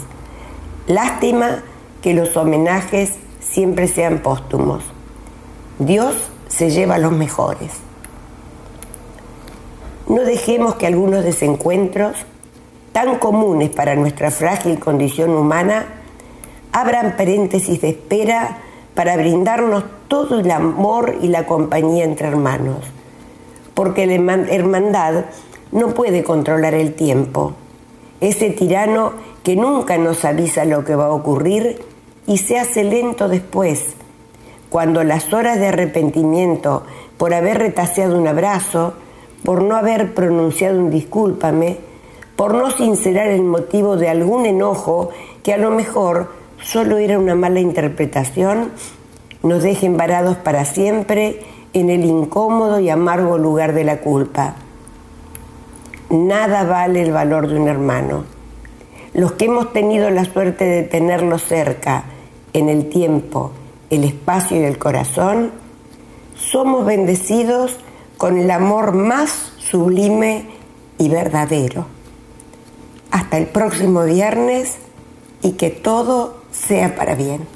Lástima 0.88 1.62
que 2.02 2.12
los 2.12 2.36
homenajes 2.36 3.12
siempre 3.38 3.86
sean 3.86 4.18
póstumos. 4.18 4.93
Dios 5.78 6.14
se 6.48 6.70
lleva 6.70 6.96
a 6.96 6.98
los 6.98 7.12
mejores. 7.12 7.72
No 10.08 10.22
dejemos 10.22 10.76
que 10.76 10.86
algunos 10.86 11.24
desencuentros, 11.24 12.16
tan 12.92 13.18
comunes 13.18 13.70
para 13.70 13.96
nuestra 13.96 14.30
frágil 14.30 14.78
condición 14.78 15.30
humana, 15.30 15.86
abran 16.72 17.16
paréntesis 17.16 17.80
de 17.80 17.90
espera 17.90 18.58
para 18.94 19.16
brindarnos 19.16 19.84
todo 20.06 20.40
el 20.40 20.50
amor 20.50 21.18
y 21.20 21.28
la 21.28 21.46
compañía 21.46 22.04
entre 22.04 22.28
hermanos. 22.28 22.78
Porque 23.74 24.06
la 24.06 24.14
hermandad 24.14 25.24
no 25.72 25.88
puede 25.88 26.22
controlar 26.22 26.74
el 26.74 26.94
tiempo. 26.94 27.54
Ese 28.20 28.50
tirano 28.50 29.12
que 29.42 29.56
nunca 29.56 29.98
nos 29.98 30.24
avisa 30.24 30.64
lo 30.64 30.84
que 30.84 30.94
va 30.94 31.06
a 31.06 31.12
ocurrir 31.12 31.82
y 32.26 32.38
se 32.38 32.58
hace 32.58 32.84
lento 32.84 33.28
después, 33.28 33.96
cuando 34.74 35.04
las 35.04 35.32
horas 35.32 35.60
de 35.60 35.68
arrepentimiento 35.68 36.82
por 37.16 37.32
haber 37.32 37.58
retaseado 37.58 38.18
un 38.18 38.26
abrazo, 38.26 38.94
por 39.44 39.62
no 39.62 39.76
haber 39.76 40.14
pronunciado 40.14 40.80
un 40.80 40.90
discúlpame, 40.90 41.78
por 42.34 42.54
no 42.54 42.72
sincerar 42.72 43.28
el 43.28 43.44
motivo 43.44 43.96
de 43.96 44.08
algún 44.08 44.46
enojo 44.46 45.10
que 45.44 45.54
a 45.54 45.58
lo 45.58 45.70
mejor 45.70 46.32
solo 46.60 46.98
era 46.98 47.20
una 47.20 47.36
mala 47.36 47.60
interpretación, 47.60 48.72
nos 49.44 49.62
dejen 49.62 49.96
varados 49.96 50.38
para 50.38 50.64
siempre 50.64 51.44
en 51.72 51.88
el 51.88 52.04
incómodo 52.04 52.80
y 52.80 52.90
amargo 52.90 53.38
lugar 53.38 53.74
de 53.74 53.84
la 53.84 54.00
culpa. 54.00 54.56
Nada 56.10 56.64
vale 56.64 57.00
el 57.00 57.12
valor 57.12 57.46
de 57.46 57.60
un 57.60 57.68
hermano. 57.68 58.24
Los 59.12 59.34
que 59.34 59.44
hemos 59.44 59.72
tenido 59.72 60.10
la 60.10 60.24
suerte 60.24 60.64
de 60.64 60.82
tenerlo 60.82 61.38
cerca, 61.38 62.06
en 62.52 62.68
el 62.68 62.88
tiempo, 62.88 63.52
el 63.90 64.04
espacio 64.04 64.60
y 64.60 64.64
el 64.64 64.78
corazón, 64.78 65.52
somos 66.36 66.84
bendecidos 66.84 67.76
con 68.16 68.38
el 68.38 68.50
amor 68.50 68.94
más 68.94 69.52
sublime 69.58 70.46
y 70.98 71.08
verdadero. 71.08 71.86
Hasta 73.10 73.38
el 73.38 73.46
próximo 73.46 74.04
viernes 74.04 74.78
y 75.42 75.52
que 75.52 75.70
todo 75.70 76.42
sea 76.50 76.94
para 76.96 77.14
bien. 77.14 77.46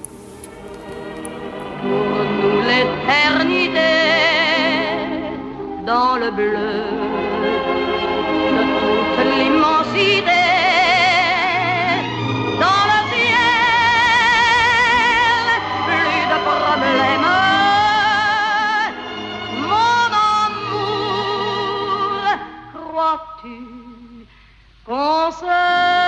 Forces! 24.88 26.07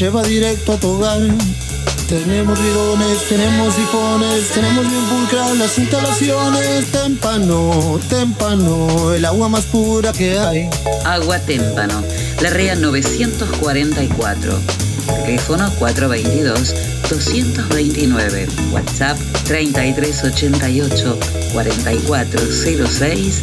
Lleva 0.00 0.22
directo 0.22 0.72
a 0.72 0.76
tu 0.78 0.88
hogar. 0.88 1.20
Tenemos 2.08 2.58
bidones, 2.58 3.28
tenemos 3.28 3.74
sifones, 3.74 4.48
tenemos 4.48 4.88
bien 4.88 5.04
pulcras 5.04 5.54
las 5.58 5.78
instalaciones. 5.78 6.90
Témpano, 6.90 8.00
témpano, 8.08 9.12
el 9.12 9.26
agua 9.26 9.50
más 9.50 9.66
pura 9.66 10.10
que 10.12 10.38
hay. 10.38 10.70
Agua 11.04 11.38
Témpano, 11.40 12.02
la 12.40 12.48
REA 12.48 12.76
944. 12.76 14.58
Teléfono 15.26 15.70
422-229. 15.78 18.48
WhatsApp 18.72 19.18
3388 19.44 21.18
4406 21.52 23.42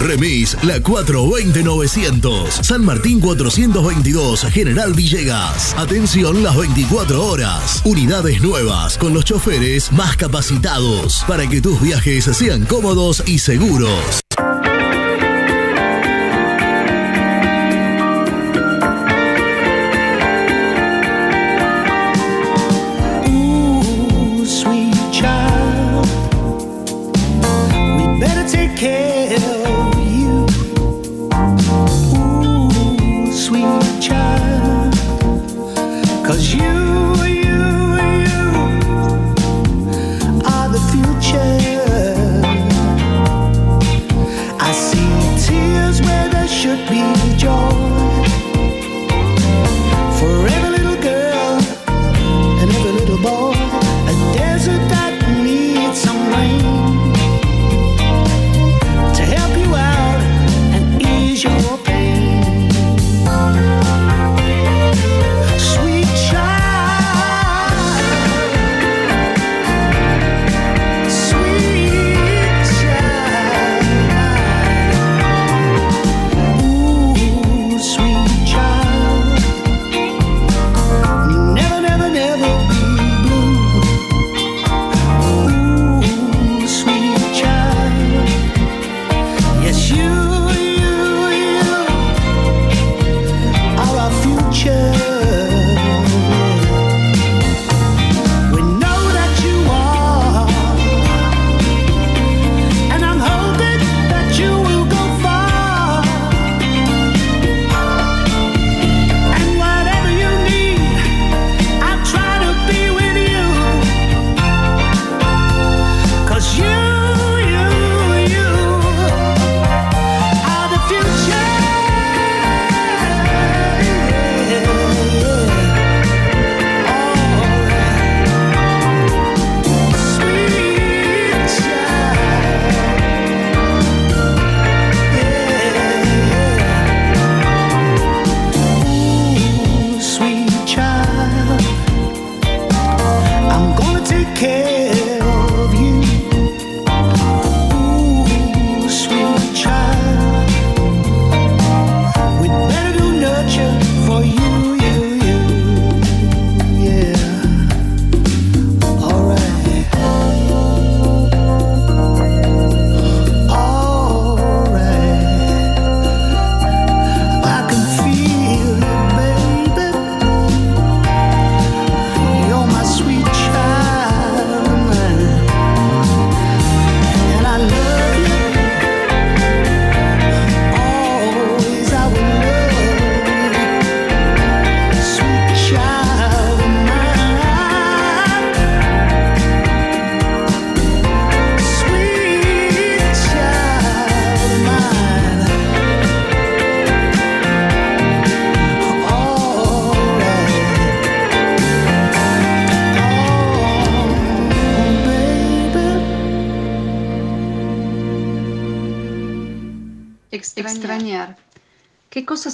Remis 0.00 0.56
La 0.62 0.78
420-900. 0.78 2.62
San 2.62 2.84
Martín 2.84 3.20
422, 3.20 4.46
General 4.50 4.92
Villegas. 4.94 5.74
Atención 5.76 6.42
las 6.42 6.56
24 6.56 7.24
horas. 7.24 7.82
Unidades 7.84 8.42
nuevas 8.42 8.96
con 8.98 9.14
los 9.14 9.24
choferes 9.24 9.92
más 9.92 10.16
capacitados 10.16 11.24
para 11.28 11.46
que 11.46 11.60
tus 11.60 11.80
viajes 11.80 12.24
sean 12.24 12.64
cómodos 12.64 13.22
y 13.26 13.38
seguros. 13.38 14.20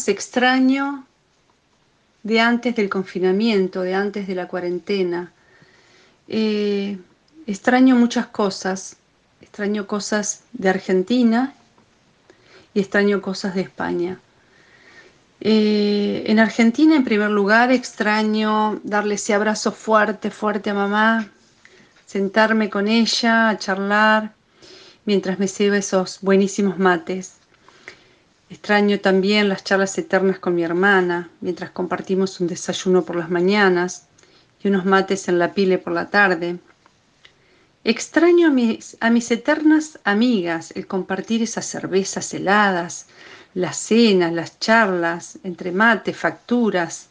¿Qué 0.07 0.12
cosas 0.12 0.24
extraño 0.24 1.05
de 2.23 2.39
antes 2.39 2.77
del 2.77 2.89
confinamiento, 2.89 3.83
de 3.83 3.95
antes 3.97 4.28
de 4.28 4.37
la 4.37 4.47
cuarentena? 4.47 5.33
Eh, 6.28 6.97
extraño 7.49 7.97
muchas 7.97 8.28
cosas. 8.28 8.99
Extraño 9.41 9.89
cosas 9.89 10.45
de 10.53 10.69
Argentina 10.69 11.55
y 12.73 12.78
extraño 12.78 13.20
cosas 13.20 13.57
de 13.57 13.62
España. 13.62 14.20
Eh, 15.41 16.23
en 16.28 16.39
Argentina, 16.39 16.95
en 16.95 17.03
primer 17.03 17.31
lugar, 17.31 17.73
extraño 17.73 18.81
darle 18.85 19.16
ese 19.16 19.35
abrazo 19.35 19.73
fuerte, 19.73 20.31
fuerte 20.31 20.70
a 20.70 20.74
mamá, 20.74 21.33
sentarme 22.07 22.70
con 22.70 22.87
ella 22.87 23.49
a 23.49 23.59
charlar 23.59 24.35
mientras 25.05 25.41
me 25.41 25.49
sirve 25.49 25.78
esos 25.78 26.20
buenísimos 26.20 26.78
mates. 26.78 27.35
Extraño 28.48 29.01
también 29.01 29.48
las 29.48 29.64
charlas 29.64 29.98
eternas 29.98 30.39
con 30.39 30.55
mi 30.55 30.62
hermana, 30.62 31.31
mientras 31.40 31.70
compartimos 31.70 32.40
un 32.40 32.47
desayuno 32.47 33.05
por 33.05 33.16
las 33.16 33.28
mañanas 33.28 34.06
y 34.62 34.68
unos 34.68 34.85
mates 34.85 35.28
en 35.28 35.39
la 35.39 35.52
pile 35.52 35.78
por 35.78 35.93
la 35.93 36.10
tarde. 36.10 36.59
Extraño 37.82 38.48
a 38.48 38.51
mis, 38.51 38.97
a 39.01 39.10
mis 39.10 39.31
eternas 39.31 39.98
amigas 40.05 40.73
el 40.77 40.86
compartir 40.86 41.43
esas 41.43 41.66
cervezas 41.66 42.32
heladas, 42.35 43.06
las 43.55 43.77
cenas, 43.77 44.32
las 44.32 44.60
charlas, 44.60 45.39
entre 45.43 45.73
mates, 45.73 46.16
facturas, 46.16 47.09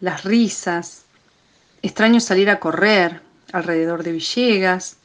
las 0.00 0.24
risas. 0.24 1.04
Extraño 1.80 2.20
salir 2.20 2.50
a 2.50 2.60
correr 2.60 3.20
alrededor 3.52 4.02
de 4.02 4.12
Villegas, 4.12 4.96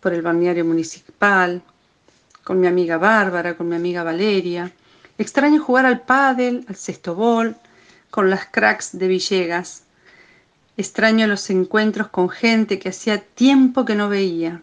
por 0.00 0.14
el 0.14 0.22
balneario 0.22 0.64
municipal, 0.64 1.62
con 2.42 2.58
mi 2.58 2.66
amiga 2.66 2.98
Bárbara, 2.98 3.56
con 3.56 3.68
mi 3.68 3.76
amiga 3.76 4.02
Valeria. 4.02 4.72
Extraño 5.20 5.62
jugar 5.62 5.84
al 5.84 6.00
pádel, 6.00 6.64
al 6.66 6.76
cestobol, 6.76 7.54
con 8.10 8.30
las 8.30 8.46
cracks 8.46 8.96
de 8.96 9.06
Villegas. 9.06 9.82
Extraño 10.78 11.26
los 11.26 11.50
encuentros 11.50 12.08
con 12.08 12.30
gente 12.30 12.78
que 12.78 12.88
hacía 12.88 13.18
tiempo 13.20 13.84
que 13.84 13.94
no 13.94 14.08
veía. 14.08 14.62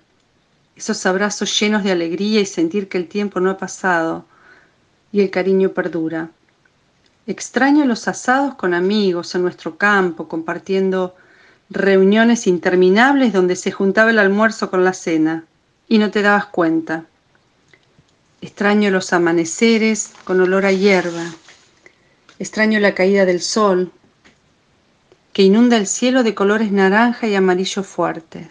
Esos 0.75 1.05
abrazos 1.05 1.59
llenos 1.59 1.83
de 1.83 1.91
alegría 1.91 2.39
y 2.41 2.47
sentir 2.47 2.89
que 2.89 2.97
el 2.97 3.07
tiempo 3.07 3.39
no 3.39 3.51
ha 3.51 3.57
pasado 3.59 4.25
y 5.11 5.21
el 5.21 5.29
cariño 5.29 5.73
perdura. 5.73 6.31
Extraño 7.27 7.85
los 7.85 8.07
asados 8.07 8.55
con 8.55 8.73
amigos 8.73 9.35
en 9.35 9.43
nuestro 9.43 9.77
campo, 9.77 10.27
compartiendo 10.27 11.15
reuniones 11.69 12.47
interminables 12.47 13.31
donde 13.31 13.55
se 13.55 13.71
juntaba 13.71 14.09
el 14.09 14.17
almuerzo 14.17 14.71
con 14.71 14.83
la 14.83 14.93
cena 14.93 15.43
y 15.87 15.99
no 15.99 16.09
te 16.09 16.23
dabas 16.23 16.47
cuenta. 16.47 17.05
Extraño 18.41 18.91
los 18.91 19.13
amaneceres 19.13 20.11
con 20.23 20.39
olor 20.41 20.65
a 20.65 20.71
hierba. 20.71 21.25
Extraño 22.39 22.79
la 22.79 22.93
caída 22.93 23.25
del 23.25 23.41
sol 23.41 23.91
que 25.33 25.43
inunda 25.43 25.77
el 25.77 25.85
cielo 25.85 26.23
de 26.23 26.33
colores 26.33 26.71
naranja 26.71 27.27
y 27.27 27.35
amarillo 27.35 27.83
fuertes. 27.83 28.47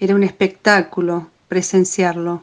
Era 0.00 0.14
un 0.14 0.22
espectáculo 0.22 1.28
presenciarlo. 1.48 2.42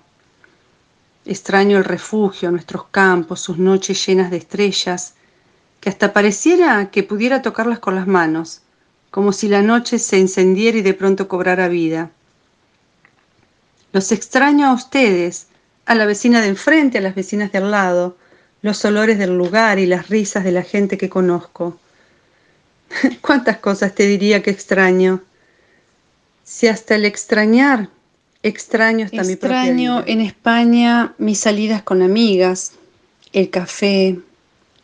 Extraño 1.25 1.77
el 1.77 1.83
refugio, 1.83 2.51
nuestros 2.51 2.85
campos, 2.85 3.41
sus 3.41 3.57
noches 3.57 4.05
llenas 4.05 4.29
de 4.29 4.37
estrellas, 4.37 5.15
que 5.79 5.89
hasta 5.89 6.13
pareciera 6.13 6.91
que 6.91 7.03
pudiera 7.03 7.41
tocarlas 7.41 7.79
con 7.79 7.95
las 7.95 8.07
manos, 8.07 8.61
como 9.09 9.31
si 9.31 9.47
la 9.47 9.61
noche 9.61 9.99
se 9.99 10.19
encendiera 10.19 10.77
y 10.77 10.81
de 10.81 10.93
pronto 10.93 11.27
cobrara 11.27 11.67
vida. 11.67 12.11
Los 13.91 14.11
extraño 14.11 14.67
a 14.67 14.73
ustedes, 14.73 15.47
a 15.85 15.95
la 15.95 16.05
vecina 16.05 16.41
de 16.41 16.47
enfrente, 16.47 16.97
a 16.97 17.01
las 17.01 17.15
vecinas 17.15 17.51
de 17.51 17.57
al 17.57 17.71
lado, 17.71 18.17
los 18.61 18.83
olores 18.85 19.17
del 19.19 19.37
lugar 19.37 19.79
y 19.79 19.85
las 19.85 20.09
risas 20.09 20.43
de 20.43 20.51
la 20.51 20.63
gente 20.63 20.97
que 20.97 21.09
conozco. 21.09 21.79
¿Cuántas 23.21 23.57
cosas 23.57 23.93
te 23.93 24.07
diría 24.07 24.41
que 24.41 24.51
extraño? 24.51 25.21
Si 26.43 26.67
hasta 26.67 26.95
el 26.95 27.05
extrañar 27.05 27.89
extraño 28.43 29.05
hasta 29.05 29.23
mi 29.23 29.35
propia 29.37 29.61
Extraño 29.61 30.03
en 30.05 30.21
España 30.21 31.13
mis 31.17 31.39
salidas 31.39 31.81
con 31.81 32.01
amigas, 32.01 32.73
el 33.31 33.49
café, 33.49 34.19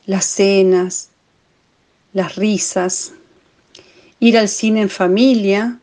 las 0.06 0.26
cenas, 0.26 1.10
las 2.14 2.36
risas, 2.36 3.12
ir 4.20 4.38
al 4.38 4.50
cine 4.50 4.82
en 4.82 4.90
familia, 4.90 5.78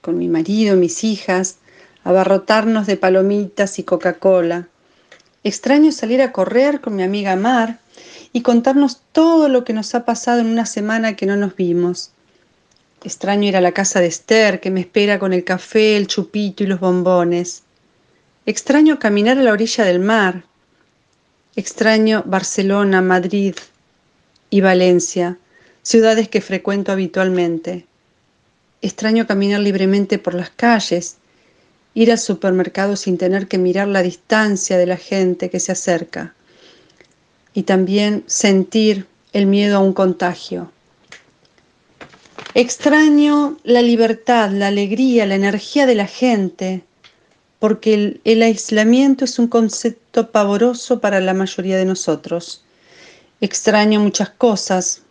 con 0.00 0.18
mi 0.18 0.28
marido, 0.28 0.76
mis 0.76 1.04
hijas, 1.04 1.56
abarrotarnos 2.04 2.86
de 2.86 2.96
palomitas 2.96 3.78
y 3.78 3.84
Coca-Cola. 3.84 4.68
Extraño 5.44 5.92
salir 5.92 6.22
a 6.22 6.32
correr 6.32 6.80
con 6.80 6.96
mi 6.96 7.02
amiga 7.02 7.36
Mar 7.36 7.78
y 8.32 8.42
contarnos 8.42 9.00
todo 9.12 9.48
lo 9.48 9.64
que 9.64 9.72
nos 9.72 9.94
ha 9.94 10.04
pasado 10.04 10.40
en 10.40 10.46
una 10.46 10.66
semana 10.66 11.16
que 11.16 11.26
no 11.26 11.36
nos 11.36 11.56
vimos. 11.56 12.10
Extraño 13.02 13.48
ir 13.48 13.56
a 13.56 13.62
la 13.62 13.72
casa 13.72 14.00
de 14.00 14.06
Esther, 14.06 14.60
que 14.60 14.70
me 14.70 14.80
espera 14.80 15.18
con 15.18 15.32
el 15.32 15.44
café, 15.44 15.96
el 15.96 16.06
chupito 16.06 16.62
y 16.62 16.66
los 16.66 16.80
bombones. 16.80 17.62
Extraño 18.44 18.98
caminar 18.98 19.38
a 19.38 19.42
la 19.42 19.52
orilla 19.52 19.84
del 19.84 20.00
mar. 20.00 20.44
Extraño 21.56 22.22
Barcelona, 22.26 23.00
Madrid 23.00 23.54
y 24.50 24.60
Valencia, 24.60 25.38
ciudades 25.82 26.28
que 26.28 26.40
frecuento 26.40 26.92
habitualmente. 26.92 27.86
Extraño 28.82 29.26
caminar 29.26 29.60
libremente 29.60 30.18
por 30.18 30.34
las 30.34 30.50
calles 30.50 31.16
ir 31.94 32.10
al 32.10 32.18
supermercado 32.18 32.96
sin 32.96 33.18
tener 33.18 33.48
que 33.48 33.58
mirar 33.58 33.88
la 33.88 34.02
distancia 34.02 34.78
de 34.78 34.86
la 34.86 34.96
gente 34.96 35.50
que 35.50 35.60
se 35.60 35.72
acerca 35.72 36.34
y 37.52 37.64
también 37.64 38.24
sentir 38.26 39.06
el 39.32 39.46
miedo 39.46 39.76
a 39.76 39.80
un 39.80 39.92
contagio. 39.92 40.70
Extraño 42.54 43.58
la 43.62 43.82
libertad, 43.82 44.50
la 44.50 44.68
alegría, 44.68 45.26
la 45.26 45.36
energía 45.36 45.86
de 45.86 45.94
la 45.94 46.06
gente, 46.06 46.82
porque 47.60 48.20
el, 48.24 48.42
aislamiento 48.42 49.24
es 49.24 49.38
un 49.38 49.46
concepto 49.46 50.30
pavoroso 50.30 51.00
para 51.00 51.20
la 51.20 51.34
mayoría 51.34 51.76
de 51.76 51.84
nosotros. 51.84 52.64
Extraño 53.40 54.00
muchas 54.00 54.30
cosas, 54.30 55.02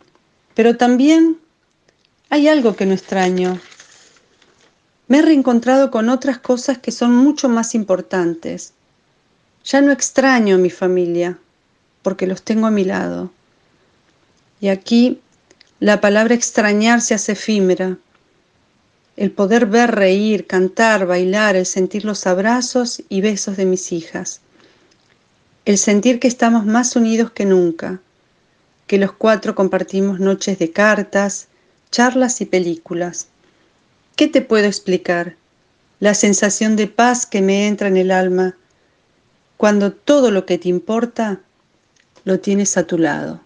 pero 0.54 0.76
también 0.76 1.38
hay 2.28 2.48
algo 2.48 2.76
que 2.76 2.86
no 2.86 2.92
extraño, 2.92 3.58
me 5.10 5.18
he 5.18 5.22
reencontrado 5.22 5.90
con 5.90 6.08
otras 6.08 6.38
cosas 6.38 6.78
que 6.78 6.92
son 6.92 7.16
mucho 7.16 7.48
más 7.48 7.74
importantes. 7.74 8.74
Ya 9.64 9.80
no 9.80 9.90
extraño 9.90 10.54
a 10.54 10.58
mi 10.58 10.70
familia, 10.70 11.36
porque 12.02 12.28
los 12.28 12.42
tengo 12.42 12.68
a 12.68 12.70
mi 12.70 12.84
lado. 12.84 13.32
Y 14.60 14.68
aquí 14.68 15.20
la 15.80 16.00
palabra 16.00 16.36
extrañar 16.36 17.00
se 17.00 17.14
hace 17.14 17.32
efímera. 17.32 17.96
El 19.16 19.32
poder 19.32 19.66
ver 19.66 19.90
reír, 19.90 20.46
cantar, 20.46 21.06
bailar, 21.06 21.56
el 21.56 21.66
sentir 21.66 22.04
los 22.04 22.28
abrazos 22.28 23.02
y 23.08 23.20
besos 23.20 23.56
de 23.56 23.64
mis 23.64 23.90
hijas. 23.90 24.40
El 25.64 25.78
sentir 25.78 26.20
que 26.20 26.28
estamos 26.28 26.66
más 26.66 26.94
unidos 26.94 27.32
que 27.32 27.46
nunca, 27.46 28.00
que 28.86 28.98
los 28.98 29.10
cuatro 29.10 29.56
compartimos 29.56 30.20
noches 30.20 30.60
de 30.60 30.70
cartas, 30.70 31.48
charlas 31.90 32.40
y 32.40 32.46
películas 32.46 33.26
¿Qué 34.20 34.28
te 34.28 34.42
puedo 34.42 34.66
explicar? 34.66 35.36
La 35.98 36.12
sensación 36.12 36.76
de 36.76 36.88
paz 36.88 37.24
que 37.24 37.40
me 37.40 37.66
entra 37.66 37.88
en 37.88 37.96
el 37.96 38.10
alma 38.10 38.54
cuando 39.56 39.92
todo 39.92 40.30
lo 40.30 40.44
que 40.44 40.58
te 40.58 40.68
importa 40.68 41.40
lo 42.24 42.38
tienes 42.38 42.76
a 42.76 42.86
tu 42.86 42.98
lado. 42.98 43.40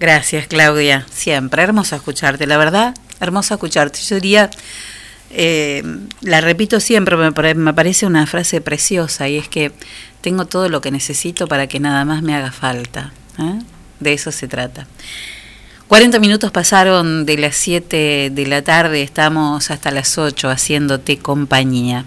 Gracias, 0.00 0.48
Claudia. 0.48 1.06
Siempre 1.12 1.62
hermoso 1.62 1.94
escucharte, 1.94 2.48
la 2.48 2.56
verdad, 2.56 2.92
hermoso 3.20 3.54
escucharte. 3.54 4.00
Yo 4.00 4.16
diría, 4.16 4.50
eh, 5.30 5.84
la 6.20 6.40
repito 6.40 6.80
siempre, 6.80 7.16
me, 7.16 7.54
me 7.54 7.74
parece 7.74 8.04
una 8.04 8.26
frase 8.26 8.60
preciosa 8.60 9.28
y 9.28 9.38
es 9.38 9.46
que 9.46 9.70
tengo 10.22 10.46
todo 10.46 10.68
lo 10.68 10.80
que 10.80 10.90
necesito 10.90 11.46
para 11.46 11.68
que 11.68 11.78
nada 11.78 12.04
más 12.04 12.22
me 12.22 12.34
haga 12.34 12.50
falta. 12.50 13.12
¿eh? 13.38 13.60
De 14.00 14.12
eso 14.12 14.32
se 14.32 14.48
trata. 14.48 14.88
40 15.92 16.20
minutos 16.20 16.50
pasaron 16.50 17.26
de 17.26 17.36
las 17.36 17.54
7 17.54 18.30
de 18.32 18.46
la 18.46 18.62
tarde, 18.62 19.02
estamos 19.02 19.70
hasta 19.70 19.90
las 19.90 20.16
8 20.16 20.48
haciéndote 20.48 21.18
compañía. 21.18 22.06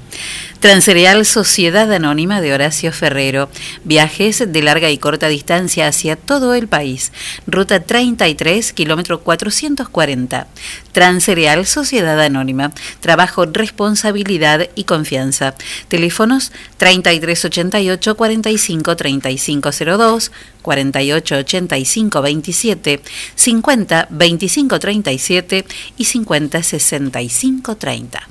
Transreal 0.59 1.23
Sociedad 1.27 1.93
Anónima 1.93 2.41
de 2.41 2.51
Horacio 2.51 2.91
Ferrero. 2.91 3.47
Viajes 3.83 4.51
de 4.51 4.61
larga 4.63 4.89
y 4.89 4.97
corta 4.97 5.27
distancia 5.27 5.87
hacia 5.87 6.15
todo 6.15 6.55
el 6.55 6.67
país. 6.67 7.11
Ruta 7.45 7.79
33, 7.79 8.73
kilómetro 8.73 9.21
440. 9.21 10.47
Transreal 10.95 11.65
Sociedad 11.65 12.21
Anónima. 12.21 12.71
Trabajo, 13.01 13.45
responsabilidad 13.45 14.69
y 14.75 14.85
confianza. 14.85 15.53
Teléfonos 15.89 16.53
3388 16.77 18.15
45 18.15 18.95
3502, 18.95 20.31
48 20.61 21.35
85 21.35 22.21
27, 22.21 23.01
50 23.35 24.07
25 24.09 24.79
37 24.79 25.65
y 25.97 26.05
50 26.05 26.63
65 26.63 27.75
30. 27.75 28.29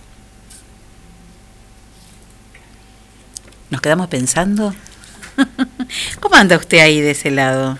Nos 3.68 3.80
quedamos 3.82 4.08
pensando 4.08 4.74
¿Cómo 6.20 6.34
anda 6.36 6.56
usted 6.56 6.78
ahí 6.78 7.02
de 7.02 7.10
ese 7.10 7.30
lado? 7.30 7.78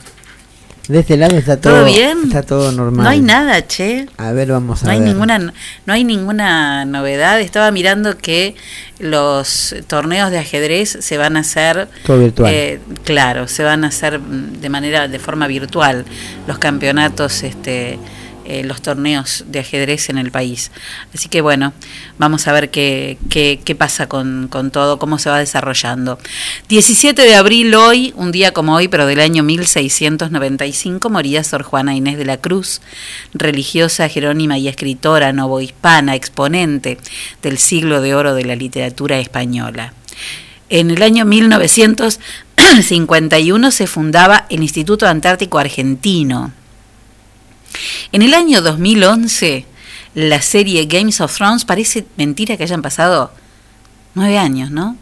De 0.88 1.00
este 1.00 1.16
lado 1.16 1.36
está 1.38 1.58
todo, 1.58 1.76
¿Todo 1.76 1.84
bien? 1.86 2.18
Está 2.24 2.42
todo 2.42 2.70
normal. 2.70 3.04
No 3.04 3.08
hay 3.10 3.20
nada, 3.22 3.66
che. 3.66 4.06
A 4.18 4.32
ver, 4.32 4.48
vamos 4.52 4.82
a 4.82 4.86
No 4.86 4.92
hay 4.92 4.98
ver. 5.00 5.08
ninguna 5.08 5.38
no 5.38 5.92
hay 5.92 6.04
ninguna 6.04 6.84
novedad. 6.84 7.40
Estaba 7.40 7.70
mirando 7.70 8.18
que 8.18 8.54
los 8.98 9.74
torneos 9.86 10.30
de 10.30 10.38
ajedrez 10.38 10.98
se 11.00 11.16
van 11.16 11.36
a 11.38 11.40
hacer 11.40 11.88
Todo 12.06 12.18
virtual. 12.18 12.52
eh, 12.52 12.80
claro, 13.02 13.48
se 13.48 13.62
van 13.64 13.84
a 13.84 13.88
hacer 13.88 14.18
mm, 14.18 14.60
de 14.60 14.68
manera 14.68 15.08
de 15.08 15.18
forma 15.18 15.46
virtual 15.46 16.04
los 16.46 16.58
campeonatos 16.58 17.42
este 17.44 17.98
eh, 18.44 18.64
los 18.64 18.82
torneos 18.82 19.44
de 19.48 19.60
ajedrez 19.60 20.08
en 20.08 20.18
el 20.18 20.30
país. 20.30 20.70
Así 21.14 21.28
que 21.28 21.40
bueno, 21.40 21.72
vamos 22.18 22.46
a 22.46 22.52
ver 22.52 22.70
qué, 22.70 23.18
qué, 23.30 23.60
qué 23.64 23.74
pasa 23.74 24.08
con, 24.08 24.48
con 24.48 24.70
todo, 24.70 24.98
cómo 24.98 25.18
se 25.18 25.30
va 25.30 25.38
desarrollando. 25.38 26.18
17 26.68 27.22
de 27.22 27.34
abril 27.34 27.74
hoy, 27.74 28.12
un 28.16 28.32
día 28.32 28.52
como 28.52 28.74
hoy, 28.74 28.88
pero 28.88 29.06
del 29.06 29.20
año 29.20 29.42
1695, 29.42 31.10
moría 31.10 31.44
Sor 31.44 31.62
Juana 31.62 31.94
Inés 31.94 32.18
de 32.18 32.24
la 32.24 32.36
Cruz, 32.36 32.80
religiosa, 33.32 34.08
jerónima 34.08 34.58
y 34.58 34.68
escritora 34.68 35.32
novohispana, 35.32 36.14
exponente 36.14 36.98
del 37.42 37.58
siglo 37.58 38.00
de 38.00 38.14
oro 38.14 38.34
de 38.34 38.44
la 38.44 38.56
literatura 38.56 39.18
española. 39.18 39.92
En 40.70 40.90
el 40.90 41.02
año 41.02 41.24
1951 41.24 43.70
se 43.70 43.86
fundaba 43.86 44.46
el 44.48 44.62
Instituto 44.62 45.06
Antártico 45.06 45.58
Argentino. 45.58 46.52
En 48.12 48.22
el 48.22 48.34
año 48.34 48.62
2011, 48.62 49.66
la 50.14 50.42
serie 50.42 50.86
Games 50.86 51.20
of 51.20 51.34
Thrones, 51.34 51.64
parece 51.64 52.06
mentira 52.16 52.56
que 52.56 52.62
hayan 52.62 52.82
pasado 52.82 53.32
nueve 54.14 54.38
años, 54.38 54.70
¿no? 54.70 54.96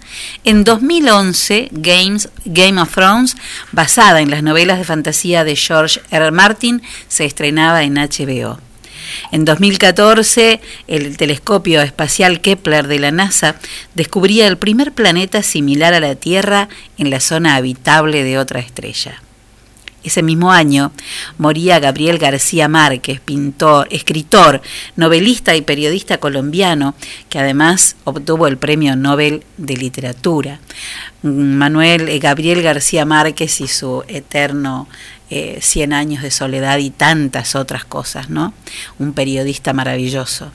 En 0.45 0.65
2011, 0.65 1.69
Games, 1.73 2.31
Game 2.45 2.81
of 2.81 2.95
Thrones, 2.95 3.37
basada 3.71 4.21
en 4.21 4.31
las 4.31 4.43
novelas 4.43 4.79
de 4.79 4.85
fantasía 4.85 5.45
de 5.45 5.57
George 5.57 6.01
R. 6.11 6.25
R. 6.25 6.31
Martin, 6.31 6.83
se 7.09 7.25
estrenaba 7.25 7.83
en 7.83 7.95
HBO. 7.95 8.59
En 9.31 9.45
2014, 9.45 10.61
el 10.87 11.17
telescopio 11.17 11.83
espacial 11.83 12.41
Kepler 12.41 12.87
de 12.87 12.99
la 12.99 13.11
NASA 13.11 13.57
descubría 13.95 14.47
el 14.47 14.57
primer 14.57 14.93
planeta 14.93 15.43
similar 15.43 15.93
a 15.93 16.01
la 16.01 16.15
Tierra 16.15 16.69
en 16.97 17.11
la 17.11 17.21
zona 17.21 17.57
habitable 17.57 18.25
de 18.25 18.39
otra 18.39 18.61
estrella. 18.61 19.21
Ese 20.05 20.23
mismo 20.23 20.51
año 20.51 20.93
moría 21.39 21.79
Gabriel 21.79 22.19
García 22.19 22.69
Márquez, 22.69 23.21
pintor, 23.21 23.87
escritor, 23.91 24.61
novelista 24.97 25.55
y 25.55 25.63
periodista 25.63 26.19
colombiano, 26.19 26.95
que 27.29 27.39
además 27.39 27.97
obtuvo 28.05 28.47
el 28.47 28.57
Premio 28.57 28.97
Nobel 28.97 29.45
de 29.59 29.77
Literatura. 29.77 30.61
Manuel 31.23 32.09
eh, 32.09 32.19
Gabriel 32.19 32.63
García 32.63 33.05
Márquez 33.05 33.61
y 33.61 33.69
su 33.69 34.03
eterno 34.09 34.89
eh, 35.35 35.61
100 35.63 35.95
años 35.95 36.23
de 36.23 36.31
soledad 36.31 36.77
y 36.77 36.91
tantas 36.91 37.55
otras 37.55 37.87
cosas, 37.87 38.29
¿no? 38.29 38.53
Un 38.99 39.15
periodista 39.15 39.73
maravilloso. 39.73 40.53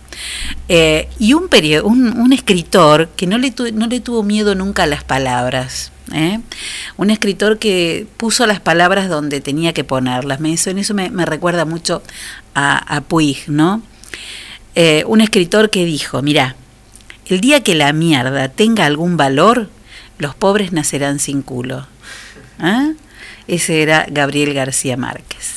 Eh, 0.70 1.10
y 1.18 1.34
un, 1.34 1.50
un, 1.84 2.32
escritor 2.32 3.10
que 3.16 3.26
no 3.26 3.40
le, 3.40 3.56
no 3.74 3.88
le 3.88 4.00
tuvo 4.02 4.22
miedo 4.22 4.54
nunca 4.54 4.84
a 4.84 4.86
las 4.86 5.04
palabras. 5.04 5.92
¿eh? 6.14 6.42
Un 6.96 7.10
escritor 7.10 7.58
que 7.58 8.06
puso 8.18 8.46
las 8.46 8.60
palabras 8.60 9.10
donde 9.10 9.42
tenía 9.42 9.74
que 9.74 9.84
ponerlas. 9.84 10.40
Me, 10.40 10.54
eso, 10.54 10.70
eso 10.70 10.94
me, 10.94 11.10
recuerda 11.26 11.66
mucho 11.66 12.04
a, 12.54 12.78
a 12.98 13.02
Puig, 13.02 13.46
¿no? 13.48 13.82
Eh, 14.76 15.04
un 15.08 15.22
escritor 15.22 15.72
que 15.72 15.86
dijo, 15.86 16.22
mira, 16.22 16.56
el 17.26 17.42
día 17.42 17.64
que 17.64 17.74
la 17.74 17.94
mierda 17.94 18.50
tenga 18.50 18.86
algún 18.86 19.18
valor, 19.18 19.72
los 20.20 20.36
pobres 20.36 20.72
nacerán 20.72 21.18
sin 21.18 21.42
culo. 21.42 21.88
¿Ah? 22.60 22.92
Ese 23.48 23.82
era 23.82 24.06
Gabriel 24.10 24.54
García 24.54 24.98
Márquez. 24.98 25.57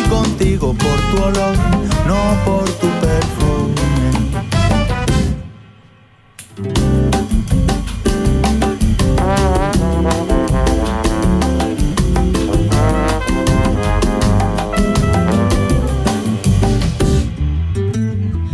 por 0.61 0.77
tu 0.77 1.23
olor, 1.23 1.55
no 2.07 2.21
por 2.45 2.69
tu 2.79 2.87
perfume. 3.01 3.75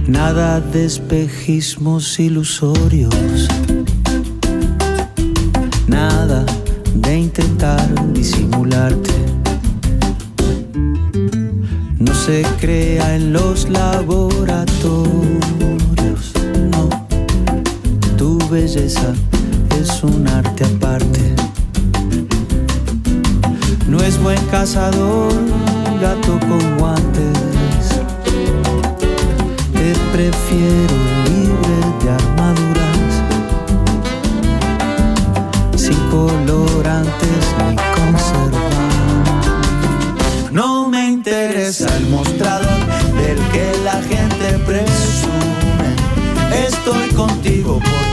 Nada 0.07 0.61
de 0.61 0.85
espejismos 0.85 2.17
ilusorios. 2.19 3.49
Nada 5.87 6.45
de 6.95 7.17
intentar 7.17 7.89
se 12.27 12.43
crea 12.59 13.15
en 13.15 13.31
los 13.31 13.69
laboratorios. 13.69 16.33
No, 16.71 16.89
tu 18.17 18.37
belleza 18.49 19.13
es 19.79 20.03
un 20.03 20.27
arte 20.27 20.65
aparte. 20.65 21.21
No 23.87 23.99
es 23.99 24.21
buen 24.21 24.43
cazador, 24.47 25.31
gato 26.01 26.37
con 26.49 26.77
guantes. 26.77 28.01
Te 29.71 29.93
prefiero 30.11 31.16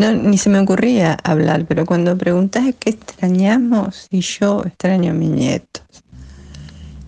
No, 0.00 0.12
ni 0.12 0.38
se 0.38 0.48
me 0.48 0.58
ocurría 0.58 1.12
hablar, 1.12 1.66
pero 1.66 1.84
cuando 1.84 2.16
preguntás 2.16 2.64
qué 2.78 2.88
extrañamos, 2.88 4.06
y 4.10 4.22
yo 4.22 4.62
extraño 4.64 5.10
a 5.10 5.14
mis 5.14 5.28
nietos. 5.28 5.82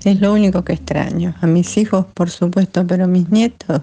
Es 0.05 0.21
lo 0.21 0.35
único 0.35 0.63
que 0.63 0.75
extraño. 0.75 1.35
A 1.41 1.47
mis 1.47 1.79
hijos, 1.79 2.05
por 2.13 2.29
supuesto, 2.29 2.87
pero 2.87 3.05
a 3.05 3.07
mis 3.07 3.31
nietos 3.31 3.81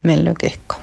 me 0.00 0.14
enloquezco. 0.14 0.78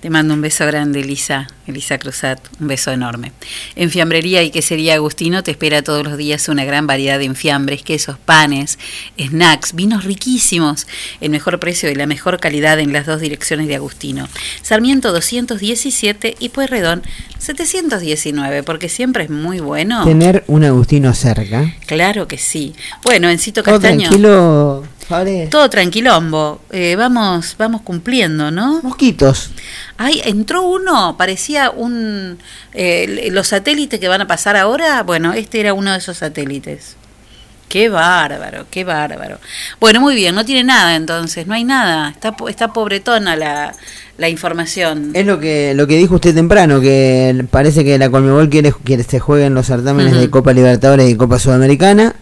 Te 0.00 0.08
mando 0.08 0.32
un 0.32 0.40
beso 0.40 0.64
grande, 0.64 1.00
Elisa, 1.00 1.46
Elisa 1.66 1.98
Cruzat, 1.98 2.40
un 2.58 2.68
beso 2.68 2.90
enorme. 2.90 3.32
En 3.76 3.90
Fiambrería 3.90 4.42
y 4.42 4.50
Quesería 4.50 4.94
Agustino 4.94 5.42
te 5.42 5.50
espera 5.50 5.82
todos 5.82 6.02
los 6.04 6.16
días 6.16 6.48
una 6.48 6.64
gran 6.64 6.86
variedad 6.86 7.18
de 7.18 7.26
enfiambres, 7.26 7.82
quesos, 7.82 8.16
panes, 8.16 8.78
snacks, 9.18 9.74
vinos 9.74 10.04
riquísimos, 10.04 10.86
el 11.20 11.28
mejor 11.28 11.60
precio 11.60 11.90
y 11.90 11.94
la 11.94 12.06
mejor 12.06 12.40
calidad 12.40 12.80
en 12.80 12.94
las 12.94 13.04
dos 13.04 13.20
direcciones 13.20 13.68
de 13.68 13.76
Agustino. 13.76 14.26
Sarmiento 14.62 15.12
217 15.12 16.34
y 16.38 16.48
Pueyrredón 16.48 17.02
719, 17.38 18.62
porque 18.62 18.88
siempre 18.88 19.24
es 19.24 19.30
muy 19.30 19.60
bueno. 19.60 20.06
Tener 20.06 20.44
un 20.46 20.64
Agustino 20.64 21.12
cerca. 21.12 21.74
Claro 21.84 22.26
que 22.26 22.38
sí. 22.38 22.74
Bueno, 23.02 23.28
Encito 23.28 23.62
Castaño. 23.62 24.08
tranquilo, 24.08 24.84
Fabri. 25.10 25.48
Todo 25.50 25.68
tranquilombo. 25.68 26.60
Eh, 26.70 26.94
vamos, 26.96 27.56
vamos 27.58 27.82
cumpliendo, 27.82 28.52
¿no? 28.52 28.80
Mosquitos. 28.84 29.50
Ay, 29.98 30.22
entró 30.24 30.62
uno, 30.62 31.16
parecía 31.18 31.70
un... 31.70 32.38
eh, 32.72 33.28
los 33.32 33.48
satélites 33.48 33.98
que 33.98 34.06
van 34.06 34.20
a 34.20 34.28
pasar 34.28 34.56
ahora, 34.56 35.02
bueno, 35.02 35.32
este 35.32 35.58
era 35.58 35.74
uno 35.74 35.90
de 35.90 35.98
esos 35.98 36.18
satélites. 36.18 36.94
Qué 37.68 37.88
bárbaro, 37.88 38.66
qué 38.70 38.84
bárbaro. 38.84 39.38
Bueno, 39.80 40.00
muy 40.00 40.14
bien, 40.14 40.34
no 40.34 40.44
tiene 40.44 40.62
nada 40.62 40.94
entonces, 40.94 41.46
no 41.48 41.54
hay 41.54 41.64
nada. 41.64 42.10
Está, 42.10 42.34
está 42.48 42.72
pobretona 42.72 43.34
la, 43.34 43.72
la 44.16 44.28
información. 44.28 45.10
Es 45.14 45.26
lo 45.26 45.40
que 45.40 45.74
lo 45.74 45.88
que 45.88 45.96
dijo 45.96 46.14
usted 46.16 46.34
temprano, 46.34 46.80
que 46.80 47.44
parece 47.50 47.84
que 47.84 47.98
la 47.98 48.10
Conmebol 48.10 48.48
quiere 48.48 48.72
que 48.84 49.02
se 49.02 49.18
jueguen 49.18 49.54
los 49.54 49.66
certámenes 49.66 50.14
de 50.16 50.30
Copa 50.30 50.52
Libertadores 50.52 51.10
y 51.10 51.16
Copa 51.16 51.40
Sudamericana, 51.40 52.14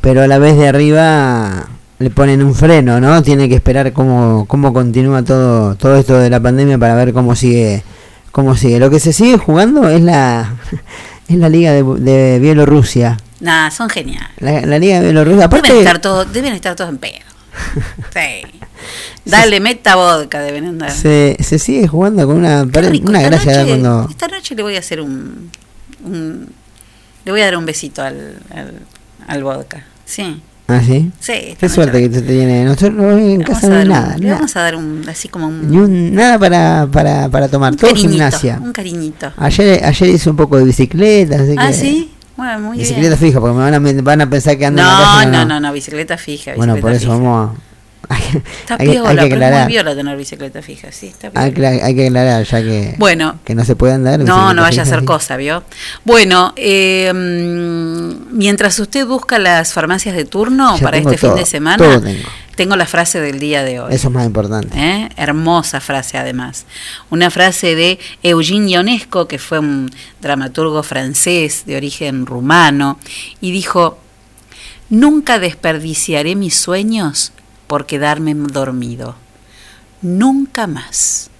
pero 0.00 0.22
a 0.22 0.28
la 0.28 0.38
vez 0.38 0.56
de 0.56 0.68
arriba 0.68 1.68
le 1.98 2.10
ponen 2.10 2.42
un 2.42 2.54
freno, 2.54 3.00
¿no? 3.00 3.22
Tiene 3.22 3.48
que 3.48 3.54
esperar 3.56 3.92
cómo, 3.92 4.44
cómo 4.46 4.72
continúa 4.72 5.22
todo, 5.24 5.74
todo 5.74 5.96
esto 5.96 6.16
de 6.18 6.30
la 6.30 6.40
pandemia 6.40 6.78
para 6.78 6.94
ver 6.94 7.12
cómo 7.12 7.34
sigue, 7.34 7.82
cómo 8.30 8.56
sigue. 8.56 8.78
Lo 8.78 8.88
que 8.90 9.00
se 9.00 9.12
sigue 9.12 9.36
jugando 9.38 9.88
es 9.88 10.00
la, 10.02 10.54
es 11.28 11.36
la 11.36 11.48
Liga 11.48 11.72
de, 11.72 11.82
de 11.82 12.38
Bielorrusia. 12.38 13.16
Nada, 13.40 13.70
son 13.70 13.88
geniales. 13.88 14.28
La, 14.38 14.60
la 14.62 14.78
Liga 14.78 14.98
de 15.00 15.06
Bielorrusia. 15.06 15.44
Aparte, 15.46 15.68
Deben 15.68 15.80
estar 15.86 16.00
todos, 16.00 16.32
deben 16.32 16.52
estar 16.54 16.74
todos 16.76 16.90
en 16.90 16.98
pedo. 16.98 17.14
Sí. 18.14 18.62
Dale, 19.24 19.60
meta 19.60 19.96
vodka, 19.96 20.40
deben 20.40 20.64
andar. 20.66 20.90
se, 20.90 21.36
se 21.40 21.58
sigue 21.58 21.86
jugando 21.86 22.26
con 22.26 22.36
una, 22.36 22.64
rico, 22.64 23.08
una 23.10 23.20
gracia 23.20 23.52
noche- 23.58 23.66
cuando... 23.68 24.06
Esta 24.08 24.28
noche 24.28 24.54
le 24.54 24.62
voy 24.62 24.76
a 24.76 24.78
hacer 24.78 25.00
un, 25.00 25.50
un- 26.04 26.48
le 27.24 27.30
voy 27.32 27.40
a 27.42 27.44
dar 27.46 27.56
un 27.58 27.66
besito 27.66 28.00
al, 28.02 28.38
al, 28.54 28.74
al 29.26 29.42
vodka. 29.44 29.84
Sí. 30.06 30.40
¿Ah, 30.70 30.82
sí? 30.84 31.10
Sí, 31.18 31.56
Qué 31.58 31.68
suerte 31.68 31.98
que 32.00 32.08
te 32.10 32.20
tiene. 32.22 32.64
Nosotros 32.64 32.92
no, 32.92 33.16
en 33.16 33.40
casa 33.42 33.66
a 33.66 33.70
no 33.70 33.76
hay 33.76 33.78
dar 33.78 33.86
un- 33.86 33.92
nada. 33.92 34.16
Le 34.18 34.24
nada. 34.26 34.34
vamos 34.36 34.56
a 34.56 34.60
dar 34.60 34.76
un, 34.76 35.02
así 35.08 35.28
como 35.28 35.46
un, 35.48 35.70
Ni 35.70 35.78
un- 35.78 36.14
nada 36.14 36.38
para, 36.38 36.86
para, 36.92 37.28
para 37.30 37.48
tomar, 37.48 37.74
todo 37.74 37.88
cariñito, 37.90 38.10
gimnasia. 38.12 38.60
un 38.62 38.72
cariñito. 38.72 39.32
Ayer, 39.38 39.82
ayer 39.82 40.10
hice 40.10 40.28
un 40.28 40.36
poco 40.36 40.58
de 40.58 40.64
bicicleta, 40.64 41.36
así 41.36 41.54
Ah, 41.56 41.68
que- 41.68 41.72
sí. 41.74 42.12
Bueno, 42.36 42.60
muy 42.60 42.78
bicicleta 42.78 43.16
bien. 43.16 43.18
fija, 43.18 43.40
porque 43.40 43.56
me 43.56 43.62
van 43.70 43.74
a, 43.74 44.02
van 44.02 44.20
a 44.20 44.30
pensar 44.30 44.56
que 44.58 44.66
ando 44.66 44.80
en 44.82 44.86
la 44.86 44.92
No, 44.92 45.04
calle, 45.16 45.30
no, 45.32 45.44
no, 45.46 45.58
no, 45.60 45.72
bicicleta 45.72 46.16
fija. 46.18 46.52
Bueno, 46.54 46.76
por 46.76 46.90
bicicleta 46.92 46.96
eso 47.14 47.18
fija. 47.18 47.30
vamos 47.30 47.58
Está 48.10 48.74
hay 48.74 48.78
que- 48.78 48.84
hay 48.84 48.88
piola, 48.96 49.10
que 49.10 49.14
pero 49.16 49.22
es 49.24 49.30
muy 49.30 49.34
aclarar. 49.34 49.68
viola 49.68 49.94
tener 49.94 50.16
bicicleta 50.16 50.62
fija, 50.62 50.90
sí, 50.92 51.08
está 51.08 51.30
hay, 51.34 51.50
piola. 51.52 51.72
que, 51.72 51.82
hay 51.82 51.94
que 51.94 52.06
aclarar, 52.06 52.44
ya 52.44 52.62
que, 52.62 52.94
Bueno. 52.98 53.38
que 53.44 53.54
no 53.54 53.64
se 53.64 53.76
puede 53.76 53.92
andar. 53.94 54.18
No, 54.20 54.54
no 54.54 54.62
vaya 54.62 54.82
a 54.82 54.86
ser 54.86 55.00
sí. 55.00 55.04
cosa, 55.06 55.36
¿vio? 55.36 55.62
Bueno, 56.04 56.52
eh, 56.56 57.12
mientras 58.30 58.78
usted 58.78 59.06
busca 59.06 59.38
las 59.38 59.72
farmacias 59.72 60.14
de 60.16 60.24
turno 60.24 60.76
Ya 60.76 60.82
para 60.82 60.98
este 60.98 61.18
fin 61.18 61.34
de 61.34 61.46
semana, 61.46 61.76
todo 61.76 62.00
tengo. 62.00 62.28
tengo 62.56 62.76
la 62.76 62.86
frase 62.86 63.20
del 63.20 63.38
día 63.38 63.62
de 63.62 63.80
hoy. 63.80 63.94
Eso 63.94 64.08
es 64.08 64.14
más 64.14 64.26
importante. 64.26 64.76
¿eh? 64.78 65.08
Hermosa 65.16 65.80
frase 65.80 66.18
además. 66.18 66.64
Una 67.10 67.30
frase 67.30 67.74
de 67.74 67.98
Eugene 68.22 68.70
Ionesco, 68.70 69.28
que 69.28 69.38
fue 69.38 69.58
un 69.58 69.90
dramaturgo 70.20 70.82
francés 70.82 71.64
de 71.66 71.76
origen 71.76 72.26
rumano, 72.26 72.98
y 73.40 73.52
dijo, 73.52 73.98
nunca 74.90 75.38
desperdiciaré 75.38 76.34
mis 76.34 76.56
sueños 76.56 77.32
por 77.68 77.86
quedarme 77.86 78.34
dormido. 78.34 79.14
Nunca 80.02 80.66
más. 80.66 81.30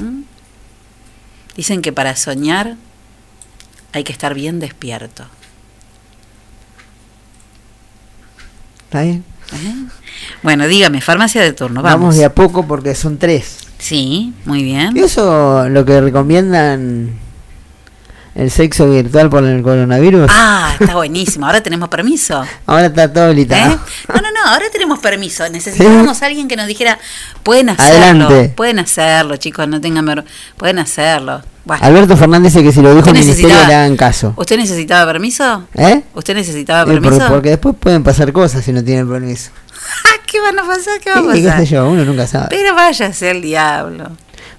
¿Mm? 0.00 0.22
Dicen 1.56 1.82
que 1.82 1.92
para 1.92 2.16
soñar 2.16 2.76
hay 3.92 4.04
que 4.04 4.12
estar 4.12 4.32
bien 4.32 4.60
despierto. 4.60 5.24
¿Está 8.84 9.02
bien? 9.02 9.24
¿eh? 9.52 9.74
Bueno, 10.42 10.66
dígame, 10.66 11.00
farmacia 11.00 11.42
de 11.42 11.52
turno, 11.52 11.82
Vamos. 11.82 12.00
vamos. 12.00 12.16
de 12.16 12.24
a 12.24 12.34
poco 12.34 12.66
porque 12.66 12.94
son 12.94 13.18
tres. 13.18 13.58
Sí, 13.78 14.32
muy 14.44 14.62
bien. 14.62 14.96
¿Y 14.96 15.00
eso 15.00 15.68
lo 15.68 15.84
que 15.84 16.00
recomiendan 16.00 17.10
el 18.40 18.50
sexo 18.50 18.88
virtual 18.90 19.28
por 19.30 19.44
el 19.44 19.62
coronavirus? 19.62 20.30
Ah, 20.32 20.74
está 20.78 20.94
buenísimo. 20.94 21.46
Ahora 21.46 21.62
tenemos 21.62 21.88
permiso. 21.88 22.42
Ahora 22.66 22.86
está 22.86 23.12
todo 23.12 23.24
¿eh? 23.24 23.26
habilitado. 23.28 23.78
No, 24.08 24.14
no, 24.20 24.30
no, 24.32 24.50
ahora 24.52 24.64
tenemos 24.72 24.98
permiso. 24.98 25.48
Necesitábamos 25.48 26.22
a 26.22 26.26
alguien 26.26 26.48
que 26.48 26.56
nos 26.56 26.66
dijera, 26.66 26.98
pueden 27.42 27.68
hacerlo, 27.70 28.26
Adelante. 28.26 28.52
pueden 28.56 28.78
hacerlo, 28.78 29.36
chicos, 29.36 29.68
no 29.68 29.80
tengan 29.80 30.06
ver- 30.06 30.24
pueden 30.56 30.78
hacerlo. 30.78 31.42
Bueno, 31.64 31.84
Alberto 31.84 32.16
Fernández 32.16 32.54
dice 32.54 32.64
que 32.64 32.72
si 32.72 32.80
lo 32.80 32.88
dijo 32.88 33.00
¿Usted 33.00 33.12
el 33.16 33.18
ministerio 33.26 33.54
le 33.66 33.74
hagan 33.74 33.96
caso. 33.96 34.32
¿usted 34.36 34.56
necesitaba 34.56 35.12
permiso? 35.12 35.68
¿Eh? 35.74 36.02
¿Usted 36.14 36.34
necesitaba 36.34 36.82
Eh, 36.90 36.94
por- 36.94 37.02
permiso? 37.02 37.28
porque 37.28 37.50
después 37.50 37.76
pueden 37.78 38.02
pasar 38.02 38.32
cosas 38.32 38.64
si 38.64 38.72
no 38.72 38.82
tienen 38.82 39.08
permiso. 39.08 39.50
¿Qué 40.26 40.40
van 40.40 40.58
a 40.58 40.62
pasar? 40.66 40.98
¿Qué 41.02 41.10
va 41.10 41.16
a 41.16 41.34
Sí, 41.34 41.42
qué 41.42 41.48
pasar? 41.48 41.60
sé 41.66 41.66
yo, 41.74 41.88
uno 41.88 42.04
nunca 42.04 42.26
sabe. 42.26 42.46
Pero 42.50 42.74
váyase 42.74 43.30
el 43.30 43.42
diablo. 43.42 44.10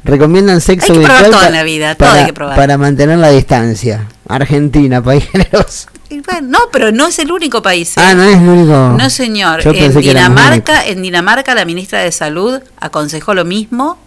Recomiendan 0.03 0.61
sexo 0.61 0.93
Hay 0.93 0.99
que 0.99 1.05
virtual 1.05 1.31
todo 1.31 1.45
en 1.45 1.53
la 1.53 1.63
vida, 1.63 1.95
todo 1.95 2.09
para, 2.09 2.21
hay 2.21 2.25
que 2.25 2.33
probar. 2.33 2.55
para 2.55 2.77
mantener 2.77 3.19
la 3.19 3.29
distancia. 3.29 4.07
Argentina, 4.27 5.03
país 5.03 5.25
generoso. 5.31 5.89
Bueno, 6.09 6.47
no, 6.47 6.59
pero 6.71 6.91
no 6.91 7.07
es 7.07 7.19
el 7.19 7.31
único 7.31 7.61
país. 7.61 7.95
¿eh? 7.97 8.01
Ah, 8.03 8.13
no 8.13 8.23
es 8.23 8.37
el 8.37 8.47
único. 8.47 8.95
No, 8.97 9.09
señor. 9.09 9.61
Yo 9.63 9.71
En 9.71 9.93
Dinamarca, 9.93 10.85
en 10.85 11.01
Dinamarca 11.01 11.55
la 11.55 11.63
ministra 11.63 11.99
de 11.99 12.11
Salud 12.11 12.59
aconsejó 12.79 13.33
lo 13.33 13.45
mismo. 13.45 13.97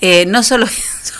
Eh, 0.00 0.26
no 0.26 0.42
solo 0.42 0.66
eso, 1.02 1.14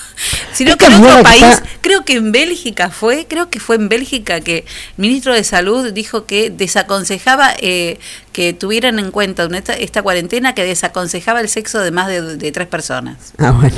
sino 0.55 0.77
que 0.77 0.87
en 0.87 0.95
otro 0.95 1.23
país, 1.23 1.43
está- 1.43 1.62
creo 1.81 2.05
que 2.05 2.15
en 2.15 2.33
Bélgica 2.33 2.91
fue, 2.91 3.27
creo 3.29 3.49
que 3.51 3.61
fue 3.61 3.77
en 3.77 3.89
Bélgica 3.89 4.41
que 4.41 4.59
el 4.59 4.65
ministro 4.97 5.35
de 5.35 5.45
Salud 5.45 5.93
dijo 5.93 6.27
que 6.27 6.51
desaconsejaba 6.51 7.51
eh, 7.59 7.99
que 8.33 8.53
tuvieran 8.53 8.99
en 8.99 9.11
cuenta 9.11 9.43
en 9.45 9.55
esta, 9.55 9.74
esta 9.74 10.03
cuarentena, 10.03 10.55
que 10.55 10.65
desaconsejaba 10.65 11.41
el 11.41 11.49
sexo 11.49 11.81
de 11.81 11.91
más 11.91 12.09
de, 12.09 12.37
de 12.37 12.53
tres 12.53 12.66
personas. 12.69 13.16
Ah, 13.39 13.51
bueno. 13.53 13.77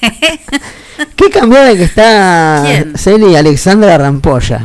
Qué 1.16 1.30
cambiada 1.30 1.74
que 1.76 1.84
está 1.84 2.62
¿Quién? 2.66 2.96
Celi 2.96 3.36
Alexandra 3.36 3.98
Rampolla. 3.98 4.64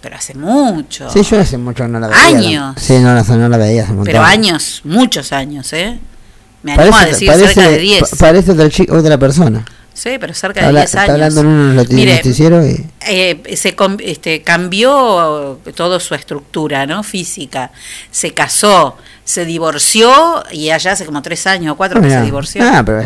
Pero 0.00 0.16
hace 0.16 0.34
mucho. 0.34 1.10
Sí, 1.10 1.22
yo 1.22 1.40
hace 1.40 1.58
mucho 1.58 1.86
no 1.88 1.98
la 2.00 2.08
veía. 2.08 2.26
Años. 2.26 2.76
Sí, 2.80 2.98
no 3.00 3.14
la, 3.14 3.22
no 3.22 3.48
la 3.48 3.56
veía 3.56 3.82
hace 3.84 3.92
pero 4.04 4.22
años, 4.22 4.80
muchos 4.84 5.32
años, 5.32 5.72
¿eh? 5.72 5.98
Me 6.62 6.72
animo 6.72 6.90
Parece, 6.90 7.04
a 7.04 7.12
decir 7.12 7.28
parece, 7.28 7.54
cerca 7.54 7.70
de 7.70 7.78
10. 7.78 8.00
pa- 8.10 8.16
parece 8.18 8.50
otra, 8.52 8.68
otra 8.96 9.18
persona. 9.18 9.64
Sí, 9.98 10.10
pero 10.20 10.32
cerca 10.32 10.60
de 10.60 10.66
habla- 10.68 10.80
10 10.82 10.90
está 10.94 11.00
años. 11.12 11.12
hablando 11.36 11.40
en 11.82 11.94
Mire, 11.96 12.14
noticieros 12.16 12.64
y... 12.66 12.86
eh, 13.08 13.42
se 13.56 13.74
este, 14.04 14.42
cambió 14.42 15.58
toda 15.74 15.98
su 15.98 16.14
estructura 16.14 16.86
no 16.86 17.02
física 17.02 17.72
se 18.12 18.32
casó 18.32 18.96
se 19.24 19.44
divorció 19.44 20.44
y 20.52 20.70
allá 20.70 20.92
hace 20.92 21.04
como 21.04 21.20
tres 21.20 21.46
años 21.48 21.72
o 21.72 21.76
cuatro 21.76 22.00
que 22.00 22.06
Mira. 22.06 22.20
se 22.20 22.24
divorció 22.26 22.62
Ah, 22.64 22.82
pero 22.86 23.00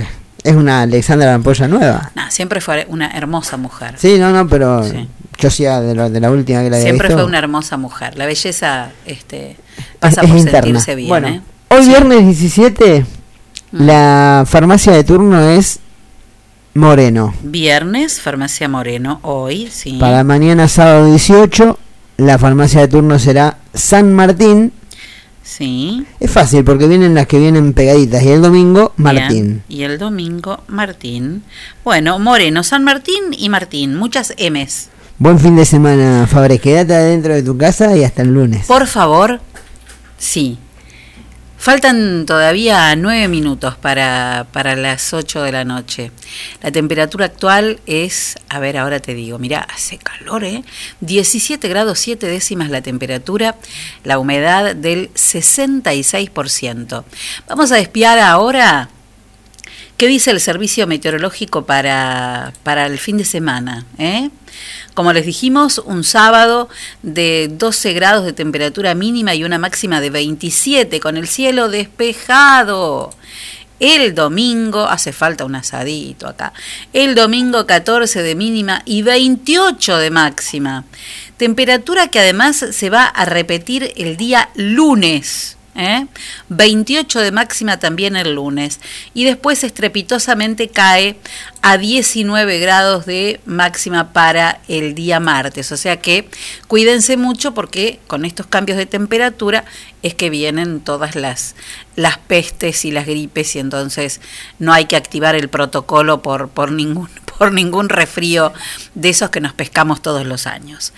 es- 0.44 0.54
una 0.54 0.82
Alexandra 0.82 1.30
Rampolla 1.32 1.66
nueva. 1.68 2.10
No, 2.14 2.30
siempre 2.30 2.60
fue 2.60 2.84
una 2.90 3.10
hermosa 3.16 3.56
mujer 3.56 3.94
Sí, 3.96 4.18
no, 4.18 4.30
no, 4.30 4.46
pero 4.48 4.82
Sí. 4.84 5.08
yo 5.38 5.50
sí 5.50 5.62
de, 5.64 5.94
lo- 5.94 6.10
de 6.10 6.20
la 6.20 6.30
última 6.30 6.62
que 6.62 6.68
la 6.70 6.76
había 6.76 6.88
siempre 6.88 7.08
visto. 7.08 7.20
fue 7.22 7.26
una 7.28 7.38
hermosa 7.38 7.76
mujer 7.78 8.18
la 8.18 8.26
belleza 8.26 8.90
este 9.06 9.56
pasa 9.98 10.20
es 10.20 10.28
por 10.28 10.36
interna. 10.38 10.60
sentirse 10.62 10.94
bien 10.94 11.08
bueno, 11.08 11.28
¿eh? 11.28 11.40
hoy 11.70 11.86
viernes 11.86 12.26
17 12.26 13.06
La 13.72 14.44
farmacia 14.46 14.92
de 14.92 15.04
turno 15.04 15.40
es 15.48 15.78
Moreno. 16.74 17.34
Viernes, 17.42 18.20
Farmacia 18.20 18.68
Moreno, 18.68 19.20
hoy, 19.22 19.68
sí. 19.70 19.98
Para 20.00 20.24
mañana 20.24 20.68
sábado 20.68 21.06
18, 21.06 21.78
la 22.16 22.38
farmacia 22.38 22.80
de 22.80 22.88
turno 22.88 23.18
será 23.18 23.58
San 23.74 24.14
Martín. 24.14 24.72
Sí. 25.42 26.06
Es 26.18 26.30
fácil 26.30 26.64
porque 26.64 26.86
vienen 26.86 27.14
las 27.14 27.26
que 27.26 27.38
vienen 27.38 27.74
pegaditas. 27.74 28.22
Y 28.22 28.30
el 28.30 28.40
domingo, 28.40 28.94
Martín. 28.96 29.28
Bien. 29.28 29.64
Y 29.68 29.82
el 29.82 29.98
domingo, 29.98 30.62
Martín. 30.68 31.42
Bueno, 31.84 32.18
Moreno, 32.18 32.62
San 32.62 32.84
Martín 32.84 33.34
y 33.36 33.50
Martín. 33.50 33.96
Muchas 33.96 34.32
M's. 34.38 34.88
Buen 35.18 35.38
fin 35.38 35.56
de 35.56 35.66
semana, 35.66 36.26
Fabre. 36.26 36.58
Quédate 36.58 36.94
adentro 36.94 37.34
de 37.34 37.42
tu 37.42 37.56
casa 37.58 37.94
y 37.96 38.02
hasta 38.02 38.22
el 38.22 38.32
lunes. 38.32 38.66
Por 38.66 38.86
favor, 38.86 39.40
sí. 40.16 40.58
Faltan 41.62 42.26
todavía 42.26 42.96
nueve 42.96 43.28
minutos 43.28 43.76
para, 43.76 44.48
para 44.50 44.74
las 44.74 45.14
8 45.14 45.42
de 45.42 45.52
la 45.52 45.64
noche. 45.64 46.10
La 46.60 46.72
temperatura 46.72 47.26
actual 47.26 47.78
es, 47.86 48.34
a 48.48 48.58
ver, 48.58 48.76
ahora 48.76 48.98
te 48.98 49.14
digo, 49.14 49.38
mira, 49.38 49.60
hace 49.72 49.96
calor, 49.96 50.42
¿eh? 50.42 50.64
17 51.02 51.68
grados 51.68 52.00
7 52.00 52.26
décimas 52.26 52.68
la 52.68 52.82
temperatura, 52.82 53.54
la 54.02 54.18
humedad 54.18 54.74
del 54.74 55.14
66%. 55.14 57.04
Vamos 57.46 57.70
a 57.70 57.78
espiar 57.78 58.18
ahora 58.18 58.88
qué 60.02 60.08
dice 60.08 60.32
el 60.32 60.40
servicio 60.40 60.88
meteorológico 60.88 61.64
para, 61.64 62.52
para 62.64 62.86
el 62.86 62.98
fin 62.98 63.18
de 63.18 63.24
semana, 63.24 63.86
¿eh? 63.98 64.30
Como 64.94 65.12
les 65.12 65.24
dijimos, 65.24 65.78
un 65.78 66.02
sábado 66.02 66.68
de 67.04 67.48
12 67.52 67.92
grados 67.92 68.24
de 68.24 68.32
temperatura 68.32 68.96
mínima 68.96 69.36
y 69.36 69.44
una 69.44 69.58
máxima 69.58 70.00
de 70.00 70.10
27 70.10 70.98
con 70.98 71.16
el 71.16 71.28
cielo 71.28 71.68
despejado. 71.68 73.10
El 73.78 74.16
domingo, 74.16 74.88
hace 74.88 75.12
falta 75.12 75.44
un 75.44 75.54
asadito 75.54 76.26
acá, 76.26 76.52
el 76.92 77.14
domingo 77.14 77.64
14 77.64 78.24
de 78.24 78.34
mínima 78.34 78.82
y 78.84 79.02
28 79.02 79.98
de 79.98 80.10
máxima. 80.10 80.84
Temperatura 81.36 82.08
que 82.08 82.18
además 82.18 82.56
se 82.56 82.90
va 82.90 83.04
a 83.04 83.24
repetir 83.24 83.92
el 83.94 84.16
día 84.16 84.48
lunes. 84.56 85.58
¿Eh? 85.74 86.06
28 86.48 87.20
de 87.20 87.32
máxima 87.32 87.78
también 87.78 88.16
el 88.16 88.34
lunes 88.34 88.80
y 89.14 89.24
después 89.24 89.64
estrepitosamente 89.64 90.68
cae 90.68 91.16
a 91.62 91.78
19 91.78 92.58
grados 92.58 93.06
de 93.06 93.40
máxima 93.46 94.12
para 94.12 94.60
el 94.68 94.94
día 94.94 95.20
martes. 95.20 95.72
O 95.72 95.76
sea 95.76 96.00
que 96.00 96.28
cuídense 96.66 97.16
mucho 97.16 97.54
porque 97.54 98.00
con 98.06 98.24
estos 98.24 98.46
cambios 98.46 98.78
de 98.78 98.86
temperatura 98.86 99.64
es 100.02 100.14
que 100.14 100.30
vienen 100.30 100.80
todas 100.80 101.14
las, 101.14 101.54
las 101.96 102.18
pestes 102.18 102.84
y 102.84 102.90
las 102.90 103.06
gripes 103.06 103.54
y 103.54 103.60
entonces 103.60 104.20
no 104.58 104.72
hay 104.72 104.86
que 104.86 104.96
activar 104.96 105.34
el 105.36 105.48
protocolo 105.48 106.22
por, 106.22 106.48
por, 106.48 106.72
ningún, 106.72 107.08
por 107.38 107.52
ningún 107.52 107.88
resfrío 107.88 108.52
de 108.94 109.10
esos 109.10 109.30
que 109.30 109.40
nos 109.40 109.52
pescamos 109.52 110.02
todos 110.02 110.26
los 110.26 110.46
años. 110.46 110.92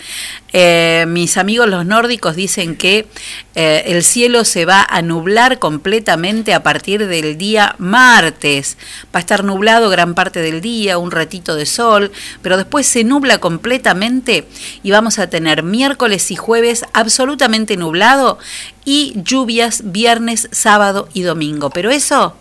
Eh, 0.56 1.04
mis 1.08 1.36
amigos 1.36 1.68
los 1.68 1.84
nórdicos 1.84 2.36
dicen 2.36 2.76
que 2.76 3.08
eh, 3.56 3.82
el 3.86 4.04
cielo 4.04 4.44
se 4.44 4.64
va 4.64 4.86
a 4.88 5.02
nublar 5.02 5.58
completamente 5.58 6.54
a 6.54 6.62
partir 6.62 7.08
del 7.08 7.36
día 7.36 7.74
martes. 7.78 8.78
Va 9.06 9.18
a 9.18 9.18
estar 9.18 9.42
nublado 9.42 9.90
gran 9.90 10.14
parte 10.14 10.40
del 10.42 10.60
día, 10.60 10.96
un 10.96 11.10
ratito 11.10 11.56
de 11.56 11.66
sol, 11.66 12.12
pero 12.40 12.56
después 12.56 12.86
se 12.86 13.02
nubla 13.02 13.38
completamente 13.38 14.46
y 14.84 14.92
vamos 14.92 15.18
a 15.18 15.28
tener 15.28 15.64
miércoles 15.64 16.30
y 16.30 16.36
jueves 16.36 16.84
absolutamente 16.92 17.76
nublado 17.76 18.38
y 18.84 19.12
lluvias 19.16 19.82
viernes, 19.90 20.48
sábado 20.52 21.08
y 21.14 21.22
domingo. 21.22 21.70
Pero 21.70 21.90
eso 21.90 22.36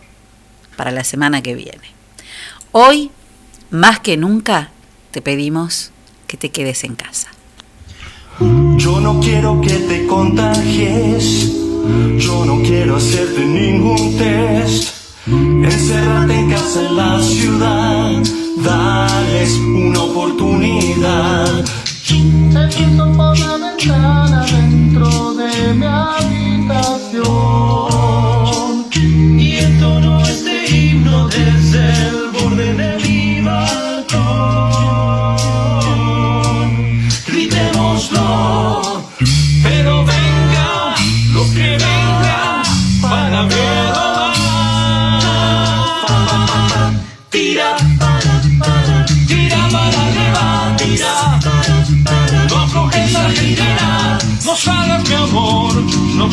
para 0.76 0.92
la 0.92 1.04
semana 1.04 1.42
que 1.42 1.56
viene. 1.56 1.90
Hoy, 2.72 3.10
más 3.72 4.00
que 4.00 4.18
nunca, 4.18 4.70
te 5.10 5.24
pedimos 5.24 5.90
que 6.28 6.38
te 6.38 6.52
quedes 6.52 6.84
en 6.84 6.94
casa. 6.94 7.30
Yo 8.78 9.00
no 9.00 9.20
quiero 9.20 9.60
que 9.62 9.74
te 9.74 10.06
contagies, 10.08 11.52
yo 12.18 12.46
no 12.46 12.62
quiero 12.62 12.98
hacerte 12.98 13.46
ningún 13.46 14.18
test. 14.18 14.94
Encérrate 15.28 16.34
en 16.40 16.50
casa 16.50 16.88
en 16.88 16.98
la 16.98 17.22
ciudad, 17.22 18.24
dales 18.64 19.54
una 19.60 20.02
oportunidad. 20.02 21.64
Te 22.54 22.72
siento 22.72 23.12
por 23.14 23.38
la 23.40 23.58
ventana 23.58 24.46
dentro 24.46 25.34
de 25.34 25.74
mi 25.74 25.86
habitación 25.86 27.83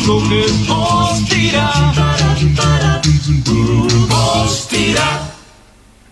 no 0.07 0.17
aflojes, 0.17 0.67
vos 0.67 1.25
tira. 1.29 1.71
Vos 4.07 4.67
tira. 4.67 5.31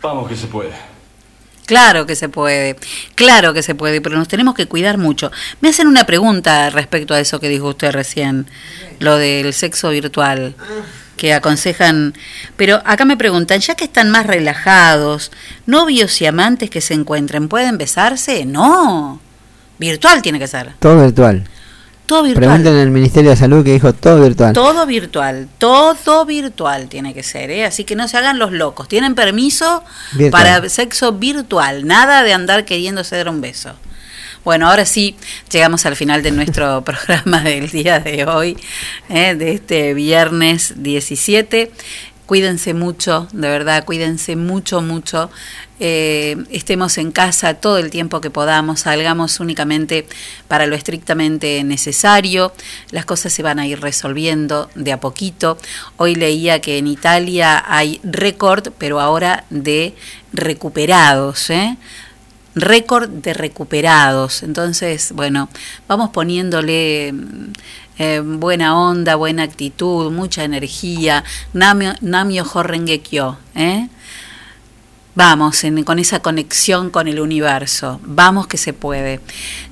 Vamos 0.01 0.29
que 0.29 0.35
se 0.35 0.47
puede. 0.47 0.89
Claro 1.65 2.07
que 2.07 2.15
se 2.15 2.29
puede, 2.29 2.77
claro 3.13 3.53
que 3.53 3.61
se 3.61 3.75
puede, 3.75 4.01
pero 4.01 4.17
nos 4.17 4.27
tenemos 4.27 4.55
que 4.55 4.65
cuidar 4.65 4.97
mucho. 4.97 5.31
Me 5.61 5.69
hacen 5.69 5.87
una 5.87 6.03
pregunta 6.05 6.71
respecto 6.71 7.13
a 7.13 7.19
eso 7.19 7.39
que 7.39 7.47
dijo 7.47 7.67
usted 7.67 7.91
recién, 7.91 8.47
lo 8.97 9.17
del 9.17 9.53
sexo 9.53 9.91
virtual, 9.91 10.55
que 11.15 11.31
aconsejan, 11.31 12.15
pero 12.57 12.81
acá 12.85 13.05
me 13.05 13.17
preguntan, 13.17 13.59
ya 13.59 13.75
que 13.75 13.83
están 13.83 14.09
más 14.09 14.25
relajados, 14.25 15.31
novios 15.67 16.19
y 16.21 16.25
amantes 16.25 16.71
que 16.71 16.81
se 16.81 16.95
encuentren, 16.95 17.47
¿pueden 17.47 17.77
besarse? 17.77 18.45
No, 18.45 19.21
virtual 19.77 20.23
tiene 20.23 20.39
que 20.39 20.47
ser, 20.47 20.73
Todo 20.79 20.99
virtual. 20.99 21.47
Todo 22.09 22.23
virtual. 22.23 22.59
Pregunten 22.63 22.91
Ministerio 22.91 23.29
de 23.29 23.35
Salud 23.35 23.63
que 23.63 23.71
dijo 23.71 23.93
todo 23.93 24.19
virtual. 24.23 24.51
Todo 24.51 24.87
virtual, 24.87 25.47
todo 25.59 26.25
virtual 26.25 26.89
tiene 26.89 27.13
que 27.13 27.21
ser, 27.21 27.51
¿eh? 27.51 27.65
así 27.65 27.83
que 27.83 27.95
no 27.95 28.07
se 28.07 28.17
hagan 28.17 28.39
los 28.39 28.51
locos. 28.51 28.87
Tienen 28.87 29.13
permiso 29.13 29.83
Virtual. 30.13 30.31
para 30.31 30.69
sexo 30.69 31.11
virtual, 31.11 31.85
nada 31.85 32.23
de 32.23 32.33
andar 32.33 32.65
queriéndose 32.65 33.15
dar 33.15 33.29
un 33.29 33.41
beso. 33.41 33.75
Bueno, 34.43 34.67
ahora 34.67 34.87
sí, 34.87 35.17
llegamos 35.51 35.85
al 35.85 35.95
final 35.95 36.23
de 36.23 36.31
nuestro 36.31 36.83
programa 36.83 37.41
del 37.41 37.69
día 37.69 37.99
de 37.99 38.25
hoy, 38.25 38.57
¿eh? 39.09 39.35
de 39.35 39.51
este 39.51 39.93
viernes 39.93 40.73
17. 40.77 41.71
Cuídense 42.25 42.73
mucho, 42.73 43.27
de 43.33 43.49
verdad, 43.49 43.85
cuídense 43.85 44.35
mucho, 44.35 44.81
mucho. 44.81 45.29
Eh, 45.79 46.37
estemos 46.51 46.97
en 46.97 47.11
casa 47.11 47.53
todo 47.53 47.77
el 47.77 47.89
tiempo 47.89 48.21
que 48.21 48.29
podamos, 48.29 48.81
salgamos 48.81 49.39
únicamente 49.39 50.05
para 50.47 50.65
lo 50.65 50.75
estrictamente 50.75 51.63
necesario. 51.63 52.51
Las 52.91 53.05
cosas 53.05 53.33
se 53.33 53.43
van 53.43 53.59
a 53.59 53.67
ir 53.67 53.79
resolviendo 53.79 54.69
de 54.75 54.91
a 54.91 54.99
poquito. 54.99 55.57
Hoy 55.97 56.15
leía 56.15 56.59
que 56.59 56.77
en 56.77 56.87
Italia 56.87 57.63
hay 57.67 57.99
récord, 58.03 58.71
pero 58.77 58.99
ahora 58.99 59.45
de 59.49 59.95
recuperados. 60.33 61.49
¿eh? 61.49 61.77
récord 62.55 63.09
de 63.09 63.33
recuperados. 63.33 64.43
Entonces, 64.43 65.11
bueno, 65.13 65.49
vamos 65.87 66.09
poniéndole 66.09 67.11
mm, 67.13 67.51
eh, 67.99 68.21
buena 68.23 68.77
onda, 68.79 69.15
buena 69.15 69.43
actitud, 69.43 70.11
mucha 70.11 70.43
energía. 70.43 71.23
Namio, 71.53 71.93
namio 72.01 72.45
¿eh? 73.55 73.87
Vamos 75.15 75.63
en- 75.63 75.83
con 75.83 75.99
esa 75.99 76.19
conexión 76.21 76.89
con 76.91 77.07
el 77.07 77.19
universo. 77.19 77.99
Vamos 78.03 78.47
que 78.47 78.57
se 78.57 78.73
puede. 78.73 79.19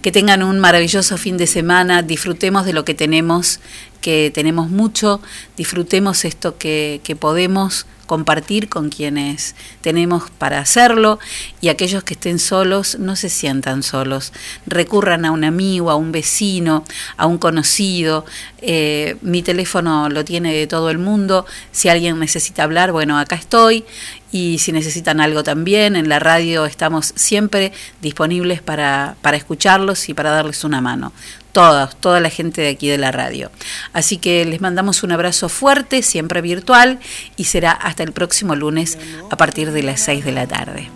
Que 0.01 0.11
tengan 0.11 0.43
un 0.43 0.59
maravilloso 0.59 1.17
fin 1.17 1.37
de 1.37 1.47
semana. 1.47 2.01
Disfrutemos 2.01 2.65
de 2.65 2.73
lo 2.73 2.83
que 2.83 2.93
tenemos, 2.93 3.59
que 4.01 4.31
tenemos 4.33 4.69
mucho. 4.69 5.21
Disfrutemos 5.55 6.25
esto 6.25 6.57
que, 6.57 7.01
que 7.03 7.15
podemos 7.15 7.85
compartir 8.07 8.69
con 8.69 8.89
quienes 8.89 9.55
tenemos 9.81 10.31
para 10.31 10.59
hacerlo 10.59 11.19
y 11.61 11.69
aquellos 11.69 12.03
que 12.03 12.15
estén 12.15 12.39
solos 12.39 12.97
no 12.99 13.15
se 13.15 13.29
sientan 13.29 13.83
solos. 13.83 14.33
Recurran 14.65 15.25
a 15.25 15.31
un 15.31 15.43
amigo, 15.43 15.91
a 15.91 15.95
un 15.95 16.11
vecino, 16.11 16.83
a 17.17 17.27
un 17.27 17.37
conocido. 17.37 18.25
Eh, 18.61 19.17
mi 19.21 19.43
teléfono 19.43 20.09
lo 20.09 20.25
tiene 20.25 20.53
de 20.53 20.65
todo 20.65 20.89
el 20.89 20.97
mundo. 20.97 21.45
Si 21.71 21.89
alguien 21.89 22.19
necesita 22.19 22.63
hablar, 22.63 22.91
bueno, 22.91 23.19
acá 23.19 23.35
estoy. 23.35 23.85
Y 24.31 24.57
si 24.57 24.71
necesitan 24.71 25.21
algo 25.21 25.43
también, 25.43 25.95
en 25.95 26.09
la 26.09 26.19
radio 26.19 26.65
estamos 26.65 27.13
siempre 27.15 27.71
disponibles 28.01 28.61
para, 28.61 29.15
para 29.21 29.37
escucharlos 29.37 30.09
y 30.09 30.13
para 30.13 30.31
darles 30.31 30.63
una 30.63 30.81
mano. 30.81 31.13
Toda, 31.57 31.87
toda 31.87 32.19
la 32.19 32.29
gente 32.29 32.61
de 32.61 32.69
aquí 32.69 32.87
de 32.87 32.99
la 32.99 33.11
radio. 33.11 33.49
Así 33.91 34.17
que 34.17 34.45
les 34.45 34.61
mandamos 34.61 35.01
un 35.01 35.11
abrazo 35.11 35.49
fuerte, 35.49 36.03
siempre 36.03 36.41
virtual, 36.41 36.99
y 37.35 37.45
será 37.45 37.71
hasta 37.71 38.03
el 38.03 38.11
próximo 38.11 38.55
lunes 38.55 38.99
a 39.31 39.37
partir 39.37 39.71
de 39.71 39.81
las 39.81 40.01
6 40.01 40.23
de 40.23 40.31
la 40.33 40.45
tarde. 40.45 40.91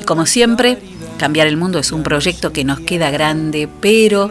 Y 0.00 0.04
como 0.04 0.24
siempre, 0.26 0.78
Cambiar 1.18 1.46
el 1.46 1.56
Mundo 1.56 1.78
es 1.78 1.92
un 1.92 2.02
proyecto 2.02 2.52
que 2.52 2.64
nos 2.64 2.80
queda 2.80 3.10
grande, 3.10 3.68
pero 3.80 4.30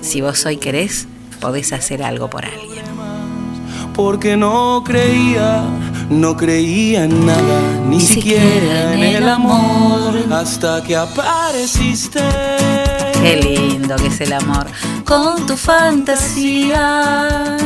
si 0.00 0.20
vos 0.20 0.46
hoy 0.46 0.56
querés, 0.58 1.06
podés 1.40 1.72
hacer 1.72 2.02
algo 2.02 2.30
por 2.30 2.44
alguien. 2.44 2.84
porque 3.94 4.36
no 4.36 4.82
creía, 4.84 5.62
no 6.08 6.36
creía 6.36 7.04
en 7.04 7.26
nada, 7.26 7.60
ni, 7.86 8.00
siquiera 8.00 8.94
en 8.94 9.02
el 9.02 9.28
amor, 9.28 10.14
hasta 10.32 10.82
que 10.82 10.96
apareciste. 10.96 12.20
Qué 13.22 13.36
lindo 13.36 13.96
que 13.96 14.06
es 14.06 14.20
el 14.22 14.32
amor. 14.32 14.66
con 15.04 15.46
tu 15.46 15.56
fantasía. 15.56 17.56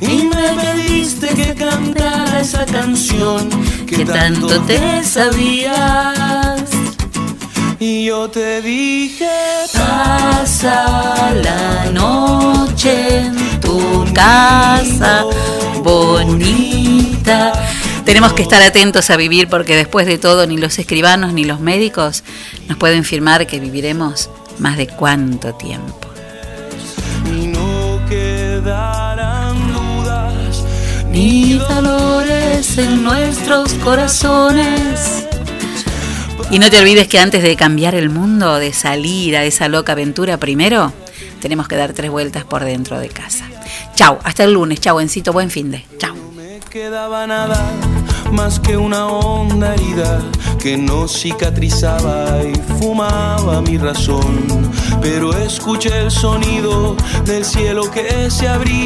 Y 0.00 0.24
me 0.24 0.48
pediste 0.62 1.28
que 1.28 1.54
cantara 1.54 2.40
esa 2.40 2.64
canción 2.64 3.48
que 3.86 4.04
tanto 4.04 4.60
te 4.62 5.04
sabías. 5.04 6.70
Y 7.78 8.06
yo 8.06 8.30
te 8.30 8.62
dije, 8.62 9.28
Pasa 9.72 11.32
la 11.34 11.90
noche 11.90 13.18
en 13.18 13.60
tu 13.60 14.04
casa 14.14 15.24
bonita. 15.82 17.52
Tenemos 18.04 18.34
que 18.34 18.42
estar 18.42 18.62
atentos 18.62 19.08
a 19.08 19.16
vivir 19.16 19.48
porque 19.48 19.76
después 19.76 20.06
de 20.06 20.18
todo 20.18 20.46
ni 20.46 20.58
los 20.58 20.78
escribanos 20.78 21.32
ni 21.32 21.44
los 21.44 21.60
médicos 21.60 22.22
nos 22.68 22.76
pueden 22.76 23.02
firmar 23.02 23.46
que 23.46 23.60
viviremos 23.60 24.28
más 24.58 24.76
de 24.76 24.86
cuánto 24.86 25.54
tiempo. 25.54 26.08
y 27.26 27.46
no 27.46 28.00
quedarán 28.08 29.56
dudas 29.72 30.62
Ni 31.10 31.54
dolores 31.54 32.76
en 32.78 33.02
nuestros 33.02 33.72
corazones. 33.74 35.26
Y 36.50 36.58
no 36.58 36.70
te 36.70 36.78
olvides 36.78 37.08
que 37.08 37.18
antes 37.18 37.42
de 37.42 37.56
cambiar 37.56 37.94
el 37.94 38.10
mundo, 38.10 38.58
de 38.58 38.72
salir 38.72 39.36
a 39.36 39.44
esa 39.44 39.68
loca 39.68 39.92
aventura 39.92 40.36
primero, 40.36 40.92
tenemos 41.40 41.68
que 41.68 41.76
dar 41.76 41.94
tres 41.94 42.10
vueltas 42.10 42.44
por 42.44 42.64
dentro 42.64 42.98
de 43.00 43.08
casa. 43.08 43.46
Chau, 43.94 44.18
hasta 44.24 44.44
el 44.44 44.52
lunes. 44.52 44.80
Chau, 44.80 45.00
Encito, 45.00 45.32
buen 45.32 45.50
fin 45.50 45.70
de. 45.70 45.84
Chau. 45.98 46.14
me 46.36 46.60
quedaba 46.70 47.26
nada 47.26 47.93
más 48.32 48.60
que 48.60 48.76
una 48.76 49.06
honda 49.06 49.74
herida 49.74 50.20
que 50.58 50.76
no 50.76 51.06
cicatrizaba 51.08 52.42
y 52.42 52.54
fumaba 52.78 53.60
mi 53.62 53.78
razón. 53.78 54.46
Pero 55.00 55.36
escuché 55.36 55.98
el 56.00 56.10
sonido 56.10 56.96
del 57.24 57.44
cielo 57.44 57.90
que 57.90 58.30
se 58.30 58.48
abría. 58.48 58.84